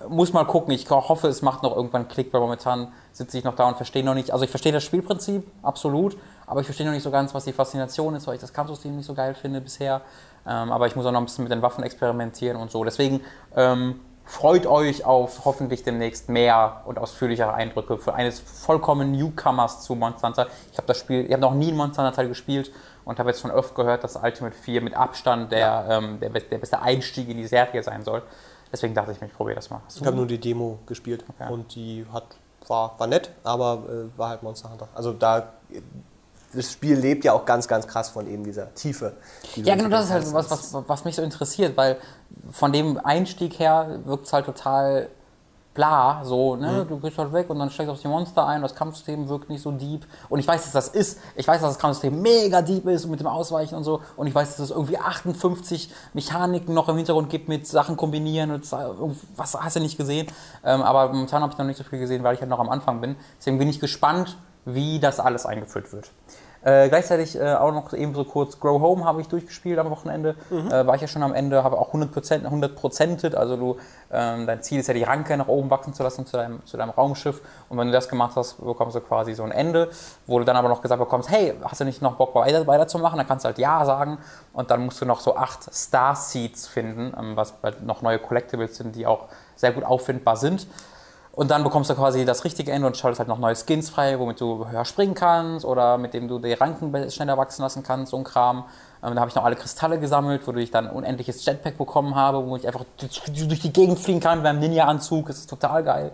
[0.07, 0.73] muss mal gucken.
[0.73, 4.03] Ich hoffe, es macht noch irgendwann Klick, weil momentan sitze ich noch da und verstehe
[4.03, 4.31] noch nicht.
[4.31, 7.53] Also ich verstehe das Spielprinzip, absolut, aber ich verstehe noch nicht so ganz, was die
[7.53, 10.01] Faszination ist, weil ich das Kampfsystem nicht so geil finde bisher.
[10.47, 12.83] Ähm, aber ich muss auch noch ein bisschen mit den Waffen experimentieren und so.
[12.83, 13.21] Deswegen
[13.55, 19.95] ähm, freut euch auf hoffentlich demnächst mehr und ausführlichere Eindrücke für eines vollkommen Newcomers zu
[19.95, 20.47] Monster Hunter.
[20.71, 22.71] Ich habe das Spiel, ich habe noch nie einen Monster Hunter Teil gespielt
[23.05, 26.57] und habe jetzt schon oft gehört, dass Ultimate 4 mit Abstand der, ähm, der, der
[26.59, 28.21] beste Einstieg in die Serie sein soll.
[28.71, 29.81] Deswegen dachte ich mir, ich probiere das mal.
[29.93, 31.51] Ich habe nur die Demo gespielt Okay.
[31.51, 34.87] und die hat, war, war nett, aber äh, war halt Monster Hunter.
[34.93, 35.53] Also da.
[36.51, 39.13] Das Spiel lebt ja auch ganz, ganz krass von eben dieser Tiefe.
[39.55, 41.97] die Ja, genau, das ist halt was, was, was mich so interessiert, weil
[42.49, 45.09] von dem Einstieg her wirkt es halt total
[45.73, 48.75] bla, so, ne, du gehst halt weg und dann steigst auf die Monster ein, das
[48.75, 50.05] Kampfsystem wirkt nicht so deep.
[50.27, 53.19] Und ich weiß, dass das ist, ich weiß, dass das Kampfsystem mega deep ist mit
[53.19, 54.01] dem Ausweichen und so.
[54.17, 58.51] Und ich weiß, dass es irgendwie 58 Mechaniken noch im Hintergrund gibt mit Sachen kombinieren
[58.51, 58.69] und
[59.35, 60.27] was hast du nicht gesehen,
[60.63, 62.69] ähm, aber momentan habe ich noch nicht so viel gesehen, weil ich halt noch am
[62.69, 66.11] Anfang bin, deswegen bin ich gespannt, wie das alles eingeführt wird.
[66.61, 70.35] Äh, gleichzeitig äh, auch noch eben so kurz Grow Home habe ich durchgespielt am Wochenende.
[70.69, 73.77] Äh, war ich ja schon am Ende, habe auch 100%, 100%ed, also du,
[74.11, 76.75] ähm, dein Ziel ist ja die Ranke nach oben wachsen zu lassen zu deinem, zu
[76.75, 79.89] deinem Raumschiff und wenn du das gemacht hast, bekommst du quasi so ein Ende,
[80.27, 83.17] wo du dann aber noch gesagt bekommst, hey, hast du nicht noch Bock weiter, weiterzumachen?
[83.17, 84.17] Dann kannst du halt Ja sagen
[84.51, 87.53] und dann musst du noch so acht Star Seeds finden, ähm, was
[87.85, 90.67] noch neue Collectibles sind, die auch sehr gut auffindbar sind.
[91.39, 94.19] Und dann bekommst du quasi das richtige Ende und schaltest halt noch neue Skins frei,
[94.19, 98.11] womit du höher springen kannst oder mit dem du die Ranken schneller wachsen lassen kannst,
[98.11, 98.65] so ein Kram.
[99.01, 102.13] Ähm, da habe ich noch alle Kristalle gesammelt, wodurch ich dann ein unendliches Jetpack bekommen
[102.15, 105.27] habe, wo ich einfach durch die Gegend fliegen kann beim Ninja-Anzug.
[105.27, 106.11] Das ist total geil.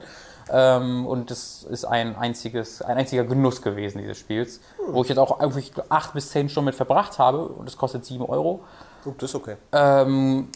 [0.51, 4.59] Ähm, und das ist ein, einziges, ein einziger Genuss gewesen dieses Spiels,
[4.91, 8.05] wo ich jetzt auch irgendwie acht bis zehn Stunden mit verbracht habe und es kostet
[8.05, 8.59] sieben Euro.
[9.05, 9.55] Oh, das ist okay.
[9.71, 10.49] Ähm,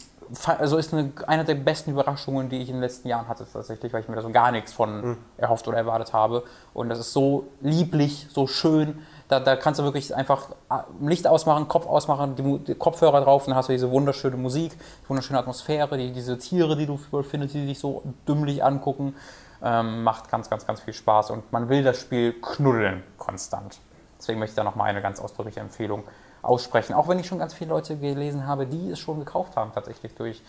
[0.46, 3.92] also ist eine, eine der besten Überraschungen, die ich in den letzten Jahren hatte tatsächlich,
[3.92, 6.44] weil ich mir da so gar nichts von erhofft oder erwartet habe.
[6.72, 8.98] Und das ist so lieblich, so schön.
[9.28, 13.46] Da, da kannst du wirklich einfach ah, Licht ausmachen, Kopf ausmachen, die, die Kopfhörer drauf,
[13.46, 14.72] und dann hast du diese wunderschöne Musik,
[15.04, 19.14] die wunderschöne Atmosphäre, die, diese Tiere, die du findest, die dich so dümmlich angucken.
[19.62, 23.78] Ähm, macht ganz, ganz, ganz viel Spaß und man will das Spiel knuddeln konstant.
[24.18, 26.04] Deswegen möchte ich da nochmal eine ganz ausdrückliche Empfehlung
[26.42, 26.94] aussprechen.
[26.94, 30.14] Auch wenn ich schon ganz viele Leute gelesen habe, die es schon gekauft haben, tatsächlich
[30.14, 30.42] durch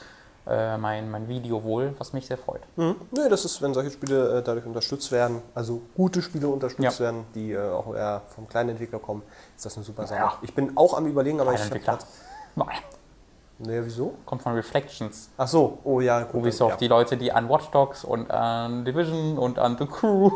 [0.48, 2.62] äh, mein, mein Video wohl, was mich sehr freut.
[2.76, 2.96] Mhm.
[3.12, 7.06] Nee, das ist, wenn solche Spiele äh, dadurch unterstützt werden, also gute Spiele unterstützt Ja.
[7.06, 9.22] werden, die äh, auch eher vom kleinen Entwickler kommen,
[9.56, 10.20] ist das eine super Sache.
[10.20, 10.34] Ja.
[10.42, 12.00] Ich bin auch am überlegen, aber Ein ich Entwickler.
[12.56, 12.68] Nein,
[13.60, 14.16] Naja, wieso?
[14.26, 15.30] kommt von Reflections.
[15.38, 16.42] Ach so, oh ja, gut.
[16.42, 16.78] Ubisoft, ja.
[16.78, 20.32] die Leute, die an Watch Dogs und an Division und an The Crew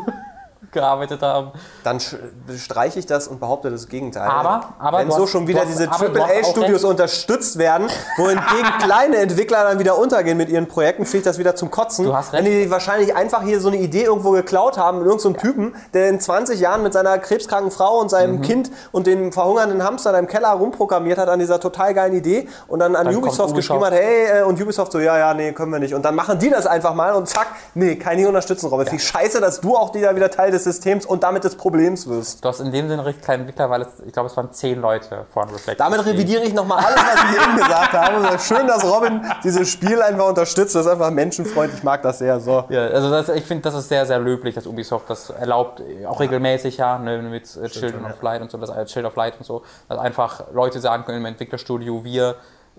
[0.72, 1.52] gearbeitet haben.
[1.84, 4.28] Dann streiche ich das und behaupte das Gegenteil.
[4.28, 8.44] Aber- aber wenn so hast- schon wieder hast- diese AAA-Studios unterstützt werden, wohingegen
[8.82, 12.04] kleine Entwickler dann wieder untergehen mit ihren Projekten, finde ich das wieder zum Kotzen.
[12.06, 12.64] Du hast Wenn recht.
[12.64, 16.20] die wahrscheinlich einfach hier so eine Idee irgendwo geklaut haben mit irgendeinem Typen, der in
[16.20, 18.10] 20 Jahren mit seiner krebskranken Frau und Mhm.
[18.10, 22.14] seinem Kind und dem verhungernden Hamster da im Keller rumprogrammiert hat an dieser total geilen
[22.14, 23.92] Idee und dann an Dann kommt Ubisoft geschrieben Ubisoft.
[24.00, 25.94] hat, hey, äh, und Ubisoft so, ja, ja, nee, können wir nicht.
[25.94, 28.86] Und dann machen die das einfach mal und zack, nee, keine unterstützen, Robin.
[28.86, 31.44] Finde ich scheiße, dass du auch die da wieder teilweise Teil des Systems und damit
[31.44, 32.44] des Problems wirst.
[32.44, 34.80] Du hast in dem Sinne recht kleinen Entwickler, weil es, ich glaube, es waren zehn
[34.80, 35.80] Leute von Reflect.
[35.80, 38.38] Damit revidiere ich nochmal alles, was ich eben gesagt habe.
[38.38, 40.74] Schön, dass Robin dieses Spiel einfach unterstützt.
[40.74, 41.78] Das ist einfach menschenfreundlich.
[41.78, 42.38] Ich mag das sehr.
[42.38, 42.64] So.
[42.68, 46.20] Ja, also das, ich finde, das ist sehr, sehr löblich, dass Ubisoft das erlaubt, auch
[46.20, 49.34] regelmäßig, ja, ne, mit äh, Children of Light und so, das äh, Child of Light
[49.38, 52.36] und so, dass einfach Leute sagen können im Entwicklerstudio, wir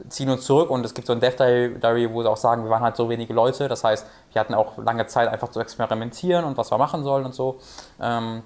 [0.09, 2.69] ziehen uns zurück und es gibt so ein Dev Diary, wo sie auch sagen, wir
[2.69, 6.45] waren halt so wenige Leute, das heißt, wir hatten auch lange Zeit einfach zu experimentieren
[6.45, 7.59] und was wir machen sollen und so.
[7.99, 8.43] Ähm,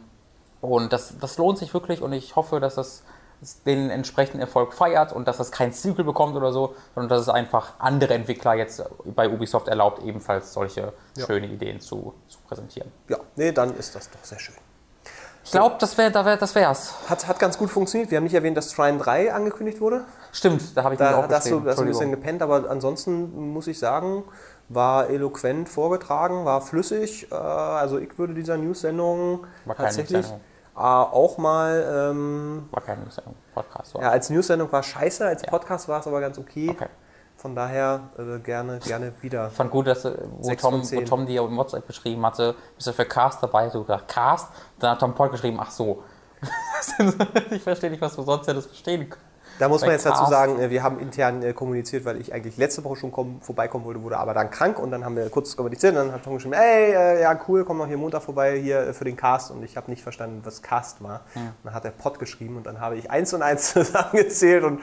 [0.61, 3.03] und das, das lohnt sich wirklich und ich hoffe, dass das
[3.65, 7.29] den entsprechenden Erfolg feiert und dass das kein Sequel bekommt oder so, sondern dass es
[7.29, 11.25] einfach andere Entwickler jetzt bei Ubisoft erlaubt, ebenfalls solche Ja.
[11.25, 12.91] schöne Ideen zu, zu präsentieren.
[13.09, 14.55] Ja, nee, dann ist das doch sehr schön.
[15.43, 16.93] Ich glaube, das wäre da wär, das wär's.
[17.09, 18.11] Hat, hat ganz gut funktioniert.
[18.11, 20.03] Wir haben nicht erwähnt, dass Trine 3 angekündigt wurde.
[20.31, 22.69] Stimmt, da habe ich mich Da auch hast du, hast du ein bisschen gepennt, aber
[22.69, 24.23] ansonsten muss ich sagen,
[24.69, 27.31] war eloquent vorgetragen, war flüssig.
[27.31, 30.41] Äh, Also ich würde dieser News-Sendung War keine tatsächlich News-Sendung.
[30.77, 33.19] äh, auch mal, ähm, War kein News-
[33.53, 33.95] Podcast.
[33.95, 35.49] ja, als News-Sendung war scheiße, als Ja.
[35.49, 36.69] Podcast war es aber ganz okay.
[36.69, 36.87] Okay.
[37.41, 39.47] Von daher äh, gerne, gerne wieder.
[39.47, 41.01] Ich fand gut, dass äh, wo Tom, wo.
[41.01, 43.67] Tom dir im WhatsApp geschrieben hatte, bist du für Cast dabei?
[43.69, 44.49] Du gesagt, Cast?
[44.77, 46.03] Dann hat Tom Paul geschrieben, ach so.
[47.49, 49.23] ich verstehe nicht, was du sonst hättest verstehen können.
[49.57, 52.57] Da muss man jetzt dazu sagen, äh, wir haben intern äh, kommuniziert, weil ich eigentlich
[52.57, 55.55] letzte Woche schon kommen, vorbeikommen wollte, wurde aber dann krank und dann haben wir kurz
[55.55, 58.93] kommuniziert und dann hat Tom geschrieben, ey, ja cool, komm noch hier Montag vorbei hier
[58.93, 61.21] für den Cast und ich habe nicht verstanden, was Cast war.
[61.35, 64.81] Und dann hat er Pod geschrieben und dann habe ich eins und eins zusammengezählt und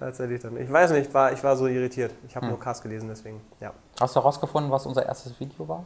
[0.00, 2.12] tatsächlich dann, ich weiß nicht, ich war, ich war so irritiert.
[2.26, 3.72] Ich habe nur Cast gelesen, deswegen, ja.
[4.00, 5.84] Hast du herausgefunden, was unser erstes Video war?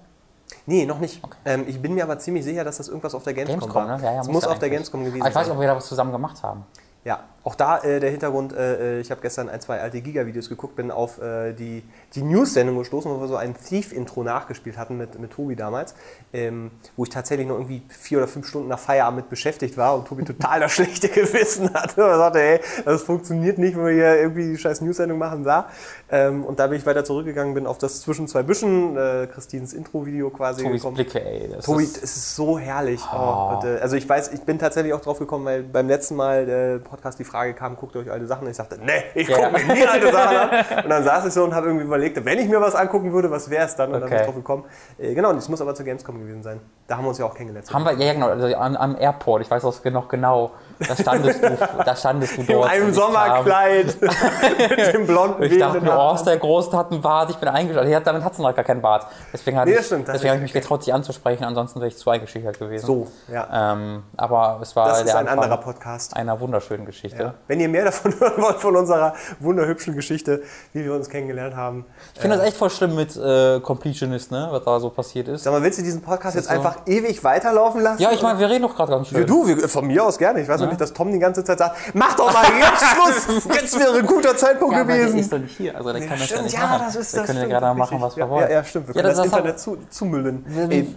[0.67, 1.21] Nee, noch nicht.
[1.45, 3.99] Ähm, ich bin mir aber ziemlich sicher, dass das irgendwas auf der Gamescom, Gamescom, war.
[3.99, 4.05] ne?
[4.05, 4.71] Ja, ja, es muss muss auf der.
[4.71, 5.51] Gamescom gewesen Aber ich weiß sein.
[5.51, 6.65] nicht, ob wir da was zusammen gemacht haben.
[7.05, 10.49] Ja, auch da äh, der Hintergrund, äh, äh, ich habe gestern ein, zwei alte Giga-Videos
[10.49, 11.83] geguckt, bin auf äh, die,
[12.15, 15.95] die News-Sendung gestoßen, wo wir so ein Thief-Intro nachgespielt hatten mit, mit Tobi damals,
[16.33, 19.95] ähm, wo ich tatsächlich noch irgendwie vier oder fünf Stunden nach Feierabend mit beschäftigt war
[19.95, 23.93] und Tobi total das schlechte Gewissen hatte und sagte, ey, das funktioniert nicht, wenn wir
[23.93, 25.69] hier irgendwie die scheiß News-Sendung machen, da.
[26.11, 29.75] Ähm, und da bin ich weiter zurückgegangen, bin auf das Zwischen zwei Büschen, äh, Christins
[29.75, 30.95] Intro-Video quasi Tobis gekommen.
[30.95, 31.49] Blicke, ey.
[31.49, 33.03] Das Tobi, ist, es ist so herrlich.
[33.13, 33.17] Oh.
[33.19, 33.57] Oh.
[33.57, 36.47] und, äh, also ich weiß, ich bin tatsächlich auch drauf gekommen, weil beim letzten Mal
[36.47, 38.51] der Podcast die Frage kam, guckt ihr euch alte Sachen an?
[38.51, 39.37] Ich sagte, nee, ich Ja.
[39.37, 40.65] gucke mir nie alte Sachen an.
[40.85, 43.31] Und dann saß ich so und habe irgendwie überlegt, wenn ich mir was angucken würde,
[43.31, 43.93] was wäre es dann?
[43.93, 44.21] Und dann bin Okay.
[44.21, 44.65] ich drauf gekommen.
[44.99, 46.61] Äh, genau, und es muss aber zur Gamescom gewesen sein.
[46.87, 47.73] Da haben wir uns ja auch kennengelernt.
[47.73, 51.43] haben wir, ja genau, also am, am Airport, ich weiß das noch genau, da standest
[51.43, 52.71] du, da standest du in dort.
[52.71, 53.97] einem ich kam- Sommerkleid
[54.77, 57.93] mit dem blonden Ich dachte mir, oh, der groß, hat einen Bart, ich bin eingeschaltet.
[57.93, 59.07] Ja, damit hat sie noch gar keinen Bart.
[59.33, 62.11] Deswegen, Nee, ich, stimmt, deswegen habe ich mich getraut, dich anzusprechen, ansonsten wäre ich zu
[62.11, 62.87] eingeschüchtert gewesen.
[62.87, 63.73] So, ja.
[63.73, 66.17] Ähm, aber es war Das ist ein Anfang anderer Podcast.
[66.17, 67.23] einer wunderschönen Geschichte.
[67.23, 67.35] Ja.
[67.47, 70.43] Wenn ihr mehr davon hören wollt, von unserer wunderhübschen Geschichte,
[70.73, 71.85] wie wir uns kennengelernt haben.
[72.15, 75.45] Ich finde das echt voll schlimm mit äh, Completionist, ne, was da so passiert ist.
[75.45, 76.55] Sag mal, willst du diesen Podcast jetzt so.
[76.55, 78.03] einfach ewig weiterlaufen lassen?
[78.03, 79.27] Ja, ich meine, wir reden doch gerade ganz schön.
[79.27, 80.41] du, wir, von mir aus gerne.
[80.41, 82.85] Ich weiß nicht, dass Tom die ganze Zeit sagt, mach doch mal jetzt
[83.27, 83.45] Schluss.
[83.55, 85.19] Jetzt wäre ein guter Zeitpunkt Ja, aber der gewesen.
[85.21, 86.83] ist doch nicht hier, also der kann das ja stimmt, nicht ja, machen.
[86.87, 88.49] das ist wir das können ja stimmt, gerade machen, was wir wollen.
[88.49, 88.87] Ja, ja, stimmt.
[88.89, 90.45] Wir können das- das, Internet zu, zumüllen.
[90.71, 90.95] Ey,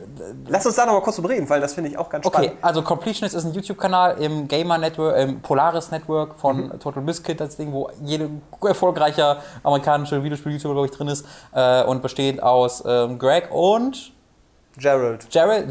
[0.47, 2.43] lass uns da noch mal kurz drüber reden, weil das finde ich auch ganz Okay,
[2.45, 2.63] spannend.
[2.63, 6.79] also Completionist ist ein YouTube-Kanal im Gamer Network, im Polaris Network von Mhm.
[6.79, 8.29] Total Biscuit, das Ding, wo jede
[8.65, 11.25] erfolgreiche amerikanische Videospiel-YouTuber, glaube ich, drin ist.
[11.53, 14.11] Äh, und besteht aus ähm, Greg und
[14.77, 15.29] Gerald.
[15.31, 15.67] Gerald.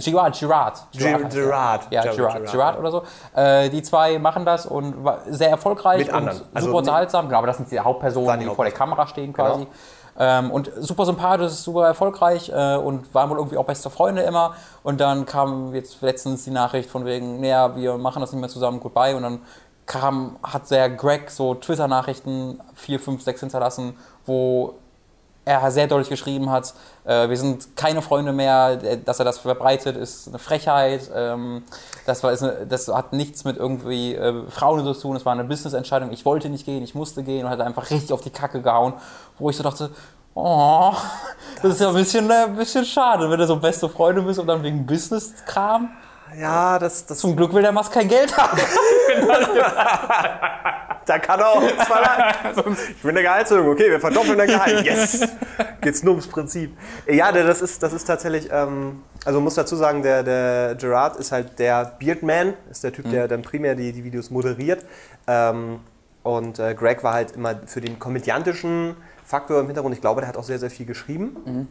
[0.93, 1.41] Ger- heißt er.
[1.43, 1.87] Gerard.
[1.91, 2.78] Ja, Gerard ja.
[2.78, 3.03] oder so.
[3.35, 4.95] Äh, die zwei machen das und
[5.28, 6.41] sehr erfolgreich Mit und anderen.
[6.53, 7.27] Also super unterhaltsam.
[7.27, 8.74] Genau, aber das sind die Hauptpersonen, die, die vor der.
[8.74, 9.61] Kamera stehen quasi.
[9.61, 9.70] Genau.
[10.19, 14.55] Ähm, und super sympathisch, super erfolgreich äh, und waren wohl irgendwie auch beste Freunde immer.
[14.83, 18.49] Und dann kam jetzt letztens die Nachricht von wegen, naja, wir machen das nicht mehr
[18.49, 19.15] zusammen, goodbye.
[19.15, 19.41] Und dann
[19.85, 24.74] kam, hat der Greg so Twitter-Nachrichten, vier, fünf, sechs hinterlassen, wo
[25.47, 26.74] er sehr deutlich geschrieben hat,
[27.05, 31.09] äh, wir sind keine Freunde mehr, äh, dass er das verbreitet, ist eine Frechheit.
[31.14, 31.62] Ähm,
[32.05, 35.44] das, war, eine, das hat nichts mit irgendwie äh, Frauen zu tun, es war eine
[35.44, 36.10] Business-Entscheidung.
[36.10, 38.94] Ich wollte nicht gehen, ich musste gehen und hat einfach richtig auf die Kacke gehauen,
[39.39, 39.90] wo ich so dachte,
[40.35, 40.93] oh,
[41.62, 44.40] das ist ja ein bisschen, äh, ein bisschen schade, wenn du so beste Freunde bist
[44.40, 45.90] und dann wegen Business-Kram.
[46.36, 48.59] Ja, das, das, Zum Glück will der Mast kein Geld haben.
[51.07, 52.77] da kann er auch nichts verlangen.
[52.91, 53.70] Ich bin der Gehaltserhöhung.
[53.70, 54.85] Okay, wir verdoppeln der Gehalt.
[54.85, 55.27] Yes!
[55.81, 56.77] Geht's nur ums Prinzip.
[57.07, 61.33] Ja, das ist, das ist tatsächlich, ähm, also muss dazu sagen, der, der Gerard ist
[61.33, 64.85] halt der Beardman, ist der Typ, der dann primär die, die Videos moderiert.
[65.27, 65.81] Ähm,
[66.23, 69.95] und äh, Greg war halt immer für den komödiantischen Faktor im Hintergrund.
[69.95, 71.69] Ich glaube, der hat auch sehr, sehr viel geschrieben.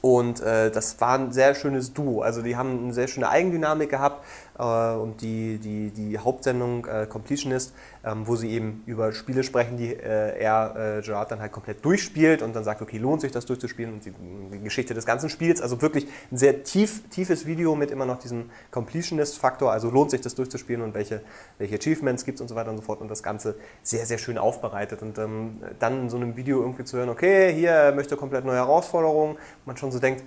[0.00, 2.22] Und äh, das war ein sehr schönes Duo.
[2.22, 4.24] Also die haben eine sehr schöne Eigendynamik gehabt.
[4.58, 7.72] Äh, und die, die, die Hauptsendung äh, Completionist
[8.02, 11.84] äh, ähm, wo sie eben über Spiele sprechen, die äh, er, Gerard, dann halt komplett
[11.84, 14.12] durchspielt und dann sagt, okay, lohnt sich das durchzuspielen und die,
[14.52, 15.60] die Geschichte des ganzen Spiels.
[15.60, 20.20] Also wirklich ein sehr tief, tiefes Video mit immer noch diesem Completionist-Faktor, also lohnt sich
[20.20, 21.22] das durchzuspielen und welche,
[21.58, 23.00] welche Achievements gibt es und so weiter und so fort.
[23.00, 25.02] Und das Ganze sehr, sehr schön aufbereitet.
[25.02, 28.44] Und ähm, dann in so einem Video irgendwie zu hören, okay, hier er möchte komplett
[28.44, 30.24] neue Herausforderungen, man schon so denkt,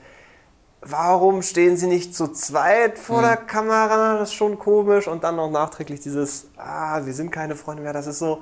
[0.82, 3.26] warum stehen sie nicht zu zweit vor mhm.
[3.26, 4.18] der Kamera?
[4.18, 5.08] Das ist schon komisch.
[5.08, 7.94] Und dann noch nachträglich dieses, ah, wir sind keine Freunde mehr.
[7.94, 8.42] Das ist so.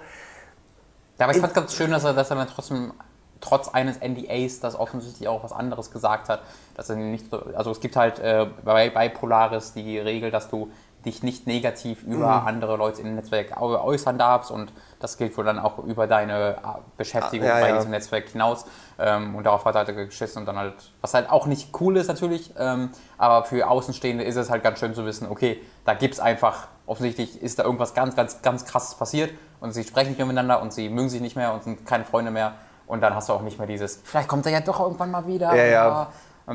[1.18, 2.94] Ja, aber ich fand es ganz schön, dass er, dass er dann trotzdem,
[3.42, 6.42] trotz eines NDAs, das offensichtlich auch was anderes gesagt hat.
[6.76, 7.26] Dass er nicht,
[7.56, 10.72] also es gibt halt äh, bei, bei Polaris die Regel, dass du
[11.06, 12.48] dich nicht negativ über mhm.
[12.48, 16.58] andere Leute im Netzwerk äußern darfst und das gilt wohl dann auch über deine äh,
[16.98, 17.76] Beschäftigung ah, ja, bei ja.
[17.78, 18.66] diesem Netzwerk hinaus
[19.00, 21.98] ähm, und darauf hat er halt geschissen und dann halt, was halt auch nicht cool
[21.98, 25.94] ist natürlich, ähm, aber für Außenstehende ist es halt ganz schön zu wissen, okay, da
[25.94, 30.10] gibt es einfach, offensichtlich ist da irgendwas ganz, ganz, ganz krasses passiert und sie sprechen
[30.10, 32.54] nicht mehr miteinander und sie mögen sich nicht mehr und sind keine Freunde mehr
[32.88, 35.26] und dann hast du auch nicht mehr dieses, vielleicht kommt er ja doch irgendwann mal
[35.28, 35.56] wieder.
[35.56, 36.08] Ja, ja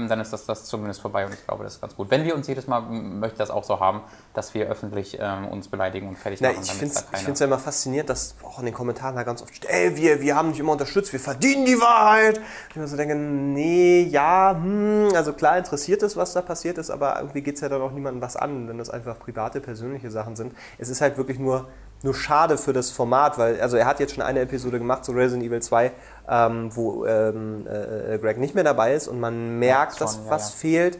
[0.08, 2.10] dann ist das, das zumindest vorbei und ich glaube, das ist ganz gut.
[2.10, 4.02] Wenn wir uns jedes Mal, möchte das auch so haben,
[4.34, 6.56] dass wir öffentlich ähm, uns beleidigen und fertig machen.
[6.56, 9.54] Na, ich finde es ja immer faszinierend, dass auch in den Kommentaren da ganz oft
[9.54, 12.38] steht, ey, wir, wir haben dich immer unterstützt, wir verdienen die Wahrheit.
[12.38, 16.78] Und ich mir so denke, nee, ja, hm, also klar interessiert es, was da passiert
[16.78, 19.60] ist, aber irgendwie geht es ja dann auch niemandem was an, wenn das einfach private,
[19.60, 20.54] persönliche Sachen sind.
[20.78, 21.68] Es ist halt wirklich nur
[22.04, 25.12] nur schade für das Format, weil also er hat jetzt schon eine Episode gemacht zu
[25.12, 25.90] Resident Evil 2,
[26.28, 30.16] ähm, wo ähm, äh, Greg nicht mehr dabei ist und man merkt, ja, schon, dass
[30.16, 30.56] ja, was ja.
[30.56, 30.98] fehlt.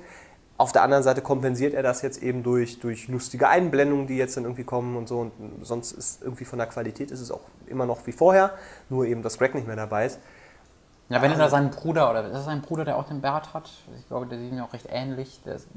[0.57, 4.37] Auf der anderen Seite kompensiert er das jetzt eben durch, durch lustige Einblendungen, die jetzt
[4.37, 5.19] dann irgendwie kommen und so.
[5.19, 5.33] Und
[5.63, 8.53] sonst ist irgendwie von der Qualität ist es auch immer noch wie vorher,
[8.89, 10.21] nur eben, dass Greg nicht mehr dabei ist.
[11.09, 13.53] Ja, wenn du da seinen Bruder, oder ist das sein Bruder, der auch den Bart
[13.53, 13.69] hat?
[13.99, 15.41] Ich glaube, der sieht mir auch recht ähnlich.
[15.45, 15.69] Der ist,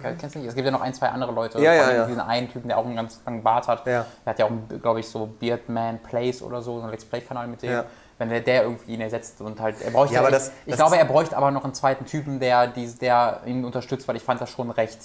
[0.00, 0.48] Kennst du nicht?
[0.48, 1.60] Es gibt ja noch ein, zwei andere Leute.
[1.60, 2.06] Ja, ja, ja.
[2.06, 3.86] Diesen einen Typen, der auch einen ganz langen Bart hat.
[3.86, 4.06] Ja.
[4.24, 7.46] Der hat ja auch, glaube ich, so Beardman Plays oder so, so einen Let's Play-Kanal
[7.46, 7.70] mit dem.
[7.70, 7.84] Ja.
[8.18, 10.76] Wenn der, der irgendwie ihn ersetzt und halt, er bräuchte, ja, aber das, ich, ich
[10.76, 14.40] glaube, er bräuchte aber noch einen zweiten Typen, der, der ihn unterstützt, weil ich fand
[14.40, 14.98] das schon recht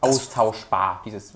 [0.00, 1.34] austauschbar, dieses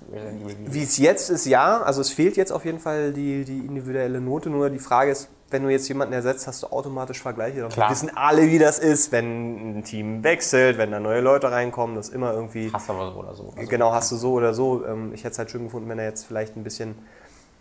[0.66, 1.82] Wie es jetzt ist, ja.
[1.82, 4.50] Also es fehlt jetzt auf jeden Fall die, die individuelle Note.
[4.50, 7.68] Nur die Frage ist, wenn du jetzt jemanden ersetzt, hast du automatisch Vergleiche.
[7.74, 11.96] Wir wissen alle, wie das ist, wenn ein Team wechselt, wenn da neue Leute reinkommen,
[11.96, 12.70] das immer irgendwie.
[12.72, 13.52] Hast du aber so oder so.
[13.56, 14.84] Also genau, hast du so oder so.
[14.86, 16.94] Ähm, ich hätte es halt schön gefunden, wenn er jetzt vielleicht ein bisschen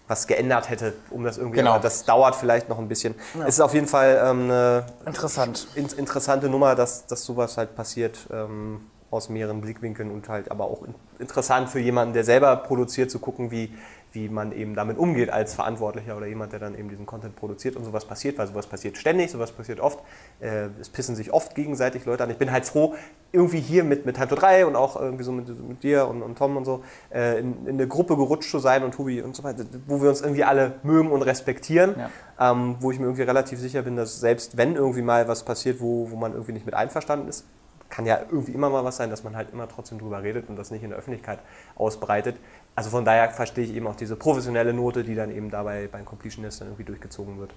[0.10, 1.60] was geändert hätte, um das irgendwie.
[1.60, 1.78] Genau.
[1.78, 3.16] das dauert vielleicht noch ein bisschen.
[3.36, 3.46] Ja.
[3.46, 5.68] Es ist auf jeden Fall ähm, eine Interessant.
[5.76, 8.28] In, interessante Nummer, dass, dass sowas halt passiert.
[8.32, 8.82] Ähm,
[9.12, 10.84] aus mehreren Blickwinkeln und halt aber auch
[11.18, 13.74] interessant für jemanden, der selber produziert, zu gucken, wie,
[14.12, 17.76] wie man eben damit umgeht als Verantwortlicher oder jemand, der dann eben diesen Content produziert
[17.76, 20.00] und sowas passiert, weil sowas passiert ständig, sowas passiert oft.
[20.40, 22.30] Äh, es pissen sich oft gegenseitig Leute an.
[22.32, 22.96] Ich bin halt froh,
[23.32, 26.38] irgendwie hier mit, mit to 3 und auch irgendwie so mit, mit dir und, und
[26.38, 26.84] Tom und so
[27.14, 30.10] äh, in, in eine Gruppe gerutscht zu sein und Tobi und so weiter, wo wir
[30.10, 32.52] uns irgendwie alle mögen und respektieren, ja.
[32.52, 35.80] ähm, wo ich mir irgendwie relativ sicher bin, dass selbst wenn irgendwie mal was passiert,
[35.80, 37.46] wo, wo man irgendwie nicht mit einverstanden ist,
[37.90, 40.56] kann ja irgendwie immer mal was sein, dass man halt immer trotzdem drüber redet und
[40.56, 41.40] das nicht in der Öffentlichkeit
[41.76, 42.38] ausbreitet.
[42.76, 46.06] Also von daher verstehe ich eben auch diese professionelle Note, die dann eben dabei beim
[46.06, 47.54] Completionist dann irgendwie durchgezogen wird.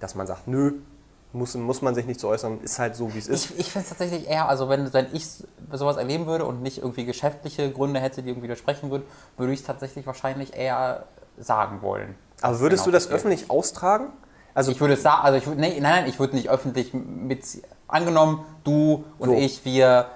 [0.00, 0.80] Dass man sagt, nö,
[1.32, 3.50] muss, muss man sich nicht so äußern, ist halt so, wie es ist.
[3.50, 5.26] Ich, ich finde es tatsächlich eher, also wenn, wenn ich
[5.72, 9.04] sowas erleben würde und nicht irgendwie geschäftliche Gründe hätte, die irgendwie widersprechen würden,
[9.36, 11.04] würde ich es tatsächlich wahrscheinlich eher
[11.38, 12.16] sagen wollen.
[12.40, 13.20] Aber würdest genau du das passiert.
[13.20, 14.08] öffentlich austragen?
[14.54, 17.44] Also ich würde es sagen, also ich nee, nein, nein, ich würde nicht öffentlich mit,
[17.86, 19.36] angenommen, du und so.
[19.36, 20.06] ich, wir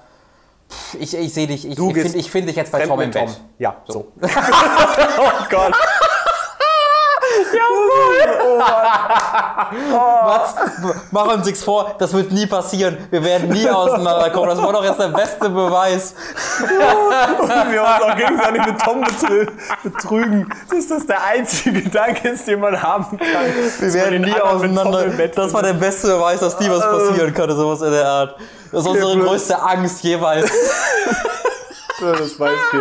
[0.98, 3.26] ich, ich sehe dich, ich, ich finde find dich jetzt bei Tom im Bett.
[3.26, 3.34] Tom.
[3.58, 3.92] Ja, so.
[3.92, 4.12] so.
[5.18, 5.74] oh Gott.
[9.92, 10.26] Oh.
[10.26, 10.54] Mats,
[11.10, 12.96] machen Sie es vor, das wird nie passieren.
[13.10, 14.50] Wir werden nie auseinanderkommen.
[14.50, 16.14] Das war doch jetzt der beste Beweis.
[16.60, 19.04] Und wir uns auch gegenseitig mit Tom
[19.82, 20.48] betrügen.
[20.70, 23.26] Dass das der einzige Gedanke ist, den man haben kann.
[23.78, 25.06] Wir werden nie auseinander.
[25.34, 27.50] Das war der beste Beweis, dass nie was passieren kann.
[27.50, 28.36] Sowas in der Art.
[28.72, 30.50] Das ist unsere größte Angst jeweils.
[32.00, 32.80] das weiß ich.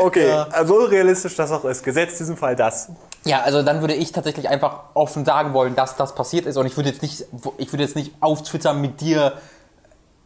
[0.00, 0.44] Okay, ja.
[0.44, 1.82] so also realistisch das auch ist.
[1.82, 2.88] Gesetzt in diesem Fall das.
[3.28, 6.56] Ja, also dann würde ich tatsächlich einfach offen sagen wollen, dass das passiert ist.
[6.56, 7.26] Und ich würde jetzt nicht,
[7.58, 9.34] ich würde jetzt nicht auf Twitter mit dir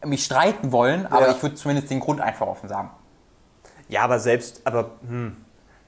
[0.05, 1.33] mich streiten wollen, aber ja.
[1.33, 2.91] ich würde zumindest den Grund einfach offen sagen.
[3.89, 5.35] Ja, aber selbst, aber hm,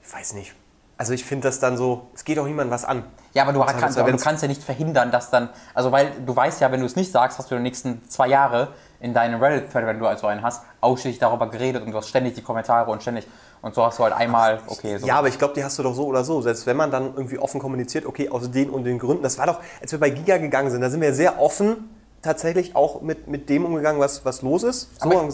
[0.02, 0.54] ich weiß nicht.
[0.98, 3.04] Also ich finde das dann so, es geht auch niemandem was an.
[3.34, 6.10] Ja, aber du, also kannst, aber du kannst ja nicht verhindern, dass dann, also weil
[6.24, 8.68] du weißt ja, wenn du es nicht sagst, hast du in den nächsten zwei Jahre
[9.00, 12.34] in deinem Reddit-Thread, wenn du also einen hast, ausschließlich darüber geredet und du hast ständig
[12.34, 13.26] die Kommentare und ständig
[13.66, 14.96] und so hast du halt einmal, okay.
[14.98, 15.06] So.
[15.06, 16.40] Ja, aber ich glaube, die hast du doch so oder so.
[16.40, 19.22] Selbst wenn man dann irgendwie offen kommuniziert, okay, aus den und den Gründen.
[19.22, 21.90] Das war doch, als wir bei Giga gegangen sind, da sind wir sehr offen
[22.22, 24.88] tatsächlich auch mit, mit dem umgegangen, was, was los ist.
[25.00, 25.28] So Aber-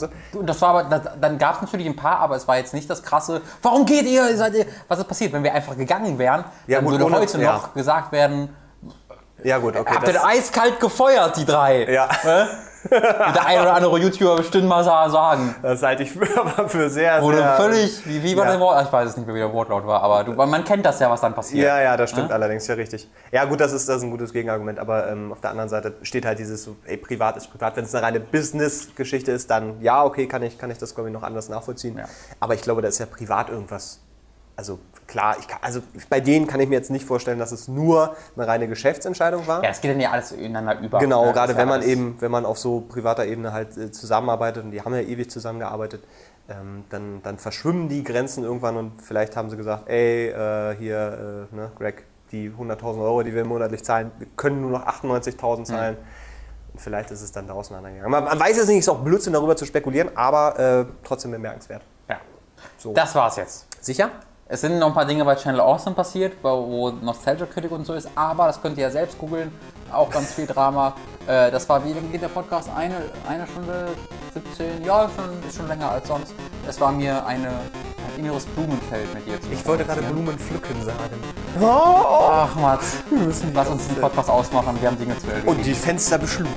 [0.45, 2.91] das war aber, das, dann gab es natürlich ein paar, aber es war jetzt nicht
[2.91, 4.37] das krasse, warum geht ihr?
[4.37, 4.67] Seid ihr?
[4.89, 5.33] Was ist passiert?
[5.33, 7.53] Wenn wir einfach gegangen wären, Ja, dann gut, würde ohne- heute ja.
[7.55, 8.49] noch gesagt werden,
[9.45, 9.93] ja gut, okay.
[9.95, 11.91] habt ihr eiskalt gefeuert, die drei.
[11.93, 12.49] ja, Wird
[12.91, 15.55] der ein oder andere YouTuber bestimmt mal sa- sagen.
[15.63, 17.53] das halte ich für, aber für sehr, Wurde sehr...
[17.57, 18.51] völlig, wie, wie war Ja.
[18.53, 18.85] der Wort?
[18.87, 21.11] Ich weiß es nicht mehr, wie der Wortlaut war, aber du, man kennt das ja,
[21.11, 21.67] was dann passiert.
[21.67, 23.09] Ja, ja, das stimmt allerdings, ja richtig.
[23.31, 25.95] Ja gut, das ist, das ist ein gutes Gegenargument, aber ähm, auf der anderen Seite
[26.03, 27.77] steht halt dieses, ey, privat ist privat.
[27.77, 31.09] Wenn es eine reine Business-Geschichte ist, dann ja, okay, kann ich, kann ich das, glaube
[31.11, 31.97] ich, noch anders nachvollziehen.
[31.99, 32.05] Ja.
[32.41, 34.01] Aber ich glaube, da ist ja privat irgendwas.
[34.57, 34.79] Also
[35.13, 38.47] klar, kann, also bei denen kann ich mir jetzt nicht vorstellen, dass es nur eine
[38.47, 39.63] reine Geschäftsentscheidung war.
[39.63, 40.99] Ja, es geht dann ja alles ineinander über.
[40.99, 41.33] Genau, ne?
[41.33, 44.81] Gerade wenn man eben, wenn man auf so privater Ebene halt äh, zusammenarbeitet und die
[44.81, 46.03] haben ja ewig zusammengearbeitet,
[46.49, 51.49] ähm, dann, dann verschwimmen die Grenzen irgendwann und vielleicht haben sie gesagt, ey, äh, hier,
[51.53, 55.65] äh, ne, Greg, die 100.000 Euro, die wir monatlich zahlen, wir können nur noch 98.000
[55.65, 55.97] zahlen.
[56.73, 58.11] Und vielleicht ist es dann da auseinandergegangen.
[58.11, 61.83] Man, man weiß es nicht, ist auch Blödsinn darüber zu spekulieren, aber äh, trotzdem bemerkenswert.
[62.09, 62.17] Ja.
[62.79, 62.95] So.
[62.95, 63.67] Das war's jetzt.
[63.85, 64.11] Sicher?
[64.53, 67.87] Es sind noch ein paar Dinge bei Channel Awesome passiert, wo- wo Nostalgia Critic und
[67.87, 69.51] so ist, aber das könnt ihr ja selbst googeln.
[69.91, 70.93] Auch ganz viel Drama.
[71.27, 72.69] Äh, das war, wie geht der Podcast?
[72.77, 72.97] Eine,
[73.27, 73.89] eine Stunde
[74.35, 74.85] 17?
[74.85, 76.35] Ja, schon, ist schon länger als sonst.
[76.69, 80.03] Es war mir eine, ein inneres Blumenfeld mit dir zu Ich wollte gerade.
[80.03, 80.99] Blumen pflücken sagen.
[81.59, 82.97] Ach, Mats.
[83.55, 85.49] Lass uns den Podcast ausmachen, wir haben Dinge zu erledigen.
[85.49, 86.53] Und die Fenster beschlugen.